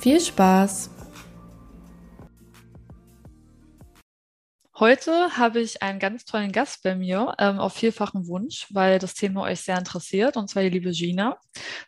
Viel 0.00 0.18
Spaß! 0.18 0.88
Heute 4.78 5.36
habe 5.36 5.60
ich 5.60 5.82
einen 5.82 5.98
ganz 5.98 6.24
tollen 6.24 6.52
Gast 6.52 6.82
bei 6.82 6.94
mir 6.94 7.34
ähm, 7.38 7.58
auf 7.58 7.74
vielfachen 7.74 8.26
Wunsch, 8.26 8.66
weil 8.70 8.98
das 8.98 9.12
Thema 9.12 9.42
euch 9.42 9.60
sehr 9.60 9.76
interessiert, 9.76 10.38
und 10.38 10.48
zwar 10.48 10.62
die 10.62 10.70
liebe 10.70 10.92
Gina 10.92 11.38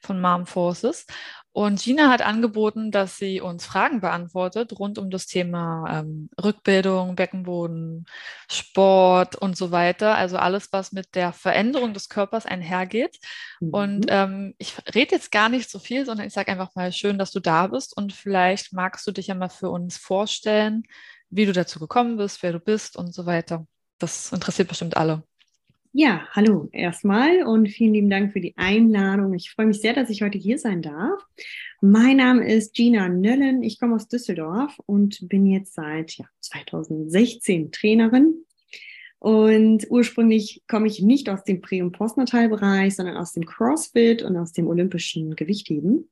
von 0.03 0.21
Mom 0.21 0.45
Forces. 0.45 1.07
Und 1.55 1.83
Gina 1.83 2.09
hat 2.09 2.23
angeboten, 2.23 2.91
dass 2.91 3.19
sie 3.19 3.43
uns 3.43 3.67
Fragen 3.67 4.01
beantwortet 4.01 4.79
rund 4.79 4.97
um 4.97 5.11
das 5.11 5.27
Thema 5.27 6.01
ähm, 6.01 6.31
Rückbildung, 6.43 7.15
Beckenboden, 7.15 8.07
Sport 8.51 9.37
und 9.37 9.55
so 9.55 9.71
weiter. 9.71 10.15
Also 10.15 10.39
alles, 10.39 10.73
was 10.73 10.93
mit 10.93 11.15
der 11.15 11.35
Veränderung 11.35 11.93
des 11.93 12.09
Körpers 12.09 12.47
einhergeht. 12.47 13.19
Mhm. 13.61 13.69
Und 13.71 14.07
ähm, 14.09 14.55
ich 14.57 14.75
rede 14.95 15.15
jetzt 15.15 15.31
gar 15.31 15.51
nicht 15.51 15.69
so 15.69 15.79
viel, 15.79 16.07
sondern 16.07 16.27
ich 16.27 16.33
sage 16.33 16.51
einfach 16.51 16.75
mal 16.75 16.91
schön, 16.91 17.19
dass 17.19 17.33
du 17.33 17.41
da 17.41 17.67
bist. 17.67 17.95
Und 17.95 18.15
vielleicht 18.15 18.73
magst 18.73 19.07
du 19.07 19.13
dich 19.13 19.27
ja 19.27 19.35
mal 19.35 19.51
für 19.51 19.69
uns 19.69 19.99
vorstellen, 19.99 20.85
wie 21.29 21.45
du 21.45 21.53
dazu 21.53 21.79
gekommen 21.79 22.17
bist, 22.17 22.43
wer 22.43 22.53
du 22.53 22.61
bist 22.61 22.97
und 22.97 23.15
so 23.15 23.27
weiter. 23.27 23.67
Das 23.99 24.33
interessiert 24.33 24.69
bestimmt 24.69 24.97
alle. 24.97 25.23
Ja, 25.95 26.27
hallo 26.31 26.71
erstmal 26.73 27.43
und 27.43 27.69
vielen 27.69 27.93
lieben 27.93 28.09
Dank 28.09 28.33
für 28.33 28.41
die 28.41 28.55
Einladung. 28.57 29.35
Ich 29.35 29.51
freue 29.51 29.67
mich 29.67 29.83
sehr, 29.83 29.93
dass 29.93 30.09
ich 30.09 30.23
heute 30.23 30.39
hier 30.39 30.57
sein 30.57 30.81
darf. 30.81 31.21
Mein 31.83 32.17
Name 32.17 32.51
ist 32.51 32.73
Gina 32.73 33.11
Nöllen. 33.11 33.63
Ich 33.63 33.79
komme 33.79 33.97
aus 33.97 34.09
Düsseldorf 34.09 34.81
und 34.87 35.29
bin 35.29 35.45
jetzt 35.45 35.75
seit 35.75 36.13
ja, 36.13 36.25
2016 36.41 37.73
Trainerin. 37.73 38.37
Und 39.19 39.87
ursprünglich 39.91 40.63
komme 40.67 40.87
ich 40.87 41.03
nicht 41.03 41.29
aus 41.29 41.45
dem 41.45 41.61
Prä- 41.61 41.83
und 41.83 41.93
Postnatalbereich, 41.93 42.97
sondern 42.97 43.19
aus 43.19 43.33
dem 43.33 43.45
CrossFit 43.45 44.23
und 44.23 44.39
aus 44.39 44.53
dem 44.53 44.69
olympischen 44.69 45.37
Gewichtheben. 45.37 46.11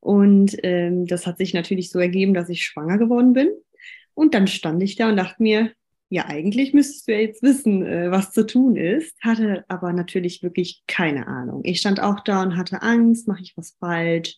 Und 0.00 0.58
ähm, 0.62 1.06
das 1.06 1.26
hat 1.26 1.38
sich 1.38 1.54
natürlich 1.54 1.88
so 1.88 1.98
ergeben, 1.98 2.34
dass 2.34 2.50
ich 2.50 2.64
schwanger 2.64 2.98
geworden 2.98 3.32
bin. 3.32 3.48
Und 4.12 4.34
dann 4.34 4.46
stand 4.46 4.82
ich 4.82 4.96
da 4.96 5.08
und 5.08 5.16
dachte 5.16 5.42
mir, 5.42 5.72
ja, 6.08 6.26
eigentlich 6.26 6.72
müsstest 6.72 7.08
du 7.08 7.12
ja 7.12 7.18
jetzt 7.18 7.42
wissen, 7.42 7.84
äh, 7.84 8.10
was 8.10 8.32
zu 8.32 8.46
tun 8.46 8.76
ist, 8.76 9.16
hatte 9.22 9.64
aber 9.68 9.92
natürlich 9.92 10.42
wirklich 10.42 10.84
keine 10.86 11.26
Ahnung. 11.26 11.62
Ich 11.64 11.80
stand 11.80 12.00
auch 12.00 12.20
da 12.20 12.42
und 12.42 12.56
hatte 12.56 12.82
Angst, 12.82 13.26
mache 13.26 13.42
ich 13.42 13.56
was 13.56 13.76
falsch? 13.80 14.36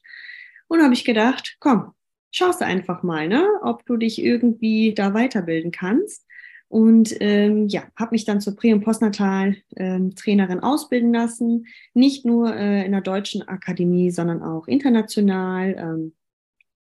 Und 0.69 0.83
habe 0.83 0.95
ich 0.95 1.05
gedacht, 1.05 1.57
komm, 1.61 1.93
schaust 2.31 2.61
du 2.61 2.65
einfach 2.65 3.03
mal, 3.03 3.29
ne, 3.29 3.47
ob 3.63 3.85
du 3.87 3.97
dich 3.97 4.23
irgendwie 4.23 4.95
da 4.95 5.15
weiterbilden 5.15 5.71
kannst. 5.71 6.27
Und 6.69 7.17
ähm, 7.21 7.67
ja, 7.69 7.85
habe 7.97 8.11
mich 8.13 8.27
dann 8.27 8.43
zur 8.43 8.55
Prä- 8.55 8.75
und 8.75 8.83
Postnatal-Trainerin 8.83 10.59
ähm, 10.59 10.63
ausbilden 10.63 11.15
lassen. 11.15 11.67
Nicht 11.95 12.27
nur 12.27 12.55
äh, 12.55 12.85
in 12.85 12.93
der 12.93 13.01
deutschen 13.01 13.43
Akademie, 13.49 14.11
sondern 14.11 14.43
auch 14.43 14.69
international. 14.69 15.75
Ähm, 15.79 16.13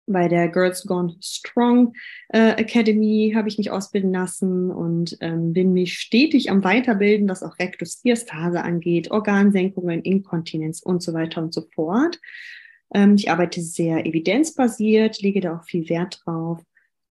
bei 0.08 0.28
der 0.28 0.48
Girls 0.48 0.86
Gone 0.86 1.16
Strong 1.22 1.94
äh, 2.30 2.52
Academy 2.54 3.34
habe 3.36 3.50
ich 3.50 3.58
mich 3.58 3.70
ausbilden 3.70 4.14
lassen 4.14 4.72
und 4.72 5.18
ähm, 5.22 5.54
bin 5.54 5.74
mich 5.74 6.00
stetig 6.00 6.50
am 6.50 6.64
Weiterbilden, 6.64 7.30
was 7.30 7.44
auch 7.44 7.60
Rektusdiastase 7.60 8.64
angeht, 8.64 9.12
Organsenkungen, 9.12 10.02
Inkontinenz 10.02 10.82
und 10.82 11.04
so 11.04 11.14
weiter 11.14 11.42
und 11.42 11.54
so 11.54 11.68
fort. 11.76 12.20
Ähm, 12.94 13.16
ich 13.16 13.30
arbeite 13.30 13.62
sehr 13.62 14.06
evidenzbasiert, 14.06 15.22
lege 15.22 15.42
da 15.42 15.58
auch 15.58 15.66
viel 15.66 15.90
Wert 15.90 16.22
drauf. 16.26 16.62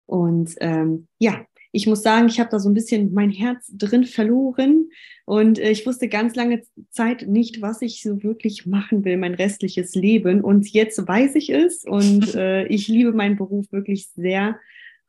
Und 0.06 0.54
ähm, 0.60 1.08
ja, 1.18 1.44
ich 1.72 1.86
muss 1.86 2.02
sagen, 2.02 2.28
ich 2.28 2.40
habe 2.40 2.50
da 2.50 2.58
so 2.58 2.68
ein 2.68 2.74
bisschen 2.74 3.12
mein 3.12 3.30
Herz 3.30 3.70
drin 3.74 4.04
verloren 4.04 4.90
und 5.24 5.58
äh, 5.58 5.70
ich 5.70 5.86
wusste 5.86 6.08
ganz 6.08 6.34
lange 6.34 6.62
Zeit 6.90 7.26
nicht, 7.28 7.60
was 7.60 7.82
ich 7.82 8.02
so 8.02 8.22
wirklich 8.22 8.66
machen 8.66 9.04
will, 9.04 9.18
mein 9.18 9.34
restliches 9.34 9.94
Leben. 9.94 10.40
Und 10.40 10.70
jetzt 10.70 11.06
weiß 11.06 11.34
ich 11.34 11.50
es 11.50 11.84
und 11.84 12.34
äh, 12.34 12.64
ich 12.66 12.88
liebe 12.88 13.12
meinen 13.12 13.36
Beruf 13.36 13.70
wirklich 13.70 14.08
sehr 14.08 14.58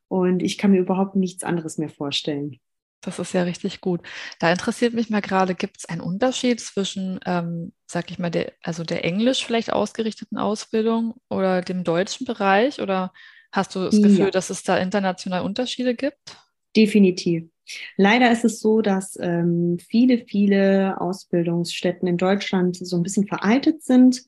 und 0.09 0.43
ich 0.43 0.57
kann 0.57 0.71
mir 0.71 0.79
überhaupt 0.79 1.15
nichts 1.15 1.43
anderes 1.43 1.77
mehr 1.77 1.89
vorstellen. 1.89 2.59
Das 3.01 3.17
ist 3.17 3.33
ja 3.33 3.43
richtig 3.43 3.79
gut. 3.79 4.01
Da 4.39 4.51
interessiert 4.51 4.93
mich 4.93 5.09
mal 5.09 5.21
gerade, 5.21 5.55
gibt 5.55 5.77
es 5.77 5.85
einen 5.85 6.01
Unterschied 6.01 6.59
zwischen, 6.59 7.19
ähm, 7.25 7.71
sag 7.85 8.11
ich 8.11 8.19
mal, 8.19 8.29
der, 8.29 8.51
also 8.61 8.83
der 8.83 9.05
englisch 9.05 9.45
vielleicht 9.45 9.71
ausgerichteten 9.71 10.37
Ausbildung 10.37 11.15
oder 11.29 11.61
dem 11.61 11.85
deutschen 11.85 12.25
Bereich? 12.25 12.81
Oder 12.81 13.13
hast 13.53 13.73
du 13.73 13.85
das 13.85 13.95
Gefühl, 13.95 14.25
ja. 14.25 14.31
dass 14.31 14.49
es 14.49 14.63
da 14.63 14.77
international 14.77 15.43
Unterschiede 15.43 15.95
gibt? 15.95 16.35
Definitiv. 16.79 17.43
Leider 17.97 18.31
ist 18.31 18.45
es 18.45 18.61
so, 18.61 18.81
dass 18.81 19.17
ähm, 19.19 19.79
viele, 19.85 20.19
viele 20.19 20.99
Ausbildungsstätten 21.01 22.07
in 22.07 22.15
Deutschland 22.15 22.77
so 22.77 22.95
ein 22.95 23.03
bisschen 23.03 23.27
veraltet 23.27 23.83
sind 23.83 24.23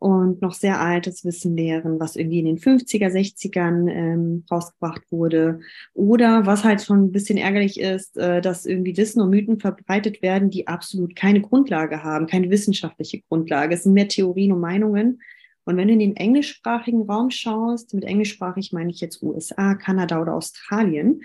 und 0.00 0.42
noch 0.42 0.52
sehr 0.52 0.80
altes 0.80 1.24
Wissen 1.24 1.56
lehren, 1.56 2.00
was 2.00 2.16
irgendwie 2.16 2.40
in 2.40 2.46
den 2.46 2.58
50er, 2.58 3.06
60ern 3.06 3.88
ähm, 3.88 4.44
rausgebracht 4.50 5.02
wurde. 5.12 5.60
Oder 5.94 6.44
was 6.44 6.64
halt 6.64 6.82
schon 6.82 7.04
ein 7.04 7.12
bisschen 7.12 7.38
ärgerlich 7.38 7.78
ist, 7.78 8.16
äh, 8.16 8.40
dass 8.40 8.66
irgendwie 8.66 8.96
Wissen 8.96 9.22
und 9.22 9.30
Mythen 9.30 9.60
verbreitet 9.60 10.22
werden, 10.22 10.50
die 10.50 10.66
absolut 10.66 11.14
keine 11.14 11.40
Grundlage 11.40 12.02
haben, 12.02 12.26
keine 12.26 12.50
wissenschaftliche 12.50 13.22
Grundlage. 13.28 13.76
Es 13.76 13.84
sind 13.84 13.92
mehr 13.92 14.08
Theorien 14.08 14.50
und 14.50 14.60
Meinungen. 14.60 15.22
Und 15.64 15.76
wenn 15.76 15.86
du 15.86 15.94
in 15.94 16.00
den 16.00 16.16
englischsprachigen 16.16 17.02
Raum 17.02 17.30
schaust, 17.30 17.94
mit 17.94 18.02
englischsprachig 18.02 18.72
meine 18.72 18.90
ich 18.90 19.00
jetzt 19.00 19.22
USA, 19.22 19.76
Kanada 19.76 20.20
oder 20.20 20.34
Australien, 20.34 21.22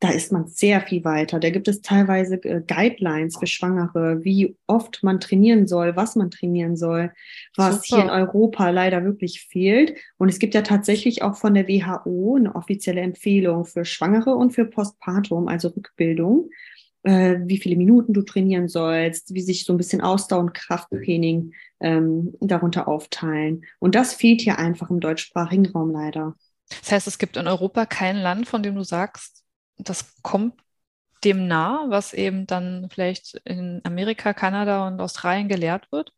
da 0.00 0.10
ist 0.10 0.30
man 0.30 0.46
sehr 0.46 0.80
viel 0.80 1.04
weiter. 1.04 1.40
Da 1.40 1.50
gibt 1.50 1.66
es 1.66 1.82
teilweise 1.82 2.36
äh, 2.44 2.62
Guidelines 2.64 3.36
für 3.36 3.48
Schwangere, 3.48 4.24
wie 4.24 4.56
oft 4.68 5.02
man 5.02 5.18
trainieren 5.18 5.66
soll, 5.66 5.96
was 5.96 6.14
man 6.14 6.30
trainieren 6.30 6.76
soll, 6.76 7.12
was 7.56 7.82
Super. 7.82 7.86
hier 7.86 8.04
in 8.04 8.10
Europa 8.10 8.70
leider 8.70 9.04
wirklich 9.04 9.46
fehlt. 9.50 9.94
Und 10.16 10.28
es 10.28 10.38
gibt 10.38 10.54
ja 10.54 10.62
tatsächlich 10.62 11.22
auch 11.22 11.36
von 11.36 11.54
der 11.54 11.66
WHO 11.66 12.36
eine 12.36 12.54
offizielle 12.54 13.00
Empfehlung 13.00 13.64
für 13.64 13.84
Schwangere 13.84 14.34
und 14.36 14.52
für 14.52 14.66
Postpartum, 14.66 15.48
also 15.48 15.68
Rückbildung, 15.68 16.50
äh, 17.02 17.38
wie 17.44 17.58
viele 17.58 17.76
Minuten 17.76 18.12
du 18.12 18.22
trainieren 18.22 18.68
sollst, 18.68 19.34
wie 19.34 19.42
sich 19.42 19.64
so 19.64 19.72
ein 19.72 19.78
bisschen 19.78 20.00
Ausdauer 20.00 20.40
und 20.40 20.54
Krafttraining 20.54 21.54
ähm, 21.80 22.34
darunter 22.40 22.86
aufteilen. 22.86 23.64
Und 23.80 23.96
das 23.96 24.14
fehlt 24.14 24.42
hier 24.42 24.60
einfach 24.60 24.90
im 24.90 25.00
deutschsprachigen 25.00 25.66
Raum 25.66 25.90
leider. 25.90 26.36
Das 26.68 26.92
heißt, 26.92 27.08
es 27.08 27.18
gibt 27.18 27.36
in 27.36 27.48
Europa 27.48 27.84
kein 27.86 28.16
Land, 28.16 28.46
von 28.46 28.62
dem 28.62 28.76
du 28.76 28.84
sagst, 28.84 29.44
das 29.78 30.14
kommt 30.22 30.54
dem 31.24 31.48
nah, 31.48 31.86
was 31.88 32.14
eben 32.14 32.46
dann 32.46 32.88
vielleicht 32.92 33.40
in 33.44 33.80
Amerika, 33.84 34.32
Kanada 34.32 34.86
und 34.86 35.00
Australien 35.00 35.48
gelehrt 35.48 35.90
wird? 35.90 36.12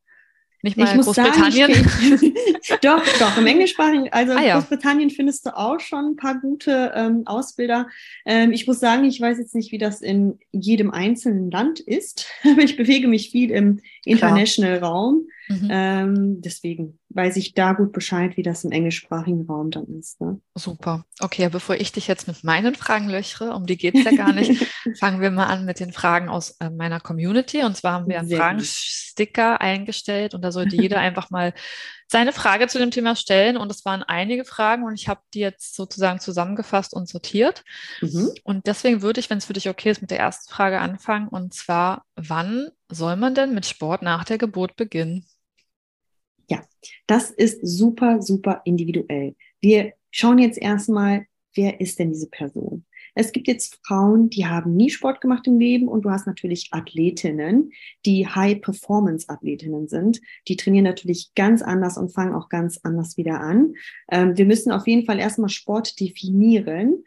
Nicht 0.63 0.77
mal 0.77 0.95
ich 0.95 1.01
Großbritannien? 1.01 1.73
Sagen, 1.73 2.35
doch, 2.83 3.03
doch, 3.19 3.39
im 3.39 3.47
Englischsprachigen, 3.47 4.13
also 4.13 4.33
ah, 4.37 4.43
ja. 4.43 4.55
Großbritannien 4.59 5.09
findest 5.09 5.47
du 5.47 5.57
auch 5.57 5.81
schon 5.81 6.13
ein 6.13 6.17
paar 6.17 6.39
gute 6.39 6.93
ähm, 6.95 7.23
Ausbilder. 7.25 7.89
Ähm, 8.27 8.53
ich 8.53 8.67
muss 8.67 8.79
sagen, 8.79 9.05
ich 9.05 9.19
weiß 9.19 9.39
jetzt 9.39 9.55
nicht, 9.55 9.73
wie 9.73 9.79
das 9.79 10.03
in 10.03 10.39
jedem 10.53 10.91
einzelnen 10.91 11.51
Land 11.51 11.81
ist, 11.81 12.27
aber 12.45 12.63
ich 12.63 12.77
bewege 12.77 13.09
mich 13.09 13.31
viel 13.31 13.51
im 13.51 13.81
International 14.05 14.79
Klar. 14.79 14.91
Raum. 14.91 15.29
Mhm. 15.49 15.69
Ähm, 15.71 16.41
deswegen 16.43 17.00
weiß 17.13 17.37
ich 17.37 17.55
da 17.55 17.73
gut 17.73 17.93
Bescheid, 17.93 18.37
wie 18.37 18.43
das 18.43 18.65
im 18.65 18.71
englischsprachigen 18.71 19.47
Raum 19.47 19.71
dann 19.71 19.87
ist. 19.99 20.21
Ne? 20.21 20.41
Super. 20.55 21.05
Okay, 21.19 21.49
bevor 21.49 21.75
ich 21.75 21.91
dich 21.91 22.07
jetzt 22.07 22.29
mit 22.29 22.45
meinen 22.45 22.77
Fragen 22.77 23.09
löchere, 23.09 23.55
um 23.55 23.67
die 23.67 23.77
geht 23.77 23.97
es 23.97 24.05
ja 24.05 24.13
gar 24.13 24.33
nicht, 24.33 24.65
fangen 24.99 25.21
wir 25.21 25.31
mal 25.33 25.47
an 25.47 25.65
mit 25.65 25.81
den 25.81 25.93
Fragen 25.93 26.29
aus 26.29 26.57
äh, 26.61 26.71
meiner 26.71 27.01
Community. 27.01 27.65
Und 27.65 27.77
zwar 27.77 27.95
haben 27.95 28.09
wir 28.09 28.21
einen 28.21 28.31
Fragensticker 28.31 29.61
eingestellt 29.61 30.35
und 30.35 30.43
da 30.43 30.53
sollte 30.53 30.77
jeder 30.77 30.99
einfach 31.01 31.31
mal 31.31 31.53
seine 32.07 32.33
Frage 32.33 32.69
zu 32.69 32.79
dem 32.79 32.93
Thema 32.93 33.17
stellen. 33.17 33.57
Und 33.57 33.73
es 33.73 33.85
waren 33.85 34.05
einige 34.05 34.45
Fragen 34.45 34.85
und 34.85 34.95
ich 34.95 35.09
habe 35.09 35.21
die 35.35 35.41
jetzt 35.41 35.75
sozusagen 35.75 36.21
zusammengefasst 36.21 36.95
und 36.95 37.09
sortiert. 37.09 37.65
Mhm. 38.01 38.31
Und 38.45 38.67
deswegen 38.67 39.03
würde 39.03 39.19
ich, 39.19 39.31
wenn 39.31 39.39
es 39.39 39.47
für 39.47 39.53
dich 39.53 39.69
okay 39.69 39.91
ist, 39.91 40.01
mit 40.01 40.13
der 40.13 40.21
ersten 40.21 40.53
Frage 40.53 40.81
anfangen. 40.81 41.27
Und 41.27 41.55
zwar, 41.55 42.05
wann 42.15 42.69
soll 42.89 43.17
man 43.17 43.35
denn 43.35 43.55
mit 43.55 43.67
Sport 43.67 44.03
nach 44.03 44.25
der 44.25 44.39
Geburt 44.39 44.77
beginnen? 44.77 45.25
Ja, 46.51 46.63
das 47.07 47.31
ist 47.31 47.61
super, 47.63 48.21
super 48.21 48.63
individuell. 48.65 49.37
Wir 49.61 49.93
schauen 50.11 50.39
jetzt 50.39 50.59
erstmal, 50.59 51.27
wer 51.55 51.81
ist 51.81 51.99
denn 51.99 52.13
diese 52.13 52.29
Person? 52.29 52.85
Es 53.15 53.33
gibt 53.33 53.49
jetzt 53.49 53.79
Frauen, 53.85 54.31
die 54.31 54.47
haben 54.47 54.77
nie 54.77 54.91
Sport 54.91 55.21
gemacht 55.21 55.47
im 55.47 55.59
Leben 55.59 55.89
und 55.89 56.03
du 56.03 56.11
hast 56.11 56.27
natürlich 56.27 56.69
Athletinnen, 56.71 57.73
die 58.07 58.27
High-Performance-Athletinnen 58.27 59.89
sind. 59.89 60.21
Die 60.49 60.57
trainieren 60.57 60.85
natürlich 60.85 61.33
ganz 61.35 61.63
anders 61.63 61.99
und 61.99 62.13
fangen 62.13 62.35
auch 62.35 62.49
ganz 62.49 62.79
anders 62.83 63.17
wieder 63.17 63.41
an. 63.41 63.75
Ähm, 64.11 64.37
wir 64.37 64.45
müssen 64.45 64.73
auf 64.73 64.87
jeden 64.87 65.07
Fall 65.07 65.19
erstmal 65.19 65.49
Sport 65.49 65.99
definieren. 65.99 67.05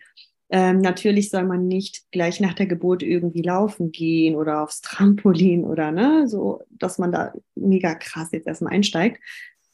Ähm, 0.55 0.81
natürlich 0.81 1.31
soll 1.31 1.45
man 1.45 1.67
nicht 1.67 2.03
gleich 2.11 2.39
nach 2.39 2.53
der 2.53 2.67
Geburt 2.67 3.01
irgendwie 3.01 3.41
laufen 3.41 3.91
gehen 3.91 4.35
oder 4.35 4.61
aufs 4.61 4.81
Trampolin 4.81 5.63
oder 5.63 5.91
ne, 5.91 6.27
so, 6.27 6.61
dass 6.69 6.99
man 6.99 7.11
da 7.11 7.33
mega 7.55 7.95
krass 7.95 8.29
jetzt 8.33 8.45
erstmal 8.45 8.71
einsteigt. 8.73 9.19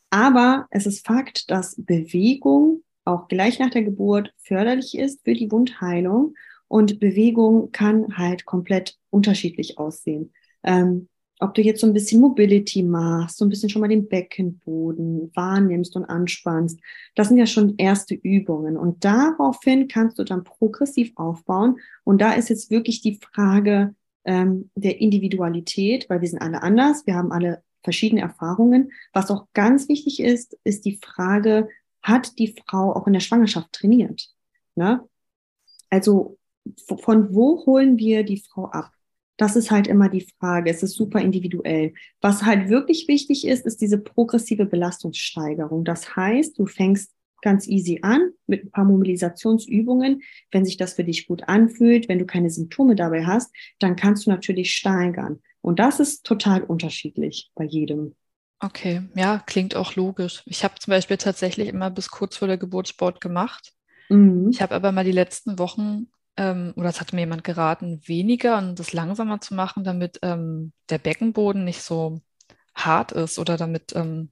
Aber 0.10 0.68
es 0.72 0.86
ist 0.86 1.06
Fakt, 1.06 1.52
dass 1.52 1.76
Bewegung 1.78 2.82
auch 3.04 3.28
gleich 3.28 3.60
nach 3.60 3.72
der 3.72 3.84
Geburt 3.84 4.34
förderlich 4.38 4.98
ist 4.98 5.20
für 5.26 5.34
die 5.34 5.52
Wundheilung 5.52 6.34
und 6.70 7.02
Bewegung 7.02 7.74
kann 7.74 8.18
halt 8.18 8.46
komplett 8.46 8.96
unterschiedlich 9.10 9.78
aussehen. 9.78 10.32
Ähm, 10.64 11.10
ob 11.40 11.54
du 11.54 11.62
jetzt 11.62 11.82
so 11.82 11.88
ein 11.88 11.94
bisschen 11.94 12.20
Mobility 12.20 12.84
machst, 12.84 13.38
so 13.38 13.46
ein 13.46 13.50
bisschen 13.50 13.70
schon 13.70 13.82
mal 13.82 13.88
den 13.88 14.10
Beckenboden 14.10 15.32
wahrnimmst 15.34 15.96
und 15.96 16.06
anspannst, 16.06 16.80
das 17.16 17.30
sind 17.30 17.38
ja 17.38 17.46
schon 17.46 17.76
erste 17.78 18.14
Übungen. 18.14 18.78
Und 18.78 19.06
daraufhin 19.06 19.88
kannst 19.88 20.20
du 20.20 20.26
dann 20.26 20.44
progressiv 20.44 21.14
aufbauen. 21.16 21.80
Und 22.04 22.20
da 22.22 22.34
ist 22.34 22.50
jetzt 22.50 22.70
wirklich 22.70 23.02
die 23.02 23.20
Frage 23.22 23.96
ähm, 24.26 24.70
der 24.76 25.00
Individualität, 25.00 26.10
weil 26.10 26.20
wir 26.20 26.28
sind 26.28 26.42
alle 26.42 26.62
anders, 26.62 27.08
wir 27.08 27.16
haben 27.16 27.32
alle 27.32 27.64
verschiedene 27.84 28.22
Erfahrungen. 28.22 28.92
Was 29.14 29.32
auch 29.32 29.48
ganz 29.54 29.88
wichtig 29.88 30.20
ist, 30.20 30.58
ist 30.66 30.84
die 30.84 31.00
Frage, 31.02 31.70
hat 32.02 32.38
die 32.38 32.54
Frau 32.68 32.94
auch 32.94 33.08
in 33.08 33.14
der 33.14 33.22
Schwangerschaft 33.22 33.72
trainiert? 33.72 34.30
Ne? 34.76 35.08
Also 35.90 36.38
von 36.86 37.34
wo 37.34 37.66
holen 37.66 37.98
wir 37.98 38.24
die 38.24 38.42
Frau 38.42 38.66
ab? 38.66 38.92
Das 39.40 39.56
ist 39.56 39.72
halt 39.72 39.88
immer 39.88 40.10
die 40.10 40.28
Frage. 40.38 40.70
Es 40.70 40.84
ist 40.84 40.96
super 40.96 41.22
individuell. 41.22 41.94
Was 42.20 42.44
halt 42.44 42.68
wirklich 42.68 43.08
wichtig 43.08 43.48
ist, 43.48 43.66
ist 43.66 43.80
diese 43.80 43.98
progressive 43.98 44.66
Belastungssteigerung. 44.66 45.86
Das 45.86 46.14
heißt, 46.18 46.60
du 46.60 46.66
fängst 46.66 47.14
ganz 47.42 47.66
easy 47.66 48.00
an 48.02 48.32
mit 48.48 48.66
ein 48.66 48.72
paar 48.72 48.84
Mobilisationsübungen. 48.84 50.24
Wenn 50.52 50.66
sich 50.66 50.76
das 50.76 50.96
für 50.96 51.06
dich 51.06 51.26
gut 51.26 51.48
anfühlt, 51.48 52.10
wenn 52.10 52.20
du 52.20 52.26
keine 52.26 52.50
Symptome 52.50 52.96
dabei 52.96 53.26
hast, 53.26 53.56
dann 53.80 53.96
kannst 53.96 54.26
du 54.26 54.30
natürlich 54.30 54.74
steigern. 54.74 55.42
Und 55.62 55.80
das 55.80 56.02
ist 56.02 56.26
total 56.26 56.62
unterschiedlich 56.62 57.50
bei 57.56 57.64
jedem. 57.64 58.16
Okay, 58.60 59.04
ja, 59.16 59.42
klingt 59.46 59.74
auch 59.74 59.96
logisch. 59.96 60.44
Ich 60.48 60.66
habe 60.66 60.76
zum 60.80 60.92
Beispiel 60.92 61.16
tatsächlich 61.16 61.70
immer 61.70 61.90
bis 61.90 62.10
kurz 62.10 62.36
vor 62.36 62.50
der 62.50 62.58
Geburt 62.58 62.90
Sport 62.90 63.22
gemacht. 63.22 63.72
Mhm. 64.10 64.50
Ich 64.52 64.62
habe 64.62 64.76
aber 64.76 64.92
mal 64.92 65.06
die 65.06 65.14
letzten 65.14 65.60
Wochen 65.60 66.08
ähm, 66.40 66.74
oder 66.78 66.90
es 66.90 67.02
hat 67.02 67.12
mir 67.14 67.20
jemand 67.22 67.44
geraten, 67.44 68.02
weniger 68.08 68.58
und 68.58 68.80
das 68.80 68.94
langsamer 68.94 69.42
zu 69.42 69.54
machen, 69.56 69.84
damit 69.84 70.20
ähm, 70.24 70.72
der 70.90 70.98
Beckenboden 70.98 71.66
nicht 71.66 71.82
so 71.82 72.22
hart 72.74 73.12
ist 73.12 73.40
oder 73.40 73.58
damit, 73.58 73.94
ähm, 73.96 74.30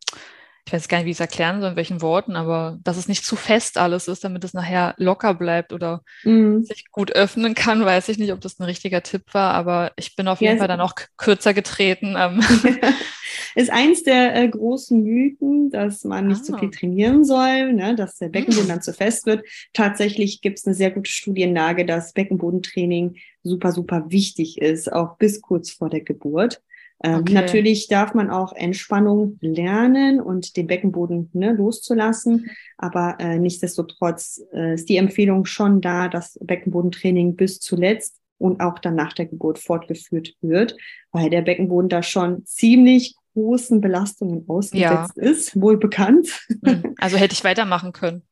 ich 0.67 0.73
weiß 0.73 0.89
gar 0.89 0.97
nicht, 0.97 1.05
wie 1.05 1.11
ich 1.11 1.15
es 1.15 1.21
erklären 1.21 1.61
soll, 1.61 1.71
in 1.71 1.75
welchen 1.77 2.01
Worten, 2.01 2.35
aber 2.35 2.77
dass 2.83 2.97
es 2.97 3.07
nicht 3.07 3.23
zu 3.23 3.37
fest 3.37 3.77
alles 3.77 4.09
ist, 4.09 4.25
damit 4.25 4.43
es 4.43 4.53
nachher 4.53 4.95
locker 4.97 5.33
bleibt 5.33 5.71
oder 5.71 6.03
mhm. 6.25 6.65
sich 6.65 6.91
gut 6.91 7.13
öffnen 7.13 7.55
kann, 7.55 7.85
weiß 7.85 8.09
ich 8.09 8.17
nicht, 8.17 8.33
ob 8.33 8.41
das 8.41 8.59
ein 8.59 8.65
richtiger 8.65 9.01
Tipp 9.01 9.33
war, 9.33 9.53
aber 9.53 9.93
ich 9.95 10.17
bin 10.17 10.27
auf 10.27 10.41
jeden 10.41 10.55
yes. 10.55 10.59
Fall 10.59 10.67
dann 10.67 10.81
auch 10.81 10.93
kürzer 11.15 11.53
getreten. 11.53 12.15
Ähm. 12.17 12.41
ist 13.55 13.71
eins 13.71 14.03
der 14.03 14.35
äh, 14.35 14.49
großen 14.49 15.01
Mythen, 15.01 15.69
dass 15.69 16.03
man 16.03 16.27
nicht 16.27 16.41
ah. 16.41 16.43
zu 16.43 16.57
viel 16.57 16.69
trainieren 16.69 17.23
soll, 17.23 17.71
ne, 17.71 17.95
dass 17.95 18.17
der 18.17 18.27
Beckenboden 18.27 18.65
mhm. 18.65 18.69
dann 18.69 18.81
zu 18.81 18.91
fest 18.91 19.25
wird. 19.25 19.45
Tatsächlich 19.71 20.41
gibt 20.41 20.59
es 20.59 20.65
eine 20.67 20.75
sehr 20.75 20.91
gute 20.91 21.09
Studienlage, 21.09 21.85
dass 21.85 22.11
Beckenbodentraining 22.11 23.15
super, 23.41 23.71
super 23.71 24.07
wichtig 24.09 24.61
ist, 24.61 24.91
auch 24.91 25.17
bis 25.17 25.39
kurz 25.39 25.71
vor 25.71 25.89
der 25.89 26.01
Geburt. 26.01 26.61
Ähm, 27.03 27.19
okay. 27.19 27.33
Natürlich 27.33 27.87
darf 27.87 28.13
man 28.13 28.29
auch 28.29 28.53
Entspannung 28.53 29.37
lernen 29.41 30.19
und 30.19 30.57
den 30.57 30.67
Beckenboden 30.67 31.29
ne, 31.33 31.53
loszulassen, 31.53 32.49
aber 32.77 33.17
äh, 33.19 33.37
nichtsdestotrotz 33.37 34.41
äh, 34.53 34.73
ist 34.73 34.89
die 34.89 34.97
Empfehlung 34.97 35.45
schon 35.45 35.81
da, 35.81 36.07
dass 36.07 36.39
Beckenbodentraining 36.41 37.35
bis 37.35 37.59
zuletzt 37.59 38.19
und 38.39 38.61
auch 38.61 38.79
dann 38.79 38.95
nach 38.95 39.13
der 39.13 39.27
Geburt 39.27 39.59
fortgeführt 39.59 40.33
wird, 40.41 40.75
weil 41.11 41.29
der 41.29 41.41
Beckenboden 41.41 41.89
da 41.89 42.01
schon 42.01 42.45
ziemlich 42.45 43.15
großen 43.33 43.81
Belastungen 43.81 44.45
ausgesetzt 44.47 45.13
ja. 45.15 45.23
ist, 45.23 45.59
wohl 45.59 45.77
bekannt. 45.77 46.47
Hm. 46.65 46.95
Also 46.99 47.17
hätte 47.17 47.33
ich 47.33 47.43
weitermachen 47.43 47.93
können. 47.93 48.23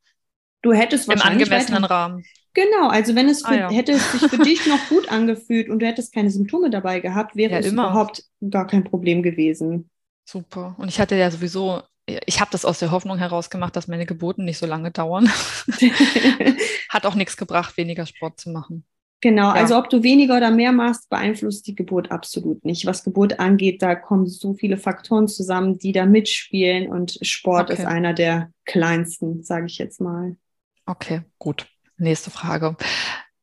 Du 0.64 0.74
hättest 0.74 1.12
im 1.12 1.22
angemessenen. 1.22 1.84
Rahmen. 1.84 2.24
Genau, 2.56 2.88
also 2.88 3.16
wenn 3.16 3.28
es 3.28 3.42
für, 3.42 3.50
ah, 3.50 3.56
ja. 3.56 3.70
hätte 3.70 3.92
es 3.92 4.12
sich 4.14 4.22
für 4.22 4.38
dich 4.38 4.66
noch 4.66 4.80
gut 4.88 5.10
angefühlt 5.12 5.70
und 5.70 5.80
du 5.80 5.86
hättest 5.86 6.14
keine 6.14 6.32
Symptome 6.32 6.70
dabei 6.70 7.02
gehabt, 7.02 7.36
wäre 7.36 7.52
ja, 7.52 7.60
es 7.60 7.68
immer. 7.68 7.84
überhaupt 7.84 8.24
gar 8.50 8.66
kein 8.66 8.86
Problem 8.86 9.22
gewesen. 9.22 9.90
Super. 10.24 10.74
Und 10.80 10.88
ich 10.88 11.02
hatte 11.02 11.16
ja 11.16 11.30
sowieso, 11.30 11.82
ich 12.08 12.40
habe 12.40 12.52
das 12.52 12.64
aus 12.64 12.80
der 12.80 12.92
Hoffnung 12.92 13.18
heraus 13.18 13.50
gemacht, 13.50 13.76
dass 13.76 13.90
meine 13.90 14.06
Geburten 14.06 14.46
nicht 14.46 14.58
so 14.58 14.66
lange 14.66 14.90
dauern. 14.92 15.30
Hat 16.90 17.06
auch 17.06 17.16
nichts 17.16 17.36
gebracht, 17.36 17.76
weniger 17.76 18.06
Sport 18.06 18.40
zu 18.40 18.50
machen. 18.50 18.86
Genau, 19.20 19.48
ja. 19.48 19.54
also 19.54 19.78
ob 19.78 19.90
du 19.90 20.02
weniger 20.02 20.38
oder 20.38 20.52
mehr 20.52 20.72
machst, 20.72 21.10
beeinflusst 21.10 21.68
die 21.68 21.76
Geburt 21.76 22.10
absolut 22.10 22.64
nicht. 22.64 22.86
Was 22.86 23.04
Geburt 23.04 23.40
angeht, 23.40 23.82
da 23.82 23.96
kommen 23.96 24.28
so 24.28 24.54
viele 24.54 24.78
Faktoren 24.78 25.28
zusammen, 25.28 25.78
die 25.78 25.92
da 25.92 26.06
mitspielen 26.06 26.88
und 26.88 27.18
Sport 27.22 27.70
okay. 27.70 27.82
ist 27.82 27.86
einer 27.86 28.14
der 28.14 28.52
kleinsten, 28.64 29.44
sage 29.44 29.66
ich 29.66 29.78
jetzt 29.78 30.00
mal. 30.00 30.38
Okay, 30.86 31.22
gut. 31.38 31.68
Nächste 31.98 32.30
Frage. 32.30 32.76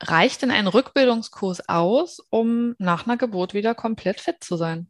Reicht 0.00 0.42
denn 0.42 0.50
ein 0.50 0.66
Rückbildungskurs 0.66 1.68
aus, 1.68 2.20
um 2.30 2.74
nach 2.78 3.06
einer 3.06 3.16
Geburt 3.16 3.54
wieder 3.54 3.74
komplett 3.74 4.20
fit 4.20 4.36
zu 4.40 4.56
sein? 4.56 4.88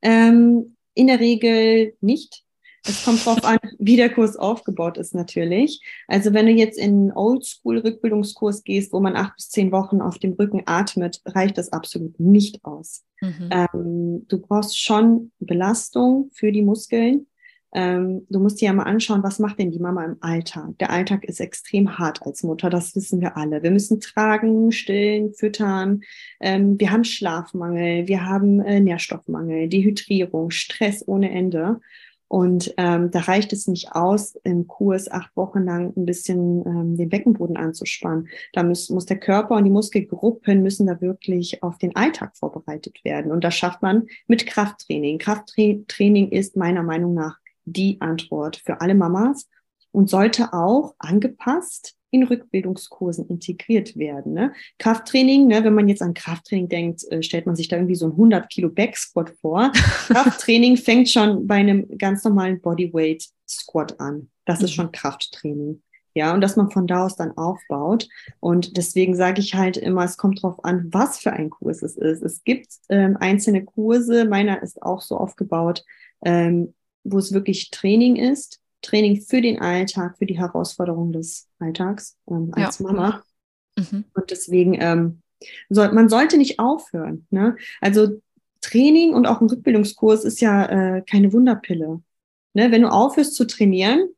Ähm, 0.00 0.76
in 0.94 1.06
der 1.08 1.20
Regel 1.20 1.96
nicht. 2.00 2.44
Es 2.84 3.04
kommt 3.04 3.24
darauf 3.26 3.44
an, 3.44 3.58
wie 3.78 3.96
der 3.96 4.10
Kurs 4.10 4.36
aufgebaut 4.36 4.98
ist 4.98 5.14
natürlich. 5.14 5.80
Also 6.08 6.32
wenn 6.32 6.46
du 6.46 6.52
jetzt 6.52 6.78
in 6.78 6.84
einen 6.84 7.12
Oldschool-Rückbildungskurs 7.12 8.64
gehst, 8.64 8.92
wo 8.92 9.00
man 9.00 9.16
acht 9.16 9.36
bis 9.36 9.50
zehn 9.50 9.72
Wochen 9.72 10.00
auf 10.00 10.18
dem 10.18 10.32
Rücken 10.32 10.62
atmet, 10.66 11.20
reicht 11.26 11.58
das 11.58 11.72
absolut 11.72 12.18
nicht 12.18 12.64
aus. 12.64 13.04
Mhm. 13.20 13.50
Ähm, 13.50 14.26
du 14.28 14.38
brauchst 14.38 14.80
schon 14.80 15.32
Belastung 15.38 16.30
für 16.32 16.52
die 16.52 16.62
Muskeln. 16.62 17.26
Ähm, 17.74 18.26
du 18.28 18.38
musst 18.38 18.60
dir 18.60 18.66
ja 18.66 18.72
mal 18.72 18.84
anschauen, 18.84 19.22
was 19.22 19.38
macht 19.38 19.58
denn 19.58 19.70
die 19.70 19.78
Mama 19.78 20.04
im 20.04 20.16
Alltag? 20.20 20.78
Der 20.78 20.90
Alltag 20.90 21.24
ist 21.24 21.40
extrem 21.40 21.98
hart 21.98 22.22
als 22.22 22.42
Mutter, 22.42 22.68
das 22.68 22.94
wissen 22.94 23.20
wir 23.20 23.36
alle. 23.36 23.62
Wir 23.62 23.70
müssen 23.70 24.00
tragen, 24.00 24.72
stillen, 24.72 25.32
füttern. 25.32 26.02
Ähm, 26.40 26.78
wir 26.78 26.90
haben 26.90 27.04
Schlafmangel, 27.04 28.08
wir 28.08 28.26
haben 28.26 28.60
äh, 28.60 28.80
Nährstoffmangel, 28.80 29.68
Dehydrierung, 29.68 30.50
Stress 30.50 31.06
ohne 31.06 31.30
Ende. 31.30 31.80
Und 32.28 32.72
ähm, 32.78 33.10
da 33.10 33.20
reicht 33.20 33.52
es 33.52 33.66
nicht 33.66 33.92
aus, 33.92 34.36
im 34.42 34.66
Kurs 34.66 35.10
acht 35.10 35.36
Wochen 35.36 35.64
lang 35.64 35.92
ein 35.94 36.06
bisschen 36.06 36.64
ähm, 36.64 36.96
den 36.96 37.10
Beckenboden 37.10 37.58
anzuspannen. 37.58 38.28
Da 38.54 38.62
muss, 38.62 38.88
muss 38.88 39.04
der 39.04 39.18
Körper 39.18 39.56
und 39.56 39.64
die 39.64 39.70
Muskelgruppen 39.70 40.62
müssen 40.62 40.86
da 40.86 40.98
wirklich 41.02 41.62
auf 41.62 41.76
den 41.76 41.94
Alltag 41.94 42.34
vorbereitet 42.34 43.04
werden. 43.04 43.32
Und 43.32 43.44
das 43.44 43.54
schafft 43.54 43.82
man 43.82 44.06
mit 44.28 44.46
Krafttraining. 44.46 45.18
Krafttraining 45.18 46.30
ist 46.30 46.56
meiner 46.56 46.82
Meinung 46.82 47.12
nach 47.12 47.41
die 47.64 48.00
Antwort 48.00 48.56
für 48.56 48.80
alle 48.80 48.94
Mamas 48.94 49.48
und 49.92 50.10
sollte 50.10 50.52
auch 50.52 50.94
angepasst 50.98 51.96
in 52.12 52.24
Rückbildungskursen 52.24 53.26
integriert 53.28 53.96
werden. 53.96 54.34
Ne? 54.34 54.52
Krafttraining, 54.78 55.46
ne, 55.46 55.64
wenn 55.64 55.74
man 55.74 55.88
jetzt 55.88 56.02
an 56.02 56.12
Krafttraining 56.12 56.68
denkt, 56.68 57.10
äh, 57.10 57.22
stellt 57.22 57.46
man 57.46 57.56
sich 57.56 57.68
da 57.68 57.76
irgendwie 57.76 57.94
so 57.94 58.06
ein 58.06 58.12
100 58.12 58.50
Kilo 58.50 58.68
Backsquat 58.68 59.30
vor. 59.40 59.72
Krafttraining 60.08 60.76
fängt 60.76 61.08
schon 61.08 61.46
bei 61.46 61.56
einem 61.56 61.88
ganz 61.96 62.22
normalen 62.22 62.60
Bodyweight 62.60 63.24
Squat 63.48 63.98
an. 63.98 64.30
Das 64.44 64.58
mhm. 64.58 64.64
ist 64.66 64.74
schon 64.74 64.92
Krafttraining. 64.92 65.82
Ja, 66.14 66.34
und 66.34 66.42
dass 66.42 66.56
man 66.56 66.70
von 66.70 66.86
da 66.86 67.06
aus 67.06 67.16
dann 67.16 67.36
aufbaut. 67.38 68.06
Und 68.40 68.76
deswegen 68.76 69.16
sage 69.16 69.40
ich 69.40 69.54
halt 69.54 69.78
immer, 69.78 70.04
es 70.04 70.18
kommt 70.18 70.42
drauf 70.42 70.62
an, 70.62 70.88
was 70.92 71.18
für 71.18 71.32
ein 71.32 71.48
Kurs 71.48 71.82
es 71.82 71.96
ist. 71.96 72.22
Es 72.22 72.44
gibt 72.44 72.68
ähm, 72.90 73.16
einzelne 73.18 73.64
Kurse, 73.64 74.26
meiner 74.26 74.62
ist 74.62 74.82
auch 74.82 75.00
so 75.00 75.16
aufgebaut, 75.16 75.82
ähm, 76.22 76.74
wo 77.04 77.18
es 77.18 77.32
wirklich 77.32 77.70
Training 77.70 78.16
ist 78.16 78.62
Training 78.82 79.20
für 79.20 79.40
den 79.40 79.60
Alltag, 79.60 80.18
für 80.18 80.26
die 80.26 80.38
Herausforderungen 80.38 81.12
des 81.12 81.48
Alltags 81.58 82.16
ähm, 82.28 82.50
als 82.52 82.80
ja. 82.80 82.86
Mama. 82.86 83.22
Mhm. 83.78 84.04
Und 84.12 84.30
deswegen, 84.30 84.76
ähm, 84.80 85.22
soll, 85.70 85.92
man 85.92 86.08
sollte 86.08 86.36
nicht 86.36 86.58
aufhören. 86.58 87.26
Ne? 87.30 87.56
Also 87.80 88.20
Training 88.60 89.14
und 89.14 89.26
auch 89.26 89.40
ein 89.40 89.48
Rückbildungskurs 89.48 90.24
ist 90.24 90.40
ja 90.40 90.66
äh, 90.96 91.02
keine 91.02 91.32
Wunderpille. 91.32 92.02
Ne? 92.54 92.70
Wenn 92.70 92.82
du 92.82 92.88
aufhörst 92.88 93.34
zu 93.34 93.46
trainieren, 93.46 94.08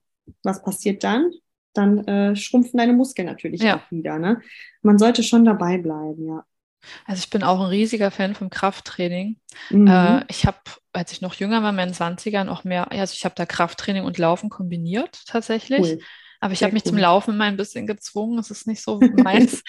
was 0.43 0.63
passiert 0.63 1.05
dann? 1.05 1.31
Dann 1.75 2.07
äh, 2.07 2.37
schrumpfen 2.37 2.79
deine 2.79 2.93
Muskeln 2.93 3.27
natürlich 3.27 3.63
ja. 3.63 3.79
auch 3.79 3.91
wieder. 3.91 4.19
Ne? 4.19 4.41
Man 4.83 4.99
sollte 4.99 5.23
schon 5.23 5.45
dabei 5.45 5.79
bleiben, 5.79 6.27
ja. 6.27 6.45
Also 7.07 7.21
ich 7.21 7.31
bin 7.31 7.43
auch 7.43 7.61
ein 7.61 7.67
riesiger 7.67 8.11
Fan 8.11 8.35
vom 8.35 8.51
Krafttraining. 8.51 9.39
Mhm. 9.71 9.87
Äh, 9.87 10.25
ich 10.29 10.47
habe, 10.47 10.59
als 10.93 11.13
ich 11.13 11.21
noch 11.21 11.35
jünger 11.35 11.63
war, 11.63 11.71
in 11.71 11.77
meinen 11.77 11.93
20ern 11.93 12.49
auch 12.49 12.65
mehr, 12.65 12.91
also 12.91 13.15
ich 13.15 13.25
habe 13.25 13.35
da 13.37 13.47
Krafttraining 13.47 14.05
und 14.05 14.19
Laufen 14.19 14.51
kombiniert 14.51 15.23
tatsächlich. 15.27 15.81
Cool. 15.81 15.99
Aber 16.41 16.53
ich 16.53 16.63
habe 16.63 16.75
mich 16.75 16.85
cool. 16.85 16.91
zum 16.91 16.99
Laufen 16.99 17.35
immer 17.35 17.45
ein 17.45 17.57
bisschen 17.57 17.87
gezwungen. 17.87 18.39
Es 18.39 18.51
ist 18.51 18.67
nicht 18.67 18.83
so 18.83 19.01
meins. 19.17 19.63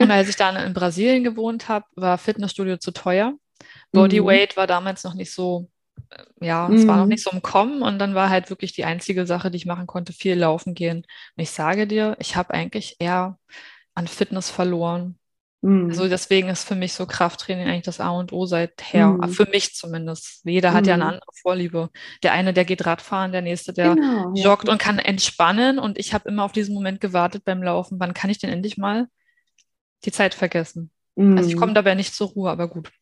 und 0.00 0.10
als 0.10 0.28
ich 0.28 0.36
dann 0.36 0.56
in 0.56 0.74
Brasilien 0.74 1.22
gewohnt 1.22 1.68
habe, 1.68 1.86
war 1.94 2.18
Fitnessstudio 2.18 2.78
zu 2.78 2.90
teuer. 2.90 3.34
Bodyweight 3.92 4.56
mhm. 4.56 4.60
war 4.60 4.66
damals 4.66 5.04
noch 5.04 5.14
nicht 5.14 5.32
so, 5.32 5.70
äh, 6.10 6.24
ja, 6.40 6.68
es 6.68 6.86
war 6.86 6.96
noch 6.96 7.04
mhm. 7.04 7.10
nicht 7.10 7.22
so 7.22 7.30
im 7.30 7.42
Kommen. 7.42 7.82
Und 7.82 8.00
dann 8.00 8.14
war 8.16 8.28
halt 8.28 8.50
wirklich 8.50 8.72
die 8.72 8.84
einzige 8.84 9.24
Sache, 9.24 9.52
die 9.52 9.56
ich 9.56 9.66
machen 9.66 9.86
konnte, 9.86 10.12
viel 10.12 10.34
laufen 10.34 10.74
gehen. 10.74 10.98
Und 10.98 11.42
ich 11.42 11.50
sage 11.50 11.86
dir, 11.86 12.16
ich 12.18 12.34
habe 12.34 12.52
eigentlich 12.52 12.96
eher 12.98 13.38
an 13.94 14.08
Fitness 14.08 14.50
verloren. 14.50 15.18
Mhm. 15.66 15.88
Also 15.90 16.08
deswegen 16.08 16.48
ist 16.48 16.62
für 16.62 16.76
mich 16.76 16.92
so 16.92 17.06
Krafttraining 17.06 17.66
eigentlich 17.66 17.82
das 17.82 17.98
A 17.98 18.10
und 18.10 18.32
O 18.32 18.46
seither. 18.46 19.08
Mhm. 19.08 19.28
Für 19.30 19.48
mich 19.50 19.74
zumindest. 19.74 20.42
Jeder 20.44 20.72
hat 20.72 20.86
ja 20.86 20.94
eine 20.94 21.04
mhm. 21.04 21.10
andere 21.10 21.30
Vorliebe. 21.42 21.90
Der 22.22 22.32
eine, 22.32 22.52
der 22.52 22.64
geht 22.64 22.86
Radfahren, 22.86 23.32
der 23.32 23.42
nächste, 23.42 23.72
der 23.72 23.96
genau, 23.96 24.32
joggt 24.34 24.68
ja. 24.68 24.72
und 24.72 24.78
kann 24.80 25.00
entspannen. 25.00 25.80
Und 25.80 25.98
ich 25.98 26.14
habe 26.14 26.28
immer 26.28 26.44
auf 26.44 26.52
diesen 26.52 26.72
Moment 26.72 27.00
gewartet 27.00 27.44
beim 27.44 27.64
Laufen. 27.64 27.98
Wann 27.98 28.14
kann 28.14 28.30
ich 28.30 28.38
denn 28.38 28.50
endlich 28.50 28.76
mal 28.78 29.08
die 30.04 30.12
Zeit 30.12 30.34
vergessen? 30.34 30.92
Mhm. 31.16 31.36
Also 31.36 31.50
ich 31.50 31.56
komme 31.56 31.74
dabei 31.74 31.96
nicht 31.96 32.14
zur 32.14 32.28
Ruhe, 32.28 32.48
aber 32.48 32.68
gut. 32.68 32.92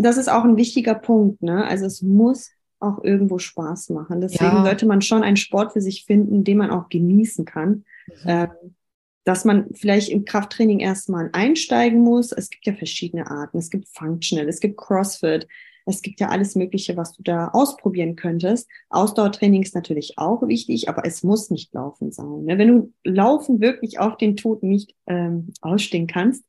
Das 0.00 0.16
ist 0.16 0.28
auch 0.28 0.42
ein 0.42 0.56
wichtiger 0.56 0.96
Punkt. 0.96 1.40
Ne? 1.40 1.64
Also 1.64 1.86
es 1.86 2.02
muss 2.02 2.50
auch 2.80 3.04
irgendwo 3.04 3.38
Spaß 3.38 3.90
machen. 3.90 4.20
Deswegen 4.20 4.56
ja. 4.56 4.64
sollte 4.64 4.86
man 4.86 5.02
schon 5.02 5.22
einen 5.22 5.36
Sport 5.36 5.72
für 5.72 5.80
sich 5.80 6.04
finden, 6.04 6.42
den 6.42 6.58
man 6.58 6.72
auch 6.72 6.88
genießen 6.88 7.44
kann. 7.44 7.84
Mhm. 8.08 8.14
Ähm, 8.26 8.48
dass 9.26 9.44
man 9.44 9.66
vielleicht 9.74 10.08
im 10.08 10.24
Krafttraining 10.24 10.78
erstmal 10.78 11.30
einsteigen 11.32 12.00
muss. 12.00 12.30
Es 12.30 12.48
gibt 12.48 12.64
ja 12.64 12.74
verschiedene 12.74 13.28
Arten. 13.28 13.58
Es 13.58 13.70
gibt 13.70 13.88
Functional, 13.88 14.48
es 14.48 14.60
gibt 14.60 14.76
CrossFit, 14.76 15.48
es 15.84 16.00
gibt 16.00 16.20
ja 16.20 16.28
alles 16.28 16.54
Mögliche, 16.54 16.96
was 16.96 17.12
du 17.12 17.24
da 17.24 17.48
ausprobieren 17.48 18.14
könntest. 18.14 18.68
Ausdauertraining 18.88 19.62
ist 19.62 19.74
natürlich 19.74 20.16
auch 20.16 20.46
wichtig, 20.46 20.88
aber 20.88 21.04
es 21.04 21.24
muss 21.24 21.50
nicht 21.50 21.74
Laufen 21.74 22.12
sein. 22.12 22.44
Ne? 22.44 22.56
Wenn 22.56 22.68
du 22.68 22.92
Laufen 23.02 23.60
wirklich 23.60 23.98
auf 23.98 24.16
den 24.16 24.36
Tod 24.36 24.62
nicht 24.62 24.94
ähm, 25.08 25.52
ausstehen 25.60 26.06
kannst, 26.06 26.44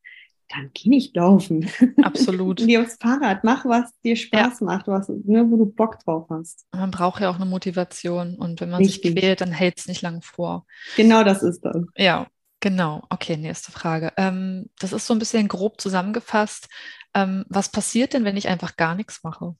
dann 0.49 0.69
geh 0.75 0.89
nicht 0.89 1.15
laufen. 1.15 1.67
Absolut. 2.03 2.57
geh 2.65 2.77
aufs 2.77 2.97
Fahrrad, 3.01 3.43
mach 3.43 3.65
was 3.65 3.91
dir 4.03 4.15
Spaß 4.15 4.59
ja. 4.59 4.65
macht, 4.65 4.87
was, 4.87 5.09
ne, 5.09 5.49
wo 5.49 5.57
du 5.57 5.65
Bock 5.65 5.99
drauf 5.99 6.27
hast. 6.29 6.65
Man 6.71 6.91
braucht 6.91 7.21
ja 7.21 7.29
auch 7.31 7.35
eine 7.35 7.45
Motivation 7.45 8.35
und 8.35 8.61
wenn 8.61 8.69
man 8.69 8.83
Richtig. 8.83 9.13
sich 9.13 9.15
quält, 9.15 9.41
dann 9.41 9.51
hält 9.51 9.79
es 9.79 9.87
nicht 9.87 10.03
lang 10.03 10.21
vor. 10.21 10.65
Genau 10.95 11.23
das 11.23 11.43
ist 11.43 11.61
das. 11.65 11.83
Ja, 11.97 12.27
Genau, 12.59 13.03
okay, 13.09 13.37
nächste 13.37 13.71
Frage. 13.71 14.13
Ähm, 14.17 14.69
das 14.79 14.91
ist 14.93 15.05
so 15.05 15.13
ein 15.13 15.19
bisschen 15.19 15.47
grob 15.47 15.79
zusammengefasst. 15.79 16.67
Ähm, 17.13 17.45
was 17.49 17.69
passiert 17.71 18.13
denn, 18.13 18.25
wenn 18.25 18.37
ich 18.37 18.47
einfach 18.47 18.75
gar 18.77 18.95
nichts 18.95 19.23
mache? 19.23 19.55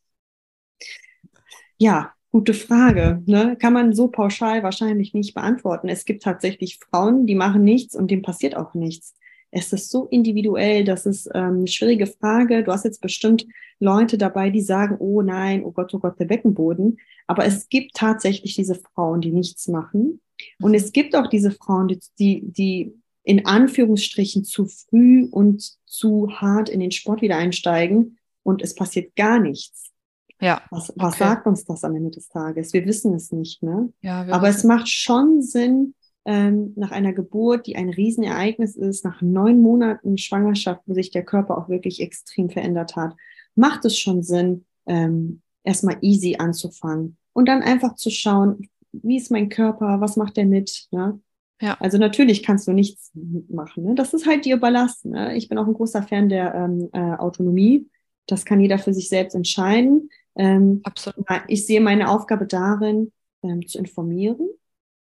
Ja, 1.77 2.13
gute 2.31 2.53
Frage. 2.53 3.21
Ne? 3.25 3.55
Kann 3.57 3.73
man 3.73 3.93
so 3.93 4.07
pauschal 4.09 4.63
wahrscheinlich 4.63 5.13
nicht 5.13 5.33
beantworten. 5.33 5.89
Es 5.89 6.05
gibt 6.05 6.23
tatsächlich 6.23 6.79
Frauen, 6.79 7.25
die 7.27 7.35
machen 7.35 7.63
nichts 7.63 7.95
und 7.95 8.09
dem 8.11 8.21
passiert 8.21 8.55
auch 8.55 8.73
nichts. 8.73 9.15
Es 9.51 9.71
ist 9.73 9.89
so 9.89 10.05
individuell, 10.05 10.83
das 10.83 11.05
ist 11.05 11.29
ähm, 11.33 11.59
eine 11.59 11.67
schwierige 11.67 12.07
Frage. 12.07 12.63
Du 12.63 12.71
hast 12.71 12.85
jetzt 12.85 13.01
bestimmt 13.01 13.45
Leute 13.79 14.17
dabei, 14.17 14.49
die 14.49 14.61
sagen, 14.61 14.97
oh 14.99 15.21
nein, 15.21 15.63
oh 15.63 15.71
Gott, 15.71 15.93
oh 15.93 15.99
Gott, 15.99 16.19
der 16.19 16.25
Beckenboden. 16.25 16.97
Aber 17.27 17.45
es 17.45 17.69
gibt 17.69 17.95
tatsächlich 17.95 18.55
diese 18.55 18.75
Frauen, 18.75 19.21
die 19.21 19.31
nichts 19.31 19.67
machen. 19.67 20.21
Und 20.61 20.73
es 20.73 20.91
gibt 20.91 21.15
auch 21.15 21.27
diese 21.27 21.51
Frauen, 21.51 21.87
die, 22.19 22.41
die 22.51 22.93
in 23.23 23.45
Anführungsstrichen 23.45 24.43
zu 24.45 24.67
früh 24.67 25.27
und 25.29 25.77
zu 25.85 26.29
hart 26.31 26.69
in 26.69 26.79
den 26.79 26.91
Sport 26.91 27.21
wieder 27.21 27.37
einsteigen 27.37 28.17
und 28.43 28.61
es 28.61 28.75
passiert 28.75 29.15
gar 29.15 29.39
nichts. 29.39 29.91
Ja. 30.39 30.61
Was, 30.69 30.93
was 30.95 31.15
okay. 31.15 31.23
sagt 31.23 31.47
uns 31.47 31.65
das 31.65 31.83
am 31.83 31.95
Ende 31.95 32.11
des 32.11 32.29
Tages? 32.29 32.71
Wir 32.71 32.85
wissen 32.85 33.13
es 33.15 33.31
nicht, 33.31 33.63
ne? 33.63 33.91
Ja, 34.01 34.25
Aber 34.29 34.47
es 34.49 34.63
macht 34.63 34.87
schon 34.87 35.41
Sinn, 35.41 35.95
ähm, 36.27 36.73
nach 36.75 36.91
einer 36.91 37.13
Geburt, 37.13 37.67
die 37.67 37.77
ein 37.77 37.89
Riesenereignis 37.89 38.75
ist, 38.75 39.05
nach 39.05 39.21
neun 39.21 39.61
Monaten 39.61 40.17
Schwangerschaft, 40.17 40.81
wo 40.85 40.93
sich 40.93 41.09
der 41.09 41.23
Körper 41.23 41.57
auch 41.57 41.69
wirklich 41.69 42.01
extrem 42.01 42.49
verändert 42.49 42.97
hat, 42.97 43.15
macht 43.55 43.85
es 43.85 43.97
schon 43.97 44.21
Sinn, 44.21 44.65
ähm, 44.85 45.41
erstmal 45.63 45.97
easy 46.01 46.35
anzufangen 46.37 47.17
und 47.31 47.47
dann 47.47 47.63
einfach 47.63 47.95
zu 47.95 48.09
schauen, 48.09 48.67
wie 48.91 49.15
ist 49.15 49.31
mein 49.31 49.47
Körper, 49.47 50.01
was 50.01 50.17
macht 50.17 50.35
der 50.35 50.45
mit? 50.45 50.87
Ne? 50.91 51.19
Ja. 51.61 51.77
Also 51.79 51.97
natürlich 51.97 52.43
kannst 52.43 52.67
du 52.67 52.73
nichts 52.73 53.11
machen. 53.49 53.83
Ne? 53.83 53.95
Das 53.95 54.13
ist 54.13 54.27
halt 54.27 54.43
dir 54.43 54.57
überlassen. 54.57 55.11
Ne? 55.11 55.35
Ich 55.37 55.47
bin 55.47 55.57
auch 55.57 55.67
ein 55.67 55.73
großer 55.73 56.03
Fan 56.03 56.27
der 56.27 56.53
ähm, 56.53 56.89
äh, 56.91 57.15
Autonomie. 57.15 57.89
Das 58.27 58.43
kann 58.43 58.59
jeder 58.59 58.79
für 58.79 58.93
sich 58.93 59.07
selbst 59.07 59.33
entscheiden. 59.33 60.09
Ähm, 60.35 60.81
Absolut. 60.83 61.25
Ich 61.47 61.65
sehe 61.65 61.79
meine 61.79 62.09
Aufgabe 62.09 62.47
darin, 62.47 63.13
ähm, 63.43 63.65
zu 63.65 63.77
informieren. 63.77 64.49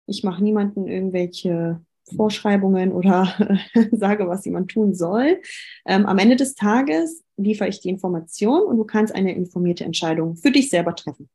Ich 0.07 0.23
mache 0.23 0.43
niemanden 0.43 0.87
irgendwelche 0.87 1.81
Vorschreibungen 2.15 2.91
oder 2.91 3.33
sage, 3.91 4.27
was 4.27 4.45
jemand 4.45 4.71
tun 4.71 4.93
soll. 4.93 5.41
Ähm, 5.85 6.05
am 6.05 6.17
Ende 6.19 6.35
des 6.35 6.55
Tages 6.55 7.23
liefere 7.37 7.67
ich 7.67 7.79
die 7.79 7.89
Information 7.89 8.63
und 8.63 8.77
du 8.77 8.83
kannst 8.83 9.13
eine 9.13 9.33
informierte 9.33 9.83
Entscheidung 9.83 10.35
für 10.35 10.51
dich 10.51 10.69
selber 10.69 10.95
treffen. 10.95 11.29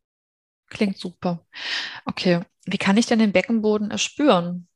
Klingt 0.68 0.98
super. 0.98 1.44
Okay, 2.04 2.40
wie 2.64 2.78
kann 2.78 2.96
ich 2.96 3.06
denn 3.06 3.18
den 3.18 3.32
Beckenboden 3.32 3.90
erspüren? 3.90 4.68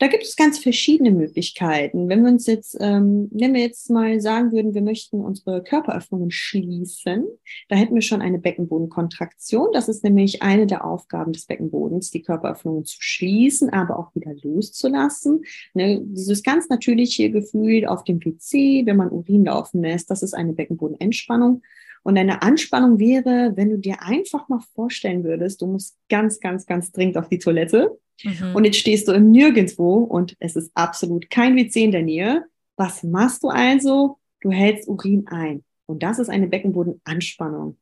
Da 0.00 0.06
gibt 0.06 0.22
es 0.22 0.34
ganz 0.34 0.58
verschiedene 0.58 1.10
Möglichkeiten. 1.10 2.08
Wenn 2.08 2.22
wir 2.22 2.30
uns 2.30 2.46
jetzt, 2.46 2.74
ähm, 2.80 3.28
wenn 3.32 3.52
wir 3.52 3.60
jetzt 3.60 3.90
mal 3.90 4.18
sagen 4.18 4.50
würden, 4.50 4.72
wir 4.72 4.80
möchten 4.80 5.20
unsere 5.20 5.62
Körperöffnungen 5.62 6.30
schließen, 6.30 7.26
da 7.68 7.76
hätten 7.76 7.94
wir 7.94 8.00
schon 8.00 8.22
eine 8.22 8.38
Beckenbodenkontraktion. 8.38 9.68
Das 9.74 9.90
ist 9.90 10.02
nämlich 10.02 10.40
eine 10.40 10.66
der 10.66 10.86
Aufgaben 10.86 11.34
des 11.34 11.44
Beckenbodens, 11.44 12.10
die 12.10 12.22
Körperöffnungen 12.22 12.86
zu 12.86 12.96
schließen, 12.98 13.68
aber 13.68 13.98
auch 13.98 14.14
wieder 14.14 14.32
loszulassen. 14.42 15.42
Ne, 15.74 16.00
dieses 16.02 16.42
ganz 16.42 16.70
natürliche 16.70 17.30
Gefühl 17.30 17.84
auf 17.84 18.02
dem 18.02 18.20
PC, 18.20 18.86
wenn 18.86 18.96
man 18.96 19.10
Urin 19.10 19.44
laufen 19.44 19.82
lässt, 19.82 20.10
das 20.10 20.22
ist 20.22 20.32
eine 20.32 20.54
Beckenbodenentspannung. 20.54 21.60
Und 22.02 22.16
eine 22.16 22.42
Anspannung 22.42 22.98
wäre, 22.98 23.52
wenn 23.56 23.70
du 23.70 23.78
dir 23.78 24.02
einfach 24.02 24.48
mal 24.48 24.60
vorstellen 24.74 25.22
würdest, 25.24 25.60
du 25.60 25.66
musst 25.66 25.98
ganz, 26.08 26.40
ganz, 26.40 26.66
ganz 26.66 26.92
dringend 26.92 27.18
auf 27.18 27.28
die 27.28 27.38
Toilette 27.38 27.98
mhm. 28.24 28.54
und 28.54 28.64
jetzt 28.64 28.78
stehst 28.78 29.06
du 29.08 29.12
im 29.12 29.30
Nirgendwo 29.30 29.98
und 29.98 30.34
es 30.38 30.56
ist 30.56 30.70
absolut 30.74 31.28
kein 31.30 31.56
WC 31.56 31.84
in 31.84 31.92
der 31.92 32.02
Nähe. 32.02 32.44
Was 32.76 33.02
machst 33.02 33.42
du 33.42 33.48
also? 33.48 34.18
Du 34.40 34.50
hältst 34.50 34.88
Urin 34.88 35.26
ein. 35.28 35.64
Und 35.86 36.02
das 36.02 36.18
ist 36.18 36.30
eine 36.30 36.46
Beckenbodenanspannung. 36.46 37.76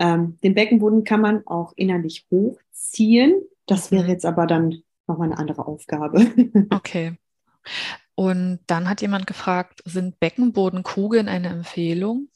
Ähm, 0.00 0.38
den 0.42 0.54
Beckenboden 0.54 1.04
kann 1.04 1.20
man 1.20 1.46
auch 1.46 1.72
innerlich 1.76 2.26
hochziehen. 2.30 3.40
Das 3.66 3.92
wäre 3.92 4.04
mhm. 4.04 4.10
jetzt 4.10 4.26
aber 4.26 4.46
dann 4.46 4.82
nochmal 5.06 5.28
eine 5.28 5.38
andere 5.38 5.66
Aufgabe. 5.66 6.26
Okay. 6.70 7.16
Und 8.14 8.60
dann 8.66 8.88
hat 8.88 9.00
jemand 9.00 9.26
gefragt, 9.26 9.82
sind 9.84 10.20
Beckenbodenkugeln 10.20 11.28
eine 11.28 11.48
Empfehlung? 11.48 12.28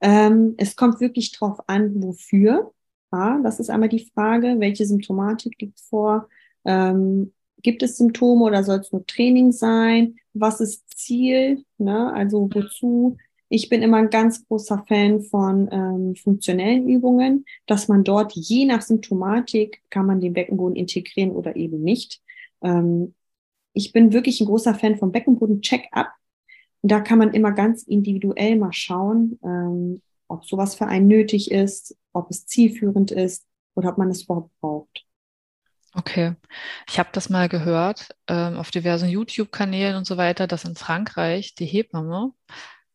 Ähm, 0.00 0.54
es 0.58 0.76
kommt 0.76 1.00
wirklich 1.00 1.32
drauf 1.32 1.58
an, 1.66 2.02
wofür. 2.02 2.72
Ja, 3.12 3.40
das 3.42 3.58
ist 3.60 3.70
einmal 3.70 3.88
die 3.88 4.10
Frage, 4.14 4.56
welche 4.58 4.84
Symptomatik 4.86 5.60
liegt 5.60 5.80
vor? 5.80 6.28
Ähm, 6.64 7.32
gibt 7.62 7.82
es 7.82 7.96
Symptome 7.96 8.44
oder 8.44 8.62
soll 8.64 8.80
es 8.80 8.92
nur 8.92 9.06
Training 9.06 9.52
sein? 9.52 10.16
Was 10.34 10.60
ist 10.60 10.84
Ziel? 10.96 11.64
Ne? 11.78 12.12
Also 12.12 12.48
wozu? 12.52 13.16
Ich 13.48 13.68
bin 13.70 13.82
immer 13.82 13.96
ein 13.96 14.10
ganz 14.10 14.46
großer 14.46 14.84
Fan 14.86 15.22
von 15.22 15.68
ähm, 15.72 16.14
funktionellen 16.16 16.86
Übungen, 16.88 17.46
dass 17.66 17.88
man 17.88 18.04
dort 18.04 18.32
je 18.34 18.66
nach 18.66 18.82
Symptomatik 18.82 19.82
kann 19.90 20.06
man 20.06 20.20
den 20.20 20.34
Beckenboden 20.34 20.76
integrieren 20.76 21.30
oder 21.30 21.56
eben 21.56 21.82
nicht. 21.82 22.20
Ähm, 22.62 23.14
ich 23.72 23.92
bin 23.92 24.12
wirklich 24.12 24.40
ein 24.40 24.46
großer 24.46 24.74
Fan 24.74 24.98
vom 24.98 25.12
Beckenboden-Check-up. 25.12 26.08
Und 26.82 26.92
da 26.92 27.00
kann 27.00 27.18
man 27.18 27.32
immer 27.32 27.52
ganz 27.52 27.82
individuell 27.82 28.56
mal 28.56 28.72
schauen, 28.72 29.38
ähm, 29.42 30.00
ob 30.28 30.44
sowas 30.44 30.74
für 30.74 30.86
einen 30.86 31.08
nötig 31.08 31.50
ist, 31.50 31.96
ob 32.12 32.30
es 32.30 32.46
zielführend 32.46 33.10
ist 33.10 33.46
oder 33.74 33.90
ob 33.90 33.98
man 33.98 34.10
es 34.10 34.22
überhaupt 34.24 34.50
braucht. 34.60 35.04
Okay, 35.94 36.34
ich 36.88 36.98
habe 36.98 37.08
das 37.12 37.30
mal 37.30 37.48
gehört 37.48 38.14
ähm, 38.28 38.56
auf 38.56 38.70
diversen 38.70 39.08
YouTube-Kanälen 39.08 39.96
und 39.96 40.06
so 40.06 40.16
weiter, 40.16 40.46
dass 40.46 40.64
in 40.64 40.76
Frankreich 40.76 41.54
die 41.54 41.66
Hebamme 41.66 42.32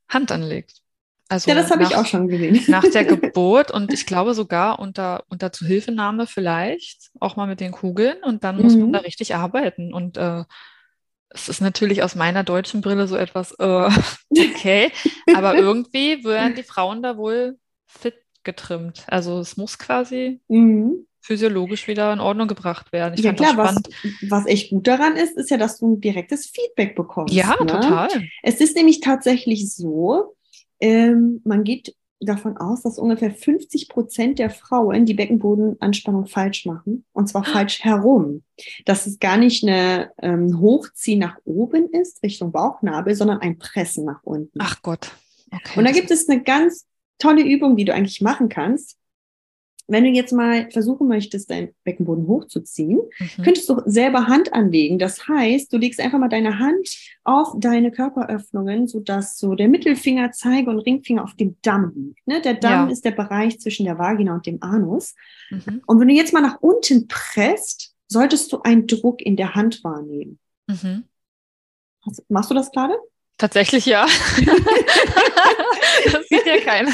Hand 0.08 0.32
anlegt. 0.32 0.84
Also 1.28 1.50
ja, 1.50 1.56
das 1.56 1.72
habe 1.72 1.84
ich 1.84 1.96
auch 1.96 2.06
schon 2.06 2.28
gesehen. 2.28 2.64
Nach 2.68 2.84
der 2.84 3.04
Geburt 3.06 3.72
und 3.72 3.92
ich 3.92 4.06
glaube 4.06 4.36
sogar 4.36 4.80
unter, 4.80 5.24
unter 5.30 5.52
Zuhilfenahme 5.52 6.28
vielleicht, 6.28 7.10
auch 7.20 7.36
mal 7.36 7.48
mit 7.48 7.60
den 7.60 7.72
Kugeln 7.72 8.18
und 8.24 8.44
dann 8.44 8.62
muss 8.62 8.76
mhm. 8.76 8.82
man 8.82 8.94
da 8.94 9.00
richtig 9.00 9.36
arbeiten. 9.36 9.94
Und 9.94 10.18
äh, 10.18 10.44
es 11.34 11.50
ist 11.50 11.62
natürlich 11.62 12.04
aus 12.04 12.16
meiner 12.16 12.44
deutschen 12.44 12.82
Brille 12.82 13.08
so 13.08 13.16
etwas, 13.16 13.54
äh, 13.60 13.90
okay, 14.30 14.92
aber 15.36 15.56
irgendwie 15.56 16.24
werden 16.24 16.56
die 16.56 16.64
Frauen 16.64 17.02
da 17.02 17.18
wohl 17.18 17.58
fit 17.88 18.16
getrimmt. 18.44 19.04
Also 19.08 19.40
es 19.40 19.58
muss 19.58 19.80
quasi 19.80 20.42
mhm. 20.48 21.08
physiologisch 21.22 21.88
wieder 21.88 22.12
in 22.14 22.20
Ordnung 22.20 22.48
gebracht 22.48 22.92
werden. 22.92 23.16
Ich 23.18 23.24
ja 23.24 23.34
klar, 23.34 23.58
was, 23.58 23.76
was 24.30 24.46
echt 24.46 24.70
gut 24.70 24.88
daran 24.88 25.16
ist, 25.16 25.38
ist 25.38 25.50
ja, 25.50 25.58
dass 25.58 25.80
du 25.80 25.94
ein 25.94 26.02
direktes 26.02 26.48
Feedback 26.48 26.96
bekommst. 26.96 27.34
Ja, 27.34 27.56
ne? 27.60 27.68
total. 27.68 28.10
Es 28.44 28.60
ist 28.60 28.76
nämlich 28.76 29.00
tatsächlich 29.00 29.74
so, 29.74 30.36
ähm, 30.80 31.42
man 31.46 31.64
geht 31.64 31.96
davon 32.26 32.58
aus, 32.58 32.82
dass 32.82 32.98
ungefähr 32.98 33.32
50 33.32 33.90
Prozent 33.90 34.40
der 34.40 34.50
Frauen 34.50 35.06
die 35.06 35.14
Beckenbodenanspannung 35.14 36.26
falsch 36.26 36.66
machen. 36.66 37.06
Und 37.14 37.28
zwar 37.28 37.44
falsch 37.44 37.84
herum. 37.84 38.44
Dass 38.86 39.08
es 39.08 39.20
gar 39.20 39.38
nicht 39.38 39.64
eine 39.64 40.12
ähm, 40.22 40.60
Hochziehen 40.60 41.20
nach 41.20 41.38
oben 41.46 41.90
ist, 41.90 42.22
Richtung 42.24 42.52
Bauchnabel, 42.52 43.16
sondern 43.16 43.40
ein 43.40 43.58
Pressen 43.58 44.06
nach 44.06 44.22
unten. 44.24 44.58
Ach 44.60 44.82
Gott. 44.82 45.12
Okay. 45.52 45.80
Und 45.80 45.86
da 45.86 45.92
gibt 45.92 46.12
es 46.12 46.28
eine 46.30 46.42
ganz 46.42 46.86
tolle 47.18 47.44
Übung, 47.44 47.76
die 47.76 47.86
du 47.86 47.94
eigentlich 47.94 48.22
machen 48.22 48.50
kannst 48.50 48.98
wenn 49.88 50.06
du 50.06 50.10
jetzt 50.12 50.32
mal 50.32 50.70
versuchen 50.72 51.08
möchtest, 51.08 51.50
deinen 51.50 51.74
Beckenboden 51.84 52.28
hochzuziehen, 52.28 53.00
mhm. 53.20 53.44
könntest 53.44 53.70
du 53.70 53.82
selber 53.86 54.28
Hand 54.28 54.54
anlegen. 54.54 54.98
Das 54.98 55.28
heißt, 55.28 55.72
du 55.74 55.78
legst 55.78 56.00
einfach 56.00 56.20
mal 56.20 56.30
deine 56.30 56.60
Hand 56.60 56.90
auf 57.24 57.54
deine 57.58 57.92
Körperöffnungen, 57.92 58.88
sodass 58.88 59.38
so 59.38 59.56
der 59.56 59.68
Mittelfinger, 59.68 60.32
Zeige 60.32 60.70
und 60.70 60.80
Ringfinger 60.80 61.24
auf 61.24 61.36
dem 61.36 61.58
Damm 61.62 61.92
liegt. 61.96 62.26
Ne? 62.28 62.42
Der 62.42 62.56
Damm 62.56 62.88
ja. 62.88 62.94
ist 62.94 63.04
der 63.04 63.12
Bereich 63.12 63.60
zwischen 63.60 63.86
der 63.86 63.98
Vagina 63.98 64.34
und 64.36 64.46
dem 64.46 64.62
Anus. 64.62 65.16
Mhm. 65.50 65.82
Und 65.86 66.00
wenn 66.00 66.08
du 66.08 66.14
jetzt 66.14 66.34
mal 66.34 66.42
nach 66.42 66.62
unten 66.62 67.08
presst, 67.08 67.94
solltest 68.08 68.52
du 68.54 68.62
einen 68.62 68.88
Druck 68.88 69.22
in 69.22 69.36
der 69.36 69.56
Hand 69.56 69.84
wahrnehmen. 69.84 70.40
Mhm. 70.68 71.04
Machst 72.30 72.50
du 72.50 72.56
das 72.56 72.72
gerade? 72.72 72.96
Tatsächlich 73.38 73.86
ja. 73.86 74.06
das 76.12 76.28
sieht 76.30 76.46
ja 76.46 76.60
keiner. 76.64 76.92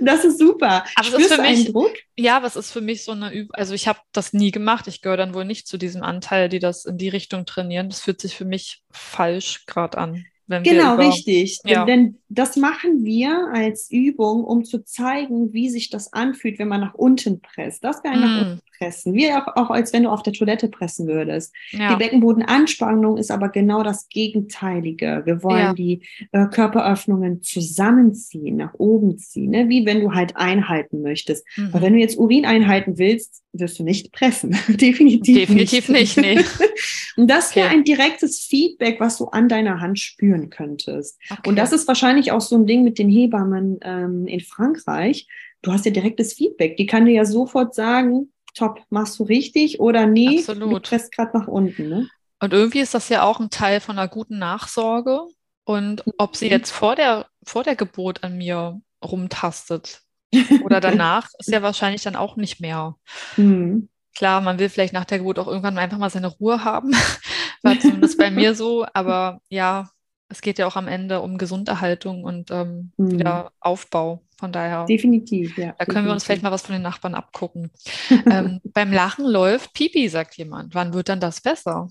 Das 0.00 0.24
ist 0.24 0.38
super. 0.38 0.84
Aber 0.96 1.08
es 1.08 1.14
ist 1.14 1.32
für 1.34 1.42
mich, 1.42 1.72
Druck? 1.72 1.92
Ja, 2.16 2.42
was 2.42 2.56
ist 2.56 2.72
für 2.72 2.80
mich 2.80 3.04
so 3.04 3.12
eine 3.12 3.32
Übung? 3.32 3.54
Also 3.54 3.74
ich 3.74 3.86
habe 3.88 4.00
das 4.12 4.32
nie 4.32 4.50
gemacht. 4.50 4.88
Ich 4.88 5.00
gehöre 5.00 5.16
dann 5.16 5.32
wohl 5.32 5.44
nicht 5.44 5.68
zu 5.68 5.78
diesem 5.78 6.02
Anteil, 6.02 6.48
die 6.48 6.58
das 6.58 6.84
in 6.84 6.98
die 6.98 7.08
Richtung 7.08 7.46
trainieren. 7.46 7.88
Das 7.88 8.00
fühlt 8.00 8.20
sich 8.20 8.36
für 8.36 8.44
mich 8.44 8.82
falsch 8.90 9.64
gerade 9.66 9.98
an 9.98 10.24
genau, 10.58 10.94
über, 10.94 11.08
richtig. 11.08 11.60
Ja. 11.64 11.84
Denn 11.84 12.18
das 12.28 12.56
machen 12.56 13.04
wir 13.04 13.50
als 13.52 13.90
Übung, 13.90 14.44
um 14.44 14.64
zu 14.64 14.84
zeigen, 14.84 15.52
wie 15.52 15.70
sich 15.70 15.90
das 15.90 16.12
anfühlt, 16.12 16.58
wenn 16.58 16.68
man 16.68 16.80
nach 16.80 16.94
unten 16.94 17.40
presst. 17.40 17.84
Das 17.84 18.02
wäre 18.02 18.14
ein 18.14 18.20
mm. 18.20 18.22
nach 18.22 18.40
unten 18.40 18.60
pressen. 18.80 19.14
Wie 19.14 19.30
auch, 19.32 19.46
auch 19.56 19.70
als 19.70 19.92
wenn 19.92 20.04
du 20.04 20.10
auf 20.10 20.22
der 20.22 20.32
Toilette 20.32 20.68
pressen 20.68 21.06
würdest. 21.06 21.54
Ja. 21.70 21.90
Die 21.90 21.96
Beckenbodenanspannung 21.96 23.18
ist 23.18 23.30
aber 23.30 23.50
genau 23.50 23.82
das 23.82 24.08
Gegenteilige. 24.08 25.22
Wir 25.24 25.42
wollen 25.42 25.58
ja. 25.58 25.74
die 25.74 26.02
äh, 26.32 26.46
Körperöffnungen 26.46 27.42
zusammenziehen, 27.42 28.56
nach 28.56 28.74
oben 28.74 29.18
ziehen, 29.18 29.50
ne? 29.50 29.68
wie 29.68 29.86
wenn 29.86 30.00
du 30.00 30.12
halt 30.12 30.36
einhalten 30.36 31.02
möchtest. 31.02 31.46
Mhm. 31.56 31.68
Aber 31.72 31.82
wenn 31.82 31.92
du 31.92 31.98
jetzt 31.98 32.18
Urin 32.18 32.46
einhalten 32.46 32.98
willst, 32.98 33.42
wirst 33.52 33.78
du 33.78 33.84
nicht 33.84 34.12
pressen. 34.12 34.56
Definitiv, 34.68 35.36
Definitiv 35.36 35.88
nicht. 35.88 36.16
nicht 36.16 36.36
nee. 36.36 36.44
Und 37.16 37.28
das 37.28 37.54
wäre 37.54 37.66
okay. 37.66 37.76
ein 37.76 37.84
direktes 37.84 38.40
Feedback, 38.40 38.98
was 39.00 39.18
du 39.18 39.26
an 39.26 39.48
deiner 39.48 39.80
Hand 39.80 39.98
spüren 39.98 40.48
könntest. 40.48 41.18
Okay. 41.28 41.48
Und 41.48 41.56
das 41.56 41.72
ist 41.72 41.86
wahrscheinlich 41.86 42.32
auch 42.32 42.40
so 42.40 42.56
ein 42.56 42.66
Ding 42.66 42.82
mit 42.82 42.98
den 42.98 43.10
Hebammen 43.10 43.78
ähm, 43.82 44.26
in 44.26 44.40
Frankreich. 44.40 45.26
Du 45.62 45.72
hast 45.72 45.84
ja 45.84 45.90
direktes 45.90 46.32
Feedback. 46.32 46.76
Die 46.78 46.86
kann 46.86 47.04
dir 47.04 47.12
ja 47.12 47.24
sofort 47.26 47.74
sagen, 47.74 48.30
top, 48.54 48.82
machst 48.90 49.18
du 49.18 49.24
richtig 49.24 49.80
oder 49.80 50.06
nee, 50.06 50.38
Absolut. 50.38 50.72
du 50.72 50.80
presst 50.80 51.12
gerade 51.12 51.38
nach 51.38 51.46
unten. 51.46 51.88
Ne? 51.88 52.08
Und 52.40 52.52
irgendwie 52.52 52.80
ist 52.80 52.94
das 52.94 53.08
ja 53.08 53.22
auch 53.22 53.40
ein 53.40 53.50
Teil 53.50 53.80
von 53.80 53.98
einer 53.98 54.08
guten 54.08 54.38
Nachsorge. 54.38 55.22
Und 55.64 56.04
ob 56.18 56.36
sie 56.36 56.46
mhm. 56.46 56.52
jetzt 56.52 56.70
vor 56.70 56.96
der, 56.96 57.26
vor 57.44 57.62
der 57.62 57.76
Geburt 57.76 58.24
an 58.24 58.36
mir 58.36 58.80
rumtastet 59.04 60.02
oder 60.64 60.80
danach, 60.80 61.28
ist 61.38 61.50
ja 61.50 61.62
wahrscheinlich 61.62 62.02
dann 62.02 62.16
auch 62.16 62.36
nicht 62.36 62.60
mehr. 62.60 62.96
Mhm. 63.36 63.88
Klar, 64.16 64.40
man 64.40 64.58
will 64.58 64.68
vielleicht 64.68 64.92
nach 64.92 65.04
der 65.04 65.18
Geburt 65.18 65.38
auch 65.38 65.46
irgendwann 65.46 65.78
einfach 65.78 65.98
mal 65.98 66.10
seine 66.10 66.26
Ruhe 66.26 66.64
haben. 66.64 66.92
War 67.62 67.78
zumindest 67.78 68.18
bei 68.18 68.30
mir 68.30 68.54
so. 68.54 68.86
Aber 68.92 69.40
ja, 69.48 69.90
es 70.30 70.40
geht 70.40 70.58
ja 70.58 70.66
auch 70.66 70.76
am 70.76 70.88
Ende 70.88 71.20
um 71.20 71.38
Gesunderhaltung 71.38 72.24
und 72.24 72.50
ähm, 72.50 72.92
mhm. 72.96 73.18
wieder 73.18 73.52
Aufbau. 73.60 74.22
Von 74.38 74.52
daher. 74.52 74.86
Definitiv, 74.86 75.58
ja. 75.58 75.66
Da 75.66 75.84
können 75.84 75.86
definitiv. 75.86 76.04
wir 76.06 76.12
uns 76.12 76.24
vielleicht 76.24 76.42
mal 76.42 76.52
was 76.52 76.62
von 76.62 76.72
den 76.72 76.82
Nachbarn 76.82 77.14
abgucken. 77.14 77.70
ähm, 78.30 78.60
beim 78.64 78.90
Lachen 78.90 79.26
läuft 79.26 79.74
Pipi, 79.74 80.08
sagt 80.08 80.36
jemand. 80.38 80.74
Wann 80.74 80.94
wird 80.94 81.10
dann 81.10 81.20
das 81.20 81.42
besser? 81.42 81.90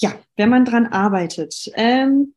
Ja, 0.00 0.14
wenn 0.36 0.50
man 0.50 0.66
dran 0.66 0.86
arbeitet. 0.86 1.70
Ähm, 1.76 2.34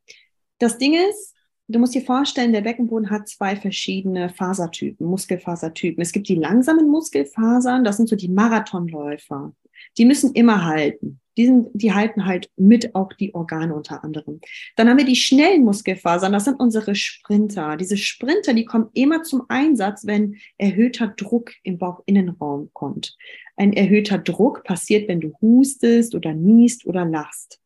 das 0.60 0.78
Ding 0.78 0.94
ist, 0.94 1.36
du 1.68 1.80
musst 1.80 1.96
dir 1.96 2.02
vorstellen, 2.04 2.54
der 2.54 2.62
Beckenboden 2.62 3.10
hat 3.10 3.28
zwei 3.28 3.56
verschiedene 3.56 4.30
Fasertypen, 4.30 5.06
Muskelfasertypen. 5.06 6.02
Es 6.02 6.12
gibt 6.12 6.30
die 6.30 6.36
langsamen 6.36 6.90
Muskelfasern, 6.90 7.84
das 7.84 7.98
sind 7.98 8.08
so 8.08 8.16
die 8.16 8.30
Marathonläufer. 8.30 9.54
Die 9.98 10.06
müssen 10.06 10.34
immer 10.34 10.64
halten. 10.64 11.20
Die, 11.42 11.48
sind, 11.48 11.70
die 11.74 11.92
halten 11.92 12.28
halt 12.28 12.52
mit 12.56 12.94
auch 12.94 13.14
die 13.14 13.34
Organe 13.34 13.74
unter 13.74 14.04
anderem. 14.04 14.42
Dann 14.76 14.88
haben 14.88 15.00
wir 15.00 15.06
die 15.06 15.16
schnellen 15.16 15.64
Muskelfasern, 15.64 16.32
das 16.32 16.46
sind 16.46 16.60
unsere 16.60 16.94
Sprinter. 16.94 17.78
Diese 17.78 17.98
Sprinter, 17.98 18.54
die 18.54 18.66
kommen 18.66 18.90
immer 18.94 19.24
zum 19.24 19.42
Einsatz, 19.48 20.06
wenn 20.06 20.38
erhöhter 20.60 21.08
Druck 21.08 21.52
im 21.64 21.80
Bauchinnenraum 21.80 22.70
kommt. 22.74 23.18
Ein 23.56 23.74
erhöhter 23.74 24.20
Druck 24.20 24.64
passiert, 24.64 25.08
wenn 25.08 25.20
du 25.20 25.34
hustest 25.42 26.14
oder 26.14 26.36
niest 26.36 26.86
oder 26.86 27.06
lachst. 27.06 27.60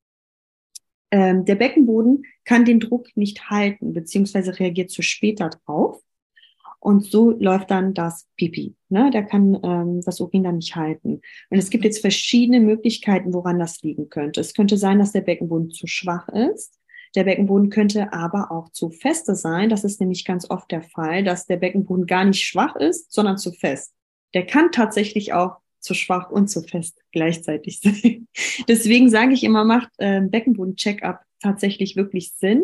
Ähm, 1.11 1.43
der 1.43 1.55
Beckenboden 1.55 2.23
kann 2.45 2.63
den 2.63 2.79
Druck 2.79 3.09
nicht 3.15 3.49
halten, 3.49 3.91
beziehungsweise 3.91 4.57
reagiert 4.57 4.89
zu 4.89 5.01
später 5.01 5.49
drauf. 5.49 6.01
Und 6.85 7.03
so 7.03 7.31
läuft 7.31 7.71
dann 7.71 7.95
das 7.95 8.27
Pipi. 8.35 8.75
Ne? 8.89 9.09
Der 9.09 9.23
kann 9.23 9.59
ähm, 9.63 10.01
das 10.05 10.21
Urin 10.21 10.43
dann 10.43 10.57
nicht 10.57 10.75
halten. 10.75 11.19
Und 11.49 11.57
es 11.57 11.71
gibt 11.71 11.83
jetzt 11.83 11.99
verschiedene 11.99 12.59
Möglichkeiten, 12.59 13.33
woran 13.33 13.57
das 13.57 13.81
liegen 13.81 14.09
könnte. 14.09 14.39
Es 14.39 14.53
könnte 14.53 14.77
sein, 14.77 14.99
dass 14.99 15.11
der 15.11 15.21
Beckenboden 15.21 15.71
zu 15.71 15.87
schwach 15.87 16.29
ist. 16.29 16.79
Der 17.15 17.23
Beckenboden 17.23 17.71
könnte 17.71 18.13
aber 18.13 18.51
auch 18.51 18.69
zu 18.69 18.91
feste 18.91 19.33
sein. 19.33 19.69
Das 19.69 19.83
ist 19.83 19.99
nämlich 19.99 20.25
ganz 20.25 20.47
oft 20.47 20.69
der 20.69 20.83
Fall, 20.83 21.23
dass 21.23 21.47
der 21.47 21.57
Beckenboden 21.57 22.05
gar 22.05 22.23
nicht 22.23 22.43
schwach 22.43 22.75
ist, 22.75 23.11
sondern 23.11 23.39
zu 23.39 23.51
fest. 23.51 23.95
Der 24.35 24.45
kann 24.45 24.71
tatsächlich 24.71 25.33
auch 25.33 25.55
zu 25.79 25.95
schwach 25.95 26.29
und 26.29 26.49
zu 26.49 26.61
fest 26.61 26.99
gleichzeitig 27.11 27.79
sein. 27.83 28.27
Deswegen 28.67 29.09
sage 29.09 29.33
ich 29.33 29.43
immer, 29.43 29.63
macht 29.63 29.89
äh, 29.97 30.21
Beckenboden-Check-up 30.21 31.23
tatsächlich 31.41 31.95
wirklich 31.95 32.33
Sinn. 32.33 32.61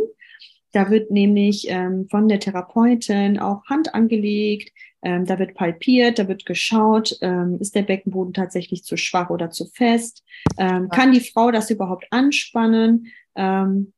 Da 0.71 0.89
wird 0.89 1.12
nämlich 1.12 1.67
ähm, 1.69 2.07
von 2.10 2.27
der 2.27 2.39
Therapeutin 2.39 3.39
auch 3.39 3.65
Hand 3.65 3.93
angelegt, 3.93 4.71
ähm, 5.03 5.25
da 5.25 5.39
wird 5.39 5.55
palpiert, 5.55 6.19
da 6.19 6.27
wird 6.27 6.45
geschaut, 6.45 7.17
ähm, 7.21 7.57
ist 7.60 7.75
der 7.75 7.81
Beckenboden 7.81 8.34
tatsächlich 8.34 8.84
zu 8.84 8.97
schwach 8.97 9.29
oder 9.29 9.49
zu 9.49 9.65
fest? 9.65 10.23
Ähm, 10.57 10.89
kann 10.89 11.12
die 11.12 11.21
Frau 11.21 11.51
das 11.51 11.71
überhaupt 11.71 12.05
anspannen? 12.12 13.07
Ähm, 13.36 13.93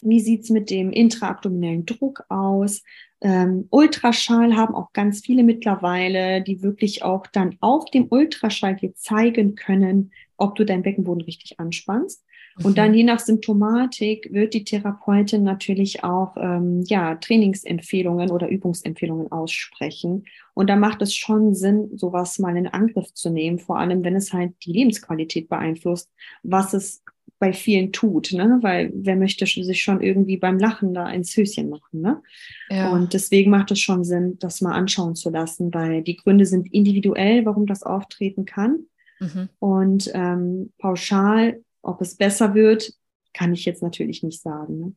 wie 0.00 0.20
sieht's 0.20 0.50
mit 0.50 0.70
dem 0.70 0.90
intraabdominellen 0.90 1.86
Druck 1.86 2.24
aus? 2.28 2.82
Ähm, 3.20 3.68
Ultraschall 3.70 4.56
haben 4.56 4.74
auch 4.74 4.92
ganz 4.92 5.20
viele 5.20 5.44
mittlerweile, 5.44 6.42
die 6.42 6.60
wirklich 6.60 7.04
auch 7.04 7.28
dann 7.28 7.56
auf 7.60 7.84
dem 7.90 8.08
Ultraschall 8.10 8.74
dir 8.74 8.94
zeigen 8.96 9.54
können, 9.54 10.10
ob 10.36 10.56
du 10.56 10.64
deinen 10.64 10.82
Beckenboden 10.82 11.22
richtig 11.22 11.60
anspannst. 11.60 12.24
Und 12.62 12.78
dann 12.78 12.90
mhm. 12.90 12.96
je 12.96 13.04
nach 13.04 13.20
Symptomatik 13.20 14.28
wird 14.32 14.54
die 14.54 14.64
Therapeutin 14.64 15.42
natürlich 15.42 16.04
auch 16.04 16.36
ähm, 16.36 16.82
ja, 16.86 17.14
Trainingsempfehlungen 17.14 18.30
oder 18.30 18.48
Übungsempfehlungen 18.48 19.32
aussprechen. 19.32 20.24
Und 20.54 20.68
da 20.68 20.76
macht 20.76 21.00
es 21.02 21.14
schon 21.14 21.54
Sinn, 21.54 21.96
sowas 21.96 22.38
mal 22.38 22.56
in 22.56 22.66
Angriff 22.66 23.14
zu 23.14 23.30
nehmen, 23.30 23.58
vor 23.58 23.78
allem 23.78 24.04
wenn 24.04 24.16
es 24.16 24.32
halt 24.32 24.52
die 24.64 24.72
Lebensqualität 24.72 25.48
beeinflusst, 25.48 26.10
was 26.42 26.74
es 26.74 27.02
bei 27.38 27.52
vielen 27.52 27.90
tut, 27.90 28.32
ne? 28.32 28.60
Weil 28.60 28.92
wer 28.94 29.16
möchte 29.16 29.46
sich 29.46 29.82
schon 29.82 30.00
irgendwie 30.00 30.36
beim 30.36 30.60
Lachen 30.60 30.94
da 30.94 31.10
ins 31.10 31.36
Höschen 31.36 31.70
machen, 31.70 32.00
ne? 32.00 32.22
Ja. 32.70 32.92
Und 32.92 33.14
deswegen 33.14 33.50
macht 33.50 33.72
es 33.72 33.80
schon 33.80 34.04
Sinn, 34.04 34.38
das 34.38 34.60
mal 34.60 34.74
anschauen 34.74 35.16
zu 35.16 35.28
lassen, 35.28 35.74
weil 35.74 36.02
die 36.02 36.16
Gründe 36.16 36.46
sind 36.46 36.72
individuell, 36.72 37.44
warum 37.44 37.66
das 37.66 37.82
auftreten 37.82 38.44
kann. 38.44 38.86
Mhm. 39.18 39.48
Und 39.58 40.10
ähm, 40.14 40.72
pauschal 40.78 41.60
ob 41.82 42.00
es 42.00 42.16
besser 42.16 42.54
wird, 42.54 42.92
kann 43.32 43.52
ich 43.52 43.64
jetzt 43.64 43.82
natürlich 43.82 44.22
nicht 44.22 44.40
sagen. 44.40 44.80
Ne? 44.80 44.92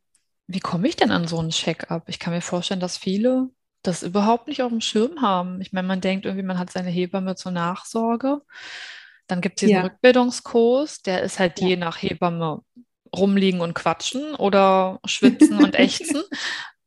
Wie 0.48 0.60
komme 0.60 0.88
ich 0.88 0.96
denn 0.96 1.12
an 1.12 1.28
so 1.28 1.40
einen 1.40 1.50
Check-up? 1.50 2.08
Ich 2.08 2.20
kann 2.20 2.34
mir 2.34 2.42
vorstellen, 2.42 2.80
dass 2.80 2.98
viele 2.98 3.50
das 3.82 4.04
überhaupt 4.04 4.48
nicht 4.48 4.62
auf 4.64 4.70
dem 4.70 4.82
Schirm 4.82 5.22
haben. 5.22 5.62
Ich 5.62 5.72
meine, 5.72 5.88
man 5.88 6.02
denkt 6.02 6.26
irgendwie, 6.26 6.46
man 6.46 6.60
hat 6.60 6.72
seine 6.72 6.90
Hebamme 6.90 7.36
zur 7.36 7.52
Nachsorge. 7.52 8.42
Dann 9.28 9.42
gibt 9.42 9.58
es 9.58 9.62
diesen 9.62 9.76
ja. 9.76 9.84
Rückbildungskurs, 9.84 11.02
der 11.02 11.24
ist 11.24 11.40
halt 11.40 11.60
ja. 11.60 11.68
je 11.68 11.78
nach 11.78 12.02
Hebamme 12.02 12.62
rumliegen 13.16 13.62
und 13.62 13.74
quatschen 13.74 14.36
oder 14.36 15.00
schwitzen 15.06 15.64
und 15.64 15.76
ächzen. 15.80 16.24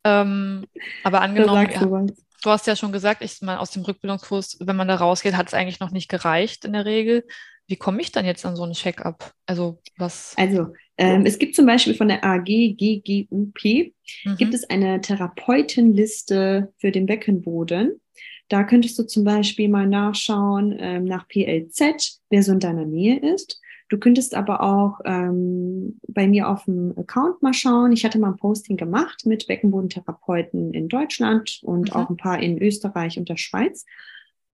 Ähm, 0.04 0.66
aber 1.02 1.20
angenommen, 1.20 1.68
ja, 1.70 1.80
du 1.80 2.50
hast 2.50 2.66
ja 2.66 2.76
schon 2.76 2.92
gesagt, 2.92 3.22
ich 3.22 3.40
meine, 3.42 3.60
aus 3.60 3.70
dem 3.70 3.82
Rückbildungskurs, 3.82 4.58
wenn 4.60 4.76
man 4.76 4.88
da 4.88 4.96
rausgeht, 4.96 5.36
hat 5.36 5.48
es 5.48 5.54
eigentlich 5.54 5.80
noch 5.80 5.90
nicht 5.90 6.08
gereicht 6.08 6.64
in 6.64 6.72
der 6.72 6.84
Regel. 6.84 7.26
Wie 7.68 7.76
komme 7.76 8.00
ich 8.00 8.10
dann 8.12 8.24
jetzt 8.24 8.44
an 8.46 8.56
so 8.56 8.64
einen 8.64 8.72
Check-up? 8.72 9.32
Also 9.46 9.78
was? 9.98 10.34
Also 10.36 10.72
ähm, 10.96 11.26
es 11.26 11.38
gibt 11.38 11.54
zum 11.54 11.66
Beispiel 11.66 11.94
von 11.94 12.08
der 12.08 12.24
AG 12.24 12.44
GGUP 12.44 13.64
mhm. 13.64 14.36
gibt 14.38 14.54
es 14.54 14.68
eine 14.68 15.00
Therapeutenliste 15.00 16.72
für 16.78 16.90
den 16.90 17.06
Beckenboden. 17.06 18.00
Da 18.48 18.64
könntest 18.64 18.98
du 18.98 19.02
zum 19.02 19.24
Beispiel 19.24 19.68
mal 19.68 19.86
nachschauen 19.86 20.74
ähm, 20.78 21.04
nach 21.04 21.28
PLZ, 21.28 22.20
wer 22.30 22.42
so 22.42 22.52
in 22.52 22.60
deiner 22.60 22.86
Nähe 22.86 23.18
ist. 23.18 23.60
Du 23.90 23.98
könntest 23.98 24.34
aber 24.34 24.62
auch 24.62 25.00
ähm, 25.04 26.00
bei 26.08 26.26
mir 26.26 26.48
auf 26.48 26.64
dem 26.64 26.94
Account 26.96 27.42
mal 27.42 27.54
schauen. 27.54 27.92
Ich 27.92 28.04
hatte 28.04 28.18
mal 28.18 28.30
ein 28.30 28.36
Posting 28.36 28.76
gemacht 28.76 29.24
mit 29.26 29.46
Beckenbodentherapeuten 29.46 30.72
in 30.72 30.88
Deutschland 30.88 31.60
und 31.62 31.90
mhm. 31.90 31.96
auch 31.96 32.08
ein 32.08 32.16
paar 32.16 32.40
in 32.40 32.60
Österreich 32.60 33.18
und 33.18 33.28
der 33.28 33.36
Schweiz. 33.36 33.84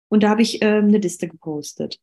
Und 0.08 0.22
da 0.22 0.30
habe 0.30 0.42
ich 0.42 0.62
ähm, 0.62 0.88
eine 0.88 0.98
Liste 0.98 1.28
gepostet. 1.28 1.98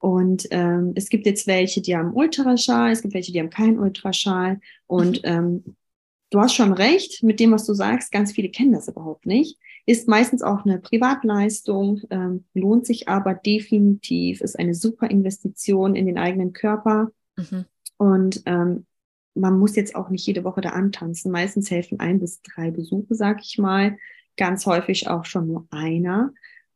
Und 0.00 0.48
ähm, 0.50 0.92
es 0.96 1.10
gibt 1.10 1.26
jetzt 1.26 1.46
welche, 1.46 1.82
die 1.82 1.94
haben 1.94 2.14
Ultraschall, 2.14 2.90
es 2.90 3.02
gibt 3.02 3.12
welche, 3.12 3.32
die 3.32 3.38
haben 3.38 3.50
keinen 3.50 3.78
Ultraschall. 3.78 4.58
Und 4.86 5.22
mhm. 5.22 5.28
ähm, 5.28 5.64
du 6.30 6.40
hast 6.40 6.54
schon 6.54 6.72
recht 6.72 7.22
mit 7.22 7.38
dem, 7.38 7.52
was 7.52 7.66
du 7.66 7.74
sagst. 7.74 8.10
Ganz 8.10 8.32
viele 8.32 8.48
kennen 8.48 8.72
das 8.72 8.88
überhaupt 8.88 9.26
nicht. 9.26 9.58
Ist 9.84 10.08
meistens 10.08 10.42
auch 10.42 10.64
eine 10.64 10.78
Privatleistung, 10.78 12.00
ähm, 12.08 12.44
lohnt 12.54 12.86
sich 12.86 13.08
aber 13.08 13.34
definitiv, 13.34 14.40
ist 14.40 14.58
eine 14.58 14.74
super 14.74 15.10
Investition 15.10 15.94
in 15.94 16.06
den 16.06 16.16
eigenen 16.16 16.54
Körper. 16.54 17.10
Mhm. 17.36 17.66
Und 17.98 18.42
ähm, 18.46 18.86
man 19.34 19.58
muss 19.58 19.76
jetzt 19.76 19.94
auch 19.94 20.08
nicht 20.08 20.26
jede 20.26 20.44
Woche 20.44 20.62
da 20.62 20.70
antanzen. 20.70 21.30
Meistens 21.30 21.70
helfen 21.70 22.00
ein 22.00 22.20
bis 22.20 22.40
drei 22.40 22.70
Besuche, 22.70 23.14
sag 23.14 23.42
ich 23.42 23.58
mal. 23.58 23.98
Ganz 24.38 24.64
häufig 24.64 25.08
auch 25.08 25.26
schon 25.26 25.46
nur 25.46 25.66
einer. 25.70 26.32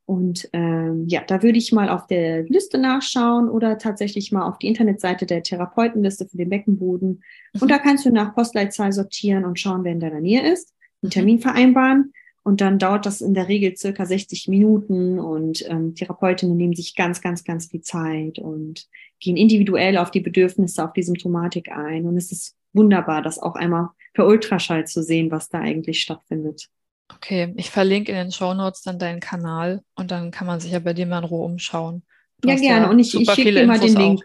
Und 0.06 0.48
ähm, 0.52 1.06
ja, 1.08 1.22
da 1.26 1.42
würde 1.42 1.56
ich 1.56 1.72
mal 1.72 1.88
auf 1.88 2.06
der 2.06 2.42
Liste 2.44 2.76
nachschauen 2.76 3.48
oder 3.48 3.78
tatsächlich 3.78 4.32
mal 4.32 4.46
auf 4.46 4.58
die 4.58 4.66
Internetseite 4.66 5.24
der 5.24 5.42
Therapeutenliste 5.42 6.26
für 6.26 6.36
den 6.36 6.50
Beckenboden. 6.50 7.22
Mhm. 7.54 7.62
Und 7.62 7.70
da 7.70 7.78
kannst 7.78 8.04
du 8.04 8.10
nach 8.10 8.34
Postleitzahl 8.34 8.92
sortieren 8.92 9.44
und 9.44 9.58
schauen, 9.58 9.82
wer 9.84 9.92
in 9.92 10.00
deiner 10.00 10.20
Nähe 10.20 10.52
ist, 10.52 10.74
einen 11.02 11.08
mhm. 11.08 11.10
Termin 11.10 11.38
vereinbaren. 11.38 12.12
Und 12.42 12.60
dann 12.60 12.78
dauert 12.78 13.06
das 13.06 13.22
in 13.22 13.32
der 13.32 13.48
Regel 13.48 13.74
circa 13.74 14.04
60 14.04 14.48
Minuten 14.48 15.18
und 15.18 15.66
ähm, 15.66 15.94
Therapeutinnen 15.94 16.58
nehmen 16.58 16.74
sich 16.74 16.94
ganz, 16.94 17.22
ganz, 17.22 17.42
ganz 17.42 17.68
viel 17.70 17.80
Zeit 17.80 18.38
und 18.38 18.86
gehen 19.18 19.38
individuell 19.38 19.96
auf 19.96 20.10
die 20.10 20.20
Bedürfnisse, 20.20 20.84
auf 20.84 20.92
die 20.92 21.02
Symptomatik 21.02 21.70
ein. 21.70 22.04
Und 22.04 22.18
es 22.18 22.30
ist 22.30 22.54
wunderbar, 22.74 23.22
das 23.22 23.38
auch 23.38 23.54
einmal 23.54 23.88
per 24.12 24.26
Ultraschall 24.26 24.86
zu 24.86 25.02
sehen, 25.02 25.30
was 25.30 25.48
da 25.48 25.60
eigentlich 25.60 26.02
stattfindet. 26.02 26.68
Okay, 27.12 27.52
ich 27.56 27.70
verlinke 27.70 28.12
in 28.12 28.18
den 28.18 28.32
Show 28.32 28.54
Notes 28.54 28.82
dann 28.82 28.98
deinen 28.98 29.20
Kanal 29.20 29.82
und 29.94 30.10
dann 30.10 30.30
kann 30.30 30.46
man 30.46 30.60
sich 30.60 30.72
ja 30.72 30.78
bei 30.78 30.94
dir 30.94 31.06
mal 31.06 31.18
in 31.18 31.24
Ruhe 31.24 31.44
umschauen. 31.44 32.02
Du 32.40 32.48
ja, 32.48 32.56
gerne. 32.56 32.88
Und 32.88 32.98
ich, 32.98 33.14
ich 33.14 33.30
schicke 33.30 33.52
dir 33.52 33.66
mal 33.66 33.78
den 33.78 33.94
Link. 33.94 34.22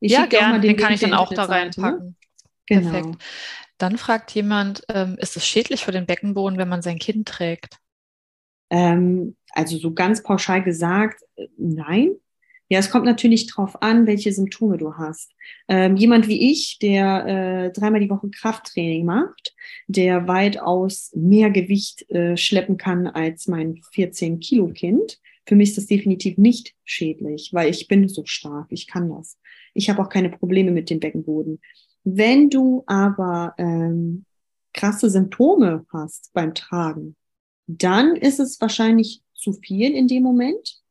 ja, 0.00 0.26
gerne. 0.26 0.60
Den, 0.60 0.68
den 0.68 0.76
kann 0.76 0.92
ich 0.92 1.00
dann 1.00 1.14
auch 1.14 1.32
da 1.32 1.44
reinpacken. 1.44 2.06
Ne? 2.06 2.14
Genau. 2.66 2.90
Perfekt. 2.90 3.22
Dann 3.78 3.98
fragt 3.98 4.30
jemand, 4.32 4.84
ähm, 4.88 5.16
ist 5.18 5.36
es 5.36 5.46
schädlich 5.46 5.84
für 5.84 5.92
den 5.92 6.06
Beckenboden, 6.06 6.58
wenn 6.58 6.68
man 6.68 6.82
sein 6.82 6.98
Kind 6.98 7.28
trägt? 7.28 7.78
Ähm, 8.70 9.36
also 9.50 9.76
so 9.76 9.92
ganz 9.92 10.22
pauschal 10.22 10.62
gesagt, 10.62 11.22
äh, 11.36 11.48
nein. 11.58 12.12
Ja, 12.74 12.80
es 12.80 12.90
kommt 12.90 13.04
natürlich 13.04 13.46
drauf 13.46 13.80
an, 13.82 14.08
welche 14.08 14.32
Symptome 14.32 14.78
du 14.78 14.94
hast. 14.94 15.30
Ähm, 15.68 15.94
jemand 15.94 16.26
wie 16.26 16.50
ich, 16.50 16.80
der 16.80 17.24
äh, 17.24 17.70
dreimal 17.70 18.00
die 18.00 18.10
Woche 18.10 18.28
Krafttraining 18.30 19.04
macht, 19.04 19.54
der 19.86 20.26
weitaus 20.26 21.12
mehr 21.14 21.50
Gewicht 21.50 22.10
äh, 22.10 22.36
schleppen 22.36 22.76
kann 22.76 23.06
als 23.06 23.46
mein 23.46 23.80
14 23.92 24.40
Kilo 24.40 24.66
Kind. 24.70 25.20
Für 25.46 25.54
mich 25.54 25.68
ist 25.68 25.78
das 25.78 25.86
definitiv 25.86 26.36
nicht 26.36 26.74
schädlich, 26.82 27.50
weil 27.52 27.70
ich 27.70 27.86
bin 27.86 28.08
so 28.08 28.24
stark, 28.24 28.66
ich 28.70 28.88
kann 28.88 29.08
das. 29.08 29.38
Ich 29.72 29.88
habe 29.88 30.02
auch 30.02 30.08
keine 30.08 30.30
Probleme 30.30 30.72
mit 30.72 30.90
dem 30.90 30.98
Beckenboden. 30.98 31.60
Wenn 32.02 32.50
du 32.50 32.82
aber 32.88 33.54
ähm, 33.56 34.24
krasse 34.72 35.10
Symptome 35.10 35.86
hast 35.92 36.32
beim 36.32 36.54
Tragen, 36.54 37.14
dann 37.68 38.16
ist 38.16 38.40
es 38.40 38.60
wahrscheinlich 38.60 39.22
zu 39.32 39.52
viel 39.52 39.92
in 39.92 40.08
dem 40.08 40.24
Moment 40.24 40.82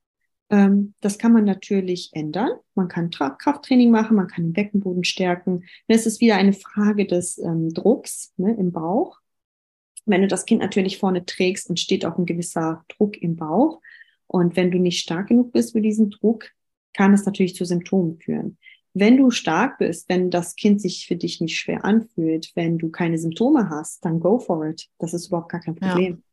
das 1.01 1.17
kann 1.17 1.33
man 1.33 1.45
natürlich 1.45 2.11
ändern. 2.13 2.51
Man 2.75 2.87
kann 2.87 3.09
Tra 3.09 3.31
Krafttraining 3.31 3.89
machen, 3.89 4.15
man 4.15 4.27
kann 4.27 4.43
den 4.43 4.53
Beckenboden 4.53 5.03
stärken. 5.03 5.63
Es 5.87 6.05
ist 6.05 6.21
wieder 6.21 6.35
eine 6.35 6.53
Frage 6.53 7.07
des 7.07 7.37
ähm, 7.39 7.73
Drucks 7.73 8.33
ne, 8.37 8.53
im 8.55 8.71
Bauch. 8.71 9.17
Wenn 10.05 10.21
du 10.21 10.27
das 10.27 10.45
Kind 10.45 10.61
natürlich 10.61 10.99
vorne 10.99 11.25
trägst, 11.25 11.69
entsteht 11.69 12.05
auch 12.05 12.17
ein 12.17 12.25
gewisser 12.25 12.83
Druck 12.89 13.17
im 13.21 13.35
Bauch. 13.35 13.81
Und 14.27 14.55
wenn 14.55 14.69
du 14.69 14.77
nicht 14.77 14.99
stark 14.99 15.27
genug 15.27 15.53
bist 15.53 15.71
für 15.71 15.81
diesen 15.81 16.09
Druck, 16.09 16.49
kann 16.93 17.13
es 17.13 17.25
natürlich 17.25 17.55
zu 17.55 17.65
Symptomen 17.65 18.19
führen. 18.19 18.57
Wenn 18.93 19.17
du 19.17 19.31
stark 19.31 19.79
bist, 19.79 20.07
wenn 20.07 20.29
das 20.29 20.55
Kind 20.55 20.81
sich 20.81 21.07
für 21.07 21.15
dich 21.15 21.41
nicht 21.41 21.57
schwer 21.57 21.83
anfühlt, 21.83 22.51
wenn 22.53 22.77
du 22.77 22.89
keine 22.89 23.17
Symptome 23.17 23.69
hast, 23.69 24.05
dann 24.05 24.19
go 24.19 24.37
for 24.37 24.67
it. 24.67 24.87
Das 24.99 25.15
ist 25.15 25.27
überhaupt 25.27 25.49
gar 25.49 25.61
kein 25.61 25.75
Problem. 25.75 26.13
Ja 26.13 26.32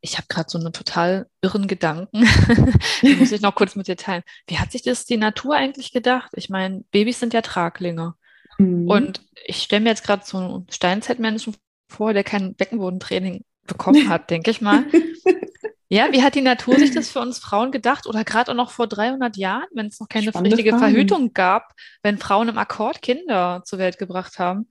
ich 0.00 0.16
habe 0.16 0.26
gerade 0.28 0.48
so 0.48 0.58
einen 0.58 0.72
total 0.72 1.26
irren 1.42 1.66
Gedanken. 1.66 2.26
Den 3.02 3.18
muss 3.18 3.32
ich 3.32 3.40
noch 3.40 3.54
kurz 3.54 3.76
mit 3.76 3.88
dir 3.88 3.96
teilen. 3.96 4.22
Wie 4.46 4.58
hat 4.58 4.72
sich 4.72 4.82
das 4.82 5.04
die 5.04 5.16
Natur 5.16 5.56
eigentlich 5.56 5.92
gedacht? 5.92 6.30
Ich 6.34 6.48
meine, 6.48 6.84
Babys 6.90 7.20
sind 7.20 7.34
ja 7.34 7.42
Traglinge. 7.42 8.14
Mhm. 8.58 8.88
Und 8.88 9.22
ich 9.46 9.62
stelle 9.62 9.82
mir 9.82 9.90
jetzt 9.90 10.04
gerade 10.04 10.24
so 10.24 10.38
einen 10.38 10.66
Steinzeitmenschen 10.70 11.56
vor, 11.88 12.12
der 12.12 12.24
kein 12.24 12.54
Beckenbodentraining 12.54 13.44
bekommen 13.66 14.08
hat, 14.08 14.30
denke 14.30 14.50
ich 14.50 14.60
mal. 14.60 14.84
Ja, 15.90 16.12
wie 16.12 16.22
hat 16.22 16.34
die 16.34 16.42
Natur 16.42 16.78
sich 16.78 16.90
das 16.90 17.08
für 17.08 17.20
uns 17.20 17.38
Frauen 17.38 17.72
gedacht? 17.72 18.06
Oder 18.06 18.22
gerade 18.22 18.50
auch 18.50 18.56
noch 18.56 18.70
vor 18.70 18.86
300 18.86 19.38
Jahren, 19.38 19.68
wenn 19.72 19.86
es 19.86 19.98
noch 19.98 20.08
keine 20.08 20.28
Spannende 20.28 20.50
richtige 20.50 20.76
Fragen. 20.76 20.92
Verhütung 20.92 21.32
gab, 21.32 21.72
wenn 22.02 22.18
Frauen 22.18 22.50
im 22.50 22.58
Akkord 22.58 23.00
Kinder 23.00 23.62
zur 23.64 23.78
Welt 23.78 23.96
gebracht 23.96 24.38
haben. 24.38 24.68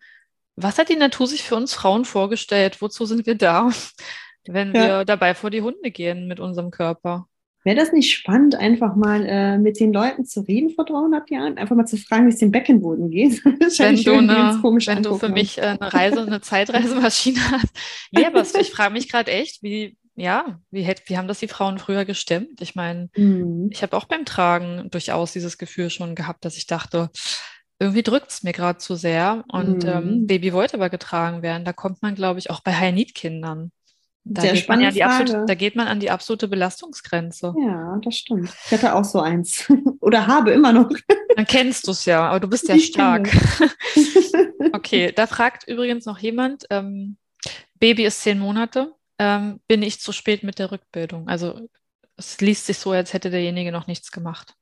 Was 0.55 0.77
hat 0.77 0.89
die 0.89 0.95
Natur 0.95 1.25
sich 1.25 1.41
für 1.41 1.55
uns 1.55 1.73
Frauen 1.73 2.05
vorgestellt? 2.05 2.83
Wozu 2.83 3.07
sind 3.07 3.25
wir 3.25 3.35
da? 3.35 3.71
Wenn 4.49 4.73
ja. 4.73 4.99
wir 4.99 5.05
dabei 5.05 5.33
vor 5.33 5.49
die 5.49 5.62
Hunde 5.62 5.91
gehen 5.91 6.27
mit 6.27 6.39
unserem 6.39 6.71
Körper. 6.71 7.27
Wäre 7.67 7.75
das 7.75 7.91
nicht 7.91 8.15
spannend, 8.15 8.55
einfach 8.55 8.95
mal 8.95 9.25
äh, 9.25 9.57
mit 9.57 9.79
den 9.81 9.91
Leuten 9.91 10.23
zu 10.23 10.39
reden 10.39 10.69
vor 10.69 10.86
300 10.86 11.29
Jahren? 11.29 11.57
Einfach 11.57 11.75
mal 11.75 11.86
zu 11.86 11.97
fragen, 11.97 12.25
wie 12.25 12.29
es 12.29 12.39
dem 12.39 12.49
Beckenboden 12.49 13.10
geht. 13.10 13.43
wenn 13.45 13.97
du, 13.97 14.13
eine, 14.13 14.62
wenn 14.63 15.03
du 15.03 15.17
für 15.17 15.27
mich 15.27 15.57
äh, 15.57 15.75
eine 15.77 15.93
Reise, 15.93 16.21
eine 16.21 16.39
Zeitreisemaschine 16.39 17.39
hast. 17.51 17.75
Nee, 18.12 18.25
aber 18.25 18.41
ich 18.41 18.71
frage 18.71 18.93
mich 18.93 19.10
gerade 19.12 19.31
echt, 19.31 19.63
wie, 19.63 19.97
ja, 20.15 20.62
wie, 20.71 20.88
wie 21.07 21.17
haben 21.17 21.27
das 21.27 21.39
die 21.39 21.49
Frauen 21.49 21.77
früher 21.77 22.05
gestemmt? 22.05 22.62
Ich 22.62 22.75
meine, 22.75 23.10
mhm. 23.17 23.69
ich 23.69 23.83
habe 23.83 23.97
auch 23.97 24.05
beim 24.05 24.23
Tragen 24.23 24.88
durchaus 24.89 25.33
dieses 25.33 25.57
Gefühl 25.57 25.89
schon 25.89 26.15
gehabt, 26.15 26.45
dass 26.45 26.55
ich 26.55 26.67
dachte, 26.67 27.10
irgendwie 27.79 28.03
drückt 28.03 28.31
es 28.31 28.43
mir 28.43 28.53
gerade 28.53 28.79
zu 28.79 28.95
sehr. 28.95 29.43
Und 29.51 29.83
ähm, 29.83 29.89
mhm. 29.89 30.10
ähm, 30.10 30.27
Baby 30.27 30.53
wollte 30.53 30.75
aber 30.75 30.89
getragen 30.89 31.41
werden. 31.41 31.65
Da 31.65 31.73
kommt 31.73 32.01
man, 32.01 32.15
glaube 32.15 32.39
ich, 32.39 32.49
auch 32.49 32.62
bei 32.62 32.73
High-Need-Kindern 32.73 33.71
da 34.29 34.41
Sehr 34.41 34.53
geht, 34.53 34.67
man 34.67 34.81
ja 34.81 34.89
absolute, 35.05 35.45
da 35.45 35.55
geht 35.55 35.75
man 35.75 35.87
an 35.87 35.99
die 35.99 36.09
absolute 36.09 36.47
Belastungsgrenze. 36.47 37.53
Ja, 37.59 37.99
das 38.03 38.17
stimmt. 38.17 38.49
Ich 38.65 38.71
hatte 38.71 38.93
auch 38.93 39.03
so 39.03 39.19
eins. 39.19 39.71
Oder 40.01 40.27
habe 40.27 40.51
immer 40.51 40.73
noch. 40.73 40.89
Dann 41.35 41.45
kennst 41.45 41.87
du 41.87 41.91
es 41.91 42.05
ja, 42.05 42.27
aber 42.27 42.39
du 42.39 42.47
bist 42.47 42.67
ja 42.67 42.75
ich 42.75 42.87
stark. 42.87 43.29
okay, 44.73 45.11
da 45.15 45.27
fragt 45.27 45.67
übrigens 45.67 46.05
noch 46.05 46.19
jemand, 46.19 46.65
ähm, 46.69 47.17
Baby 47.79 48.05
ist 48.05 48.21
zehn 48.21 48.39
Monate, 48.39 48.93
ähm, 49.19 49.59
bin 49.67 49.81
ich 49.81 49.99
zu 49.99 50.11
spät 50.11 50.43
mit 50.43 50.59
der 50.59 50.71
Rückbildung? 50.71 51.27
Also 51.27 51.69
es 52.17 52.41
liest 52.41 52.65
sich 52.65 52.77
so, 52.77 52.91
als 52.91 53.13
hätte 53.13 53.29
derjenige 53.29 53.71
noch 53.71 53.87
nichts 53.87 54.11
gemacht. 54.11 54.55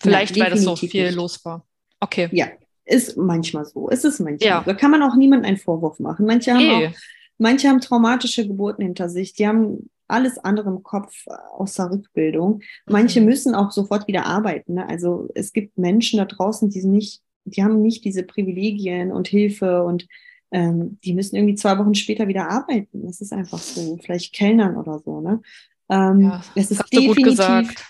Vielleicht, 0.00 0.36
ja, 0.36 0.44
weil 0.44 0.50
das 0.50 0.62
so 0.62 0.76
viel 0.76 1.06
nicht. 1.06 1.14
los 1.14 1.44
war. 1.44 1.66
Okay. 2.00 2.28
Ja, 2.32 2.48
ist 2.84 3.16
manchmal 3.16 3.64
so. 3.64 3.88
Es 3.90 4.04
ist 4.04 4.20
manchmal 4.20 4.48
ja. 4.48 4.58
so. 4.60 4.72
Da 4.72 4.74
kann 4.74 4.90
man 4.90 5.02
auch 5.02 5.14
niemandem 5.16 5.48
einen 5.48 5.56
Vorwurf 5.58 6.00
machen. 6.00 6.26
Manche 6.26 6.52
haben 6.52 6.60
hey. 6.60 6.88
auch 6.88 6.92
Manche 7.38 7.68
haben 7.68 7.80
traumatische 7.80 8.46
Geburten 8.46 8.82
hinter 8.82 9.08
sich, 9.08 9.34
die 9.34 9.46
haben 9.46 9.90
alles 10.06 10.38
andere 10.38 10.68
im 10.68 10.82
Kopf 10.82 11.26
außer 11.52 11.90
Rückbildung. 11.90 12.60
Manche 12.86 13.20
mhm. 13.20 13.26
müssen 13.26 13.54
auch 13.54 13.70
sofort 13.70 14.06
wieder 14.06 14.26
arbeiten. 14.26 14.74
Ne? 14.74 14.88
Also 14.88 15.28
es 15.34 15.52
gibt 15.52 15.78
Menschen 15.78 16.18
da 16.18 16.26
draußen, 16.26 16.70
die 16.70 16.84
nicht, 16.84 17.22
die 17.44 17.64
haben 17.64 17.80
nicht 17.80 18.04
diese 18.04 18.22
Privilegien 18.22 19.12
und 19.12 19.28
Hilfe 19.28 19.82
und 19.82 20.06
ähm, 20.50 20.98
die 21.04 21.14
müssen 21.14 21.36
irgendwie 21.36 21.56
zwei 21.56 21.78
Wochen 21.78 21.94
später 21.94 22.28
wieder 22.28 22.48
arbeiten. 22.50 23.06
Das 23.06 23.20
ist 23.20 23.32
einfach 23.32 23.58
so, 23.58 23.98
vielleicht 24.02 24.34
Kellnern 24.34 24.76
oder 24.76 25.00
so. 25.00 25.20
Ne? 25.20 25.40
Ähm, 25.88 26.20
ja, 26.20 26.44
es 26.54 26.70
ist 26.70 26.82
definitiv, 26.92 27.16
gut 27.16 27.24
gesagt. 27.24 27.84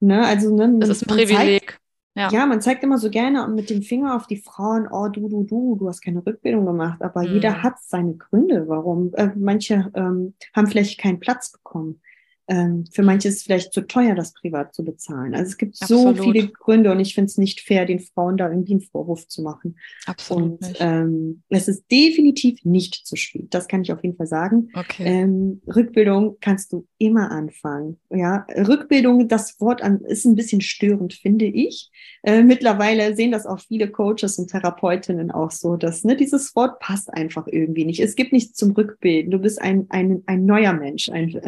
Ne, 0.00 0.24
also 0.24 0.54
ne, 0.54 0.78
es 0.82 0.88
ist 0.88 1.02
ein 1.02 1.08
Privileg. 1.08 1.70
Zeigt, 1.70 1.80
ja. 2.18 2.30
ja, 2.30 2.46
man 2.46 2.60
zeigt 2.60 2.82
immer 2.82 2.98
so 2.98 3.10
gerne 3.10 3.46
mit 3.48 3.70
dem 3.70 3.82
Finger 3.82 4.16
auf 4.16 4.26
die 4.26 4.36
Frauen, 4.36 4.88
oh 4.90 5.08
du, 5.08 5.28
du, 5.28 5.44
du, 5.44 5.76
du 5.76 5.88
hast 5.88 6.02
keine 6.02 6.24
Rückbildung 6.24 6.66
gemacht, 6.66 7.00
aber 7.02 7.22
mhm. 7.22 7.34
jeder 7.34 7.62
hat 7.62 7.74
seine 7.80 8.14
Gründe, 8.14 8.68
warum. 8.68 9.12
Äh, 9.14 9.30
manche 9.36 9.90
ähm, 9.94 10.34
haben 10.54 10.66
vielleicht 10.66 11.00
keinen 11.00 11.20
Platz 11.20 11.52
bekommen. 11.52 12.00
Ähm, 12.48 12.86
für 12.90 13.02
manche 13.02 13.28
ist 13.28 13.36
es 13.36 13.42
vielleicht 13.42 13.72
zu 13.74 13.82
teuer, 13.82 14.14
das 14.14 14.32
privat 14.32 14.74
zu 14.74 14.82
bezahlen. 14.82 15.34
Also 15.34 15.50
es 15.50 15.58
gibt 15.58 15.80
Absolut. 15.80 16.16
so 16.16 16.22
viele 16.22 16.48
Gründe 16.48 16.90
und 16.90 16.98
ich 16.98 17.14
finde 17.14 17.26
es 17.26 17.36
nicht 17.36 17.60
fair, 17.60 17.84
den 17.84 18.00
Frauen 18.00 18.38
da 18.38 18.48
irgendwie 18.48 18.72
einen 18.72 18.80
Vorwurf 18.80 19.28
zu 19.28 19.42
machen. 19.42 19.76
Absolut. 20.06 20.52
Und 20.62 20.76
ähm, 20.80 21.42
es 21.50 21.68
ist 21.68 21.84
definitiv 21.90 22.64
nicht 22.64 23.06
zu 23.06 23.16
spät. 23.16 23.48
Das 23.50 23.68
kann 23.68 23.82
ich 23.82 23.92
auf 23.92 24.02
jeden 24.02 24.16
Fall 24.16 24.26
sagen. 24.26 24.70
Okay. 24.74 25.04
Ähm, 25.04 25.60
Rückbildung 25.66 26.38
kannst 26.40 26.72
du 26.72 26.86
immer 26.96 27.30
anfangen. 27.30 27.98
Ja, 28.10 28.46
Rückbildung, 28.56 29.28
das 29.28 29.60
Wort 29.60 29.82
an, 29.82 30.00
ist 30.00 30.24
ein 30.24 30.34
bisschen 30.34 30.62
störend, 30.62 31.12
finde 31.12 31.44
ich. 31.44 31.90
Äh, 32.22 32.42
mittlerweile 32.42 33.14
sehen 33.14 33.30
das 33.30 33.46
auch 33.46 33.60
viele 33.60 33.90
Coaches 33.90 34.38
und 34.38 34.50
Therapeutinnen 34.50 35.30
auch 35.30 35.50
so, 35.50 35.76
dass 35.76 36.02
ne, 36.04 36.16
dieses 36.16 36.56
Wort 36.56 36.80
passt 36.80 37.12
einfach 37.12 37.46
irgendwie 37.46 37.84
nicht. 37.84 38.00
Es 38.00 38.16
gibt 38.16 38.32
nichts 38.32 38.54
zum 38.54 38.72
Rückbilden. 38.72 39.30
Du 39.30 39.38
bist 39.38 39.60
ein, 39.60 39.86
ein, 39.90 40.22
ein 40.26 40.46
neuer 40.46 40.72
Mensch, 40.72 41.10
ein 41.10 41.38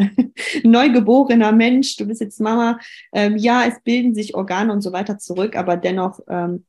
neu 0.62 0.89
neugeborener 0.90 1.52
Mensch, 1.52 1.96
du 1.96 2.06
bist 2.06 2.20
jetzt 2.20 2.40
Mama. 2.40 2.78
Ähm, 3.12 3.36
ja, 3.36 3.64
es 3.66 3.80
bilden 3.82 4.14
sich 4.14 4.34
Organe 4.34 4.72
und 4.72 4.80
so 4.80 4.92
weiter 4.92 5.18
zurück, 5.18 5.56
aber 5.56 5.76
dennoch 5.76 6.20
ähm, 6.28 6.64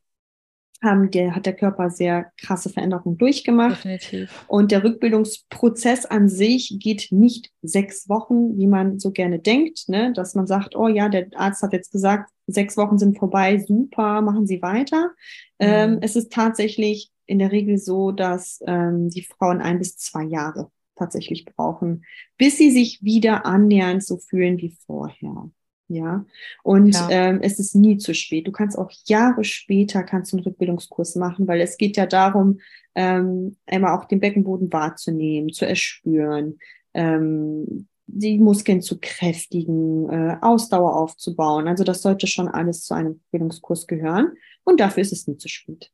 haben, 0.83 1.11
der 1.11 1.35
hat 1.35 1.45
der 1.45 1.55
Körper 1.55 1.91
sehr 1.91 2.31
krasse 2.41 2.69
Veränderungen 2.69 3.17
durchgemacht. 3.17 3.83
Definitiv. 3.83 4.45
Und 4.47 4.71
der 4.71 4.83
Rückbildungsprozess 4.83 6.05
an 6.05 6.27
sich 6.27 6.77
geht 6.79 7.09
nicht 7.11 7.51
sechs 7.61 8.09
Wochen, 8.09 8.57
wie 8.57 8.67
man 8.67 8.97
so 8.99 9.11
gerne 9.11 9.39
denkt, 9.39 9.89
ne? 9.89 10.11
dass 10.13 10.33
man 10.33 10.47
sagt, 10.47 10.75
oh 10.75 10.87
ja, 10.87 11.07
der 11.07 11.27
Arzt 11.35 11.61
hat 11.61 11.73
jetzt 11.73 11.91
gesagt, 11.91 12.31
sechs 12.47 12.77
Wochen 12.77 12.97
sind 12.97 13.17
vorbei, 13.17 13.59
super, 13.59 14.21
machen 14.21 14.47
Sie 14.47 14.61
weiter. 14.61 15.11
Mhm. 15.59 15.67
Ähm, 15.67 15.97
es 16.01 16.15
ist 16.15 16.31
tatsächlich 16.31 17.11
in 17.27 17.37
der 17.37 17.51
Regel 17.51 17.77
so, 17.77 18.11
dass 18.11 18.59
ähm, 18.65 19.09
die 19.09 19.23
Frauen 19.23 19.61
ein 19.61 19.77
bis 19.77 19.97
zwei 19.97 20.23
Jahre 20.23 20.71
tatsächlich 21.01 21.45
brauchen, 21.45 22.05
bis 22.37 22.57
sie 22.57 22.71
sich 22.71 23.03
wieder 23.03 23.45
annähernd 23.45 24.03
so 24.03 24.17
fühlen 24.17 24.57
wie 24.59 24.77
vorher. 24.85 25.49
Ja, 25.87 26.25
und 26.63 26.93
ja. 26.93 27.09
Ähm, 27.09 27.39
es 27.41 27.59
ist 27.59 27.75
nie 27.75 27.97
zu 27.97 28.15
spät. 28.15 28.47
Du 28.47 28.53
kannst 28.53 28.77
auch 28.77 28.91
Jahre 29.07 29.43
später 29.43 30.03
kannst 30.03 30.31
du 30.31 30.37
einen 30.37 30.45
Rückbildungskurs 30.45 31.15
machen, 31.15 31.49
weil 31.49 31.59
es 31.59 31.75
geht 31.75 31.97
ja 31.97 32.05
darum, 32.05 32.61
ähm, 32.95 33.57
einmal 33.65 33.97
auch 33.97 34.05
den 34.05 34.21
Beckenboden 34.21 34.71
wahrzunehmen, 34.71 35.51
zu 35.51 35.65
erspüren, 35.65 36.59
ähm, 36.93 37.87
die 38.07 38.39
Muskeln 38.39 38.81
zu 38.81 38.99
kräftigen, 39.01 40.09
äh, 40.09 40.37
Ausdauer 40.41 40.95
aufzubauen. 40.95 41.67
Also 41.67 41.83
das 41.83 42.01
sollte 42.01 42.25
schon 42.27 42.47
alles 42.47 42.85
zu 42.85 42.93
einem 42.93 43.13
Rückbildungskurs 43.13 43.85
gehören. 43.85 44.31
Und 44.63 44.79
dafür 44.79 45.01
ist 45.01 45.11
es 45.11 45.27
nie 45.27 45.37
zu 45.37 45.49
spät. 45.49 45.91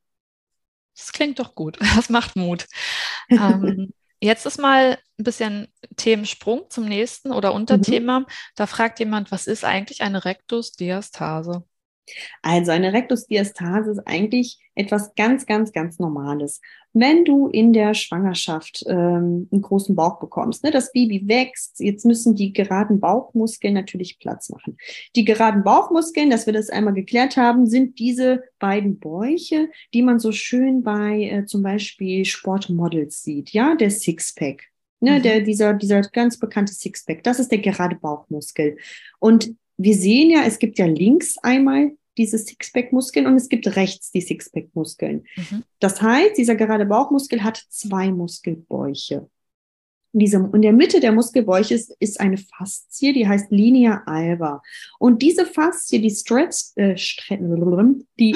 Das 0.96 1.12
klingt 1.12 1.40
doch 1.40 1.56
gut. 1.56 1.80
Das 1.96 2.10
macht 2.10 2.36
Mut. 2.36 2.68
ähm, 3.30 3.94
Jetzt 4.20 4.46
ist 4.46 4.58
mal 4.58 4.98
ein 5.20 5.24
bisschen 5.24 5.68
Themensprung 5.96 6.70
zum 6.70 6.86
nächsten 6.86 7.32
oder 7.32 7.54
Unterthema. 7.54 8.22
Mhm. 8.22 8.26
Da 8.56 8.66
fragt 8.66 9.00
jemand, 9.00 9.32
was 9.32 9.48
ist 9.48 9.64
eigentlich 9.64 10.02
eine 10.02 10.26
Rektusdiastase? 10.26 11.64
Also 12.42 12.72
eine 12.72 12.94
Rektusdiastase 12.94 13.92
ist 13.92 14.08
eigentlich 14.08 14.60
etwas 14.76 15.16
ganz, 15.16 15.46
ganz, 15.46 15.72
ganz 15.72 16.00
Normales. 16.00 16.62
Wenn 16.94 17.26
du 17.26 17.48
in 17.48 17.74
der 17.74 17.94
Schwangerschaft 17.94 18.84
ähm, 18.88 19.48
einen 19.52 19.62
großen 19.62 19.96
Bauch 19.96 20.20
bekommst, 20.20 20.64
ne, 20.64 20.72
das 20.72 20.92
Baby 20.92 21.28
wächst, 21.28 21.80
jetzt 21.80 22.06
müssen 22.06 22.36
die 22.36 22.54
geraden 22.54 23.00
Bauchmuskeln 23.00 23.74
natürlich 23.74 24.20
Platz 24.20 24.50
machen. 24.50 24.78
Die 25.16 25.26
geraden 25.26 25.64
Bauchmuskeln, 25.64 26.30
dass 26.30 26.46
wir 26.46 26.54
das 26.54 26.70
einmal 26.70 26.94
geklärt 26.94 27.38
haben, 27.38 27.68
sind 27.68 28.00
diese 28.00 28.44
beiden 28.60 29.00
Bäuche, 29.00 29.70
die 29.94 30.02
man 30.02 30.20
so 30.20 30.32
schön 30.32 30.84
bei 30.84 31.24
äh, 31.24 31.46
zum 31.46 31.64
Beispiel 31.64 32.26
Sportmodels 32.26 33.24
sieht, 33.24 33.52
ja, 33.52 33.76
der 33.76 33.92
Sixpack. 33.92 34.64
Ne, 35.00 35.20
mhm. 35.20 35.22
der, 35.22 35.42
dieser, 35.42 35.74
dieser 35.76 36.02
ganz 36.02 36.40
bekannte 36.40 36.74
Sixpack, 36.74 37.24
das 37.24 37.40
ist 37.40 37.52
der 37.52 37.60
gerade 37.60 37.96
Bauchmuskel. 37.96 38.78
Und 39.20 39.54
wir 39.78 39.96
sehen 39.96 40.32
ja, 40.32 40.44
es 40.44 40.60
gibt 40.60 40.80
ja 40.80 40.86
links 40.86 41.38
einmal 41.40 41.92
diese 42.18 42.38
Sixpack-Muskeln 42.38 43.28
und 43.28 43.36
es 43.36 43.48
gibt 43.48 43.76
rechts 43.76 44.12
die 44.12 44.22
Sixpack-Muskeln. 44.22 45.24
Mhm. 45.36 45.64
Das 45.80 46.02
heißt, 46.02 46.38
dieser 46.38 46.56
gerade 46.56 46.86
Bauchmuskel 46.86 47.44
hat 47.44 47.64
zwei 47.70 48.12
Muskelbäuche. 48.12 49.30
In, 50.14 50.22
diesem, 50.22 50.52
in 50.56 50.64
der 50.64 50.74
Mitte 50.74 51.00
der 51.00 51.12
Muskelbäuche 51.12 51.76
ist, 51.76 51.96
ist 52.00 52.20
eine 52.20 52.38
Faszie, 52.38 53.14
die 53.14 53.28
heißt 53.28 53.52
Linea 53.52 54.02
alba. 54.08 54.64
Und 54.98 55.22
diese 55.22 55.46
Faszie, 55.46 56.00
die 56.00 56.10
stretcht, 56.10 56.76
äh, 56.76 56.96
die 56.96 58.32
äh, 58.32 58.36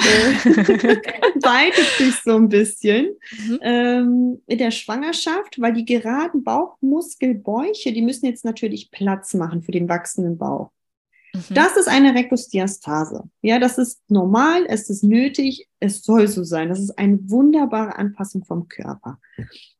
weitet 1.42 1.86
sich 1.98 2.14
so 2.22 2.36
ein 2.36 2.48
bisschen 2.48 3.16
mhm. 3.32 3.58
ähm, 3.62 4.42
in 4.46 4.58
der 4.58 4.70
Schwangerschaft, 4.70 5.60
weil 5.60 5.72
die 5.72 5.86
geraden 5.86 6.44
Bauchmuskelbäuche, 6.44 7.92
die 7.92 8.02
müssen 8.02 8.26
jetzt 8.26 8.44
natürlich 8.44 8.92
Platz 8.92 9.34
machen 9.34 9.62
für 9.62 9.72
den 9.72 9.88
wachsenden 9.88 10.38
Bauch. 10.38 10.70
Mhm. 11.34 11.54
Das 11.54 11.76
ist 11.76 11.88
eine 11.88 12.14
Rektusdiastase. 12.14 13.24
Ja, 13.40 13.58
das 13.58 13.78
ist 13.78 14.02
normal, 14.08 14.66
es 14.68 14.90
ist 14.90 15.02
nötig, 15.02 15.68
es 15.80 16.02
soll 16.02 16.28
so 16.28 16.44
sein. 16.44 16.68
Das 16.68 16.80
ist 16.80 16.98
eine 16.98 17.18
wunderbare 17.30 17.96
Anpassung 17.96 18.44
vom 18.44 18.68
Körper. 18.68 19.18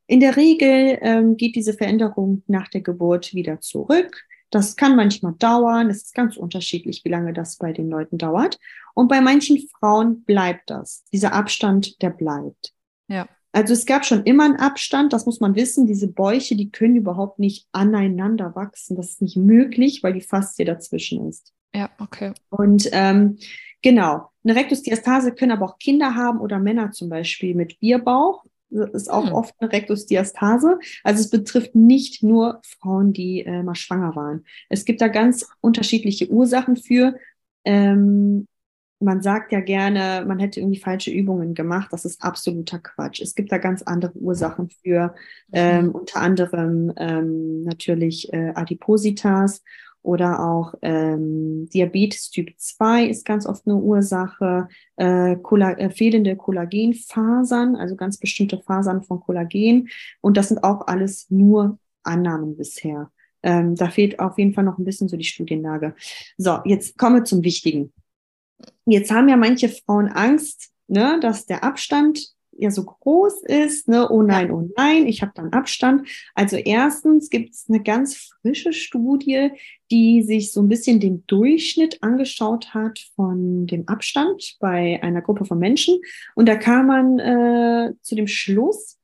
In 0.07 0.21
der 0.21 0.37
Regel 0.37 0.99
ähm, 1.01 1.37
geht 1.37 1.57
diese 1.57 1.75
Veränderung 1.75 2.43
nach 2.47 2.69
der 2.69 2.81
Geburt 2.81 3.35
wieder 3.35 3.61
zurück. 3.61 4.25
Das 4.51 4.77
kann 4.77 4.97
manchmal 4.97 5.33
dauern. 5.39 5.89
Es 5.89 6.03
ist 6.03 6.15
ganz 6.15 6.37
unterschiedlich, 6.37 7.03
wie 7.05 7.09
lange 7.09 7.33
das 7.33 7.57
bei 7.57 7.73
den 7.73 7.89
Leuten 7.89 8.19
dauert. 8.19 8.59
Und 8.95 9.09
bei 9.09 9.21
manchen 9.23 9.59
Frauen 9.79 10.25
bleibt 10.25 10.69
das. 10.69 11.05
Dieser 11.13 11.33
Abstand, 11.33 12.03
der 12.03 12.11
bleibt. 12.11 12.75
Ja. 13.09 13.27
Also 13.53 13.75
es 13.75 13.85
gab 13.85 14.05
schon 14.07 14.25
immer 14.25 14.45
einen 14.45 14.57
Abstand, 14.57 15.13
das 15.13 15.27
muss 15.27 15.41
man 15.41 15.55
wissen. 15.55 15.87
Diese 15.87 16.09
Bäuche, 16.09 16.57
die 16.57 16.71
können 16.71 16.97
überhaupt 16.97 17.39
nicht 17.39 17.69
aneinander 17.73 18.55
wachsen. 18.57 18.97
Das 18.97 19.11
ist 19.11 19.23
nicht 19.23 19.37
möglich, 19.37 20.03
weil 20.03 20.15
die 20.15 20.23
Faszie 20.23 20.65
dazwischen 20.65 21.29
ist. 21.29 21.53
Ja, 21.75 21.91
okay. 21.99 22.33
Und 22.49 22.89
ähm, 22.93 23.39
genau, 23.83 24.31
eine 24.45 24.57
Rektusdiastase 24.57 25.33
können 25.33 25.53
aber 25.53 25.67
auch 25.67 25.79
Kinder 25.79 26.15
haben 26.15 26.41
oder 26.41 26.59
Männer 26.59 26.93
zum 26.93 27.11
Beispiel 27.11 27.55
mit 27.55 27.79
Bierbauch. 27.79 28.45
Das 28.71 28.91
ist 28.91 29.11
auch 29.11 29.27
hm. 29.27 29.35
oft 29.35 29.55
eine 29.59 29.71
Rektusdiastase. 29.71 30.79
Also 31.05 31.21
es 31.21 31.29
betrifft 31.29 31.75
nicht 31.75 32.23
nur 32.23 32.61
Frauen, 32.65 33.13
die 33.13 33.41
äh, 33.41 33.63
mal 33.63 33.75
schwanger 33.75 34.17
waren. 34.17 34.47
Es 34.71 34.87
gibt 34.87 35.03
da 35.03 35.09
ganz 35.09 35.47
unterschiedliche 35.61 36.29
Ursachen 36.31 36.77
für. 36.77 37.15
Ähm, 37.65 38.47
man 39.03 39.23
sagt 39.23 39.53
ja 39.53 39.61
gerne, 39.61 40.25
man 40.27 40.39
hätte 40.39 40.61
irgendwie 40.61 40.81
falsche 40.81 41.11
Übungen 41.11 41.55
gemacht. 41.55 41.89
Das 41.91 42.05
ist 42.05 42.23
absoluter 42.23 42.79
Quatsch. 42.79 43.21
Es 43.21 43.35
gibt 43.35 43.53
da 43.53 43.59
ganz 43.59 43.83
andere 43.83 44.13
Ursachen 44.15 44.71
für, 44.71 45.15
ähm, 45.53 45.87
mhm. 45.87 45.91
unter 45.91 46.21
anderem 46.21 46.93
ähm, 46.97 47.65
natürlich 47.65 48.33
äh, 48.33 48.53
Adipositas 48.55 49.63
oder 50.03 50.41
auch 50.41 50.75
ähm, 50.83 51.69
Diabetes 51.69 52.31
Typ 52.31 52.51
2 52.57 53.07
ist 53.07 53.25
ganz 53.25 53.47
oft 53.47 53.67
eine 53.67 53.77
Ursache, 53.77 54.69
äh, 54.97 55.37
Colla 55.37 55.73
äh, 55.73 55.91
fehlende 55.91 56.37
Kollagenfasern, 56.37 57.77
also 57.77 57.95
ganz 57.95 58.19
bestimmte 58.19 58.59
Fasern 58.59 59.03
von 59.03 59.21
Kollagen. 59.21 59.89
Und 60.21 60.37
das 60.37 60.49
sind 60.49 60.65
auch 60.65 60.89
alles 60.89 61.31
nur 61.31 61.79
Annahmen 62.03 62.57
bisher. 62.57 63.11
Ähm, 63.45 63.75
da 63.77 63.89
fehlt 63.91 64.19
auf 64.19 64.39
jeden 64.39 64.55
Fall 64.55 64.65
noch 64.65 64.79
ein 64.79 64.85
bisschen 64.85 65.09
so 65.09 65.17
die 65.17 65.25
Studienlage. 65.25 65.95
So, 66.37 66.59
jetzt 66.65 66.99
kommen 66.99 67.17
wir 67.17 67.25
zum 67.25 67.45
Wichtigen. 67.45 67.93
Jetzt 68.87 69.11
haben 69.11 69.29
ja 69.29 69.37
manche 69.37 69.69
Frauen 69.69 70.09
Angst, 70.09 70.71
ne, 70.89 71.19
dass 71.21 71.47
der 71.47 71.65
Abstand 71.65 72.33
ja 72.53 72.71
so 72.71 72.85
groß 72.85 73.43
ist, 73.45 73.89
ne, 73.89 74.09
oh 74.11 74.23
nein, 74.23 74.51
oh 74.51 74.69
nein, 74.77 75.07
ich 75.07 75.23
habe 75.23 75.33
dann 75.35 75.53
Abstand. 75.53 76.07
Also 76.35 76.57
erstens 76.57 77.31
gibt 77.31 77.55
es 77.55 77.67
eine 77.69 77.83
ganz 77.83 78.17
frische 78.17 78.73
Studie, 78.73 79.51
die 79.91 80.23
sich 80.23 80.53
so 80.53 80.61
ein 80.61 80.69
bisschen 80.69 81.01
den 81.01 81.25
Durchschnitt 81.27 82.03
angeschaut 82.03 82.75
hat 82.75 82.99
von 83.17 83.67
dem 83.67 83.89
Abstand 83.89 84.57
bei 84.61 85.03
einer 85.03 85.23
Gruppe 85.23 85.45
von 85.45 85.59
Menschen. 85.59 86.01
Und 86.35 86.47
da 86.47 86.57
kam 86.57 86.87
man 86.87 87.19
äh, 87.19 87.93
zu 88.03 88.15
dem 88.15 88.27
Schluss, 88.27 88.99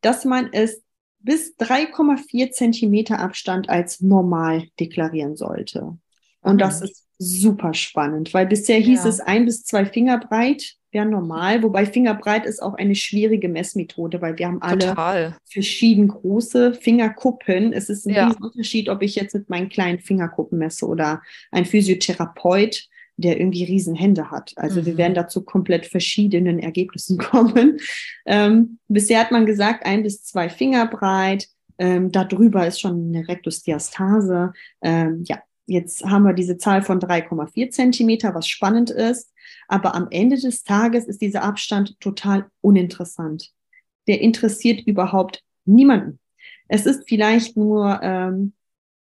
dass 0.00 0.24
man 0.24 0.48
es 0.52 0.82
bis 1.18 1.56
3,4 1.58 2.50
Zentimeter 2.50 3.18
Abstand 3.18 3.68
als 3.68 4.00
normal 4.00 4.68
deklarieren 4.78 5.36
sollte. 5.36 5.98
Und 6.40 6.58
das 6.60 6.80
ist 6.80 7.06
super 7.22 7.74
spannend, 7.74 8.32
weil 8.32 8.46
bisher 8.46 8.78
hieß 8.78 9.04
ja. 9.04 9.10
es 9.10 9.20
ein 9.20 9.44
bis 9.44 9.64
zwei 9.64 9.84
Finger 9.84 10.18
breit 10.18 10.76
wäre 10.92 11.06
normal, 11.06 11.62
wobei 11.62 11.86
Fingerbreit 11.86 12.46
ist 12.46 12.62
auch 12.62 12.74
eine 12.74 12.94
schwierige 12.94 13.48
Messmethode, 13.48 14.20
weil 14.20 14.38
wir 14.38 14.46
haben 14.46 14.62
alle 14.62 14.88
Total. 14.88 15.36
verschieden 15.44 16.08
große 16.08 16.74
Fingerkuppen. 16.74 17.72
Es 17.72 17.88
ist 17.88 18.06
ein 18.06 18.14
ja. 18.14 18.34
Unterschied, 18.40 18.88
ob 18.88 19.02
ich 19.02 19.14
jetzt 19.14 19.34
mit 19.34 19.48
meinen 19.48 19.68
kleinen 19.68 20.00
Fingerkuppen 20.00 20.58
messe 20.58 20.86
oder 20.86 21.22
ein 21.52 21.64
Physiotherapeut, 21.64 22.88
der 23.16 23.38
irgendwie 23.38 23.64
riesen 23.64 23.94
Hände 23.94 24.30
hat. 24.30 24.52
Also 24.56 24.80
mhm. 24.80 24.86
wir 24.86 24.96
werden 24.96 25.14
dazu 25.14 25.42
komplett 25.42 25.86
verschiedenen 25.86 26.58
Ergebnissen 26.58 27.18
kommen. 27.18 27.78
Ähm, 28.26 28.78
bisher 28.88 29.20
hat 29.20 29.30
man 29.30 29.46
gesagt, 29.46 29.86
ein 29.86 30.02
bis 30.02 30.24
zwei 30.24 30.48
Finger 30.48 30.86
breit. 30.86 31.48
Ähm, 31.78 32.10
darüber 32.10 32.66
ist 32.66 32.80
schon 32.80 33.14
eine 33.14 33.28
Rektusdiastase. 33.28 34.52
Ähm, 34.82 35.24
ja, 35.26 35.40
Jetzt 35.70 36.04
haben 36.04 36.24
wir 36.24 36.32
diese 36.32 36.58
Zahl 36.58 36.82
von 36.82 36.98
3,4 36.98 37.70
Zentimeter, 37.70 38.34
was 38.34 38.48
spannend 38.48 38.90
ist. 38.90 39.32
Aber 39.68 39.94
am 39.94 40.08
Ende 40.10 40.36
des 40.36 40.64
Tages 40.64 41.06
ist 41.06 41.22
dieser 41.22 41.44
Abstand 41.44 42.00
total 42.00 42.50
uninteressant. 42.60 43.52
Der 44.08 44.20
interessiert 44.20 44.84
überhaupt 44.84 45.44
niemanden. 45.64 46.18
Es 46.66 46.86
ist 46.86 47.08
vielleicht 47.08 47.56
nur 47.56 48.00
ähm, 48.02 48.52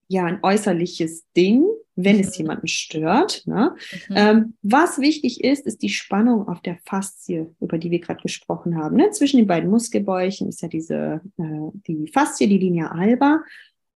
ja 0.08 0.26
ein 0.26 0.40
äußerliches 0.42 1.24
Ding, 1.34 1.64
wenn 1.96 2.20
es 2.20 2.38
mhm. 2.38 2.44
jemanden 2.44 2.68
stört. 2.68 3.46
Ne? 3.46 3.74
Mhm. 4.10 4.14
Ähm, 4.14 4.54
was 4.60 4.98
wichtig 4.98 5.42
ist, 5.42 5.64
ist 5.64 5.80
die 5.80 5.88
Spannung 5.88 6.48
auf 6.48 6.60
der 6.60 6.76
Faszie, 6.84 7.46
über 7.60 7.78
die 7.78 7.90
wir 7.90 8.00
gerade 8.00 8.20
gesprochen 8.20 8.76
haben. 8.76 8.96
Ne? 8.96 9.10
Zwischen 9.12 9.38
den 9.38 9.46
beiden 9.46 9.70
Muskelbäuchen 9.70 10.50
ist 10.50 10.60
ja 10.60 10.68
diese 10.68 11.22
äh, 11.38 11.70
die 11.86 12.08
Faszie, 12.08 12.46
die 12.46 12.58
Linea 12.58 12.88
alba 12.88 13.42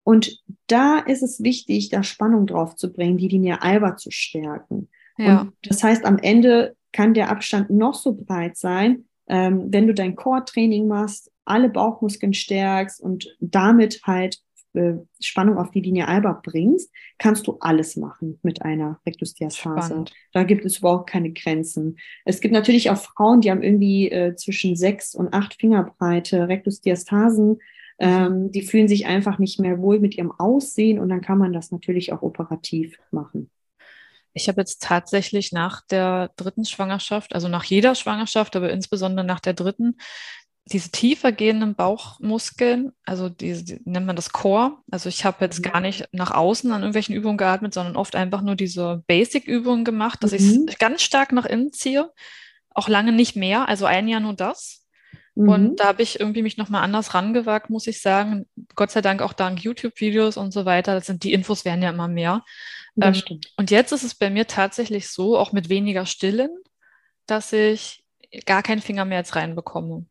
und 0.05 0.39
da 0.67 0.99
ist 0.99 1.23
es 1.23 1.41
wichtig, 1.41 1.89
da 1.89 2.03
Spannung 2.03 2.45
drauf 2.45 2.75
zu 2.75 2.93
bringen, 2.93 3.17
die 3.17 3.27
Linie 3.27 3.63
alba 3.63 3.97
zu 3.97 4.11
stärken. 4.11 4.87
Ja. 5.17 5.41
Und 5.41 5.53
das 5.63 5.83
heißt, 5.83 6.05
am 6.05 6.19
Ende 6.19 6.75
kann 6.93 7.15
der 7.15 7.31
Abstand 7.31 7.71
noch 7.71 7.95
so 7.95 8.13
breit 8.13 8.55
sein, 8.55 9.05
ähm, 9.27 9.73
wenn 9.73 9.87
du 9.87 9.95
dein 9.95 10.15
Core-Training 10.15 10.87
machst, 10.87 11.31
alle 11.43 11.69
Bauchmuskeln 11.69 12.35
stärkst 12.35 13.01
und 13.01 13.35
damit 13.39 14.01
halt 14.03 14.37
äh, 14.73 14.93
Spannung 15.19 15.57
auf 15.57 15.71
die 15.71 15.81
Linie 15.81 16.07
alba 16.07 16.39
bringst, 16.43 16.91
kannst 17.17 17.47
du 17.47 17.57
alles 17.59 17.95
machen 17.95 18.39
mit 18.43 18.61
einer 18.61 18.99
Rektusdiastase. 19.07 20.05
Da 20.33 20.43
gibt 20.43 20.65
es 20.65 20.77
überhaupt 20.77 21.09
keine 21.09 21.31
Grenzen. 21.31 21.97
Es 22.25 22.41
gibt 22.41 22.53
natürlich 22.53 22.91
auch 22.91 22.97
Frauen, 22.97 23.41
die 23.41 23.49
haben 23.49 23.63
irgendwie 23.63 24.11
äh, 24.11 24.35
zwischen 24.35 24.75
sechs 24.75 25.15
und 25.15 25.33
acht 25.33 25.55
Fingerbreite 25.59 26.47
Rektusdiastasen. 26.47 27.57
Mhm. 27.99 28.07
Ähm, 28.07 28.51
die 28.51 28.61
fühlen 28.61 28.87
sich 28.87 29.05
einfach 29.05 29.39
nicht 29.39 29.59
mehr 29.59 29.79
wohl 29.79 29.99
mit 29.99 30.17
ihrem 30.17 30.31
Aussehen 30.31 30.99
und 30.99 31.09
dann 31.09 31.21
kann 31.21 31.37
man 31.37 31.53
das 31.53 31.71
natürlich 31.71 32.13
auch 32.13 32.21
operativ 32.21 32.97
machen. 33.11 33.49
Ich 34.33 34.49
habe 34.49 34.59
jetzt 34.59 34.83
tatsächlich 34.83 35.53
nach 35.53 35.81
der 35.87 36.31
dritten 36.35 36.65
Schwangerschaft, 36.65 37.33
also 37.33 37.47
nach 37.47 37.63
jeder 37.63 37.95
Schwangerschaft, 37.95 38.57
aber 38.57 38.69
insbesondere 38.69 39.25
nach 39.25 39.39
der 39.39 39.53
dritten, 39.53 39.97
diese 40.71 40.89
tiefer 40.89 41.31
gehenden 41.31 41.75
Bauchmuskeln, 41.75 42.91
also 43.05 43.29
diese, 43.29 43.63
die, 43.63 43.81
nennt 43.85 44.07
man 44.07 44.15
das 44.15 44.31
Core. 44.31 44.77
Also 44.89 45.09
ich 45.09 45.23
habe 45.23 45.45
jetzt 45.45 45.59
mhm. 45.59 45.71
gar 45.71 45.79
nicht 45.79 46.09
nach 46.11 46.31
außen 46.31 46.71
an 46.71 46.81
irgendwelchen 46.81 47.15
Übungen 47.15 47.37
geatmet, 47.37 47.73
sondern 47.73 47.95
oft 47.95 48.15
einfach 48.15 48.41
nur 48.41 48.55
diese 48.55 49.03
Basic-Übungen 49.07 49.85
gemacht, 49.85 50.23
dass 50.23 50.31
mhm. 50.31 50.65
ich 50.67 50.79
ganz 50.79 51.03
stark 51.03 51.31
nach 51.31 51.45
innen 51.45 51.71
ziehe. 51.71 52.11
Auch 52.71 52.89
lange 52.89 53.13
nicht 53.13 53.35
mehr, 53.35 53.69
also 53.69 53.85
ein 53.85 54.07
Jahr 54.07 54.19
nur 54.19 54.33
das. 54.33 54.84
Mhm. 55.35 55.49
Und 55.49 55.75
da 55.77 55.85
habe 55.85 56.01
ich 56.01 56.19
irgendwie 56.19 56.41
mich 56.41 56.57
nochmal 56.57 56.83
anders 56.83 57.13
rangewagt, 57.13 57.69
muss 57.69 57.87
ich 57.87 58.01
sagen. 58.01 58.47
Gott 58.75 58.91
sei 58.91 59.01
Dank 59.01 59.21
auch 59.21 59.33
dank 59.33 59.63
YouTube-Videos 59.63 60.37
und 60.37 60.51
so 60.51 60.65
weiter. 60.65 60.95
Das 60.95 61.05
sind, 61.05 61.23
die 61.23 61.33
Infos 61.33 61.65
werden 61.65 61.81
ja 61.81 61.89
immer 61.89 62.07
mehr. 62.07 62.43
Ähm, 62.99 63.21
und 63.57 63.71
jetzt 63.71 63.91
ist 63.91 64.03
es 64.03 64.15
bei 64.15 64.29
mir 64.29 64.47
tatsächlich 64.47 65.09
so, 65.09 65.37
auch 65.37 65.51
mit 65.51 65.69
weniger 65.69 66.05
Stillen, 66.05 66.49
dass 67.25 67.51
ich 67.51 68.03
gar 68.45 68.63
keinen 68.63 68.81
Finger 68.81 69.05
mehr 69.05 69.19
jetzt 69.19 69.35
reinbekomme. 69.35 70.05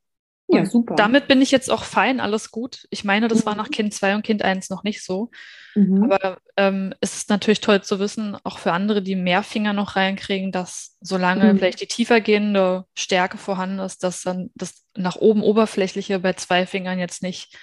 Ja, 0.48 0.66
super. 0.66 0.94
Damit 0.94 1.26
bin 1.26 1.40
ich 1.40 1.50
jetzt 1.50 1.70
auch 1.70 1.84
fein, 1.84 2.20
alles 2.20 2.50
gut. 2.50 2.86
Ich 2.90 3.04
meine, 3.04 3.28
das 3.28 3.40
mhm. 3.40 3.46
war 3.46 3.54
nach 3.56 3.70
Kind 3.70 3.94
2 3.94 4.16
und 4.16 4.22
Kind 4.22 4.42
1 4.42 4.68
noch 4.68 4.82
nicht 4.82 5.02
so. 5.02 5.30
Mhm. 5.74 6.04
Aber 6.04 6.38
ähm, 6.56 6.94
es 7.00 7.16
ist 7.16 7.30
natürlich 7.30 7.60
toll 7.60 7.82
zu 7.82 7.98
wissen, 7.98 8.36
auch 8.44 8.58
für 8.58 8.72
andere, 8.72 9.02
die 9.02 9.16
mehr 9.16 9.42
Finger 9.42 9.72
noch 9.72 9.96
reinkriegen, 9.96 10.52
dass 10.52 10.96
solange 11.00 11.52
mhm. 11.52 11.58
vielleicht 11.58 11.80
die 11.80 11.86
tiefer 11.86 12.20
gehende 12.20 12.84
Stärke 12.94 13.38
vorhanden 13.38 13.78
ist, 13.78 14.04
dass 14.04 14.22
dann 14.22 14.50
das 14.54 14.84
nach 14.96 15.16
oben 15.16 15.42
oberflächliche 15.42 16.18
bei 16.18 16.34
zwei 16.34 16.66
Fingern 16.66 16.98
jetzt 16.98 17.22
nicht 17.22 17.56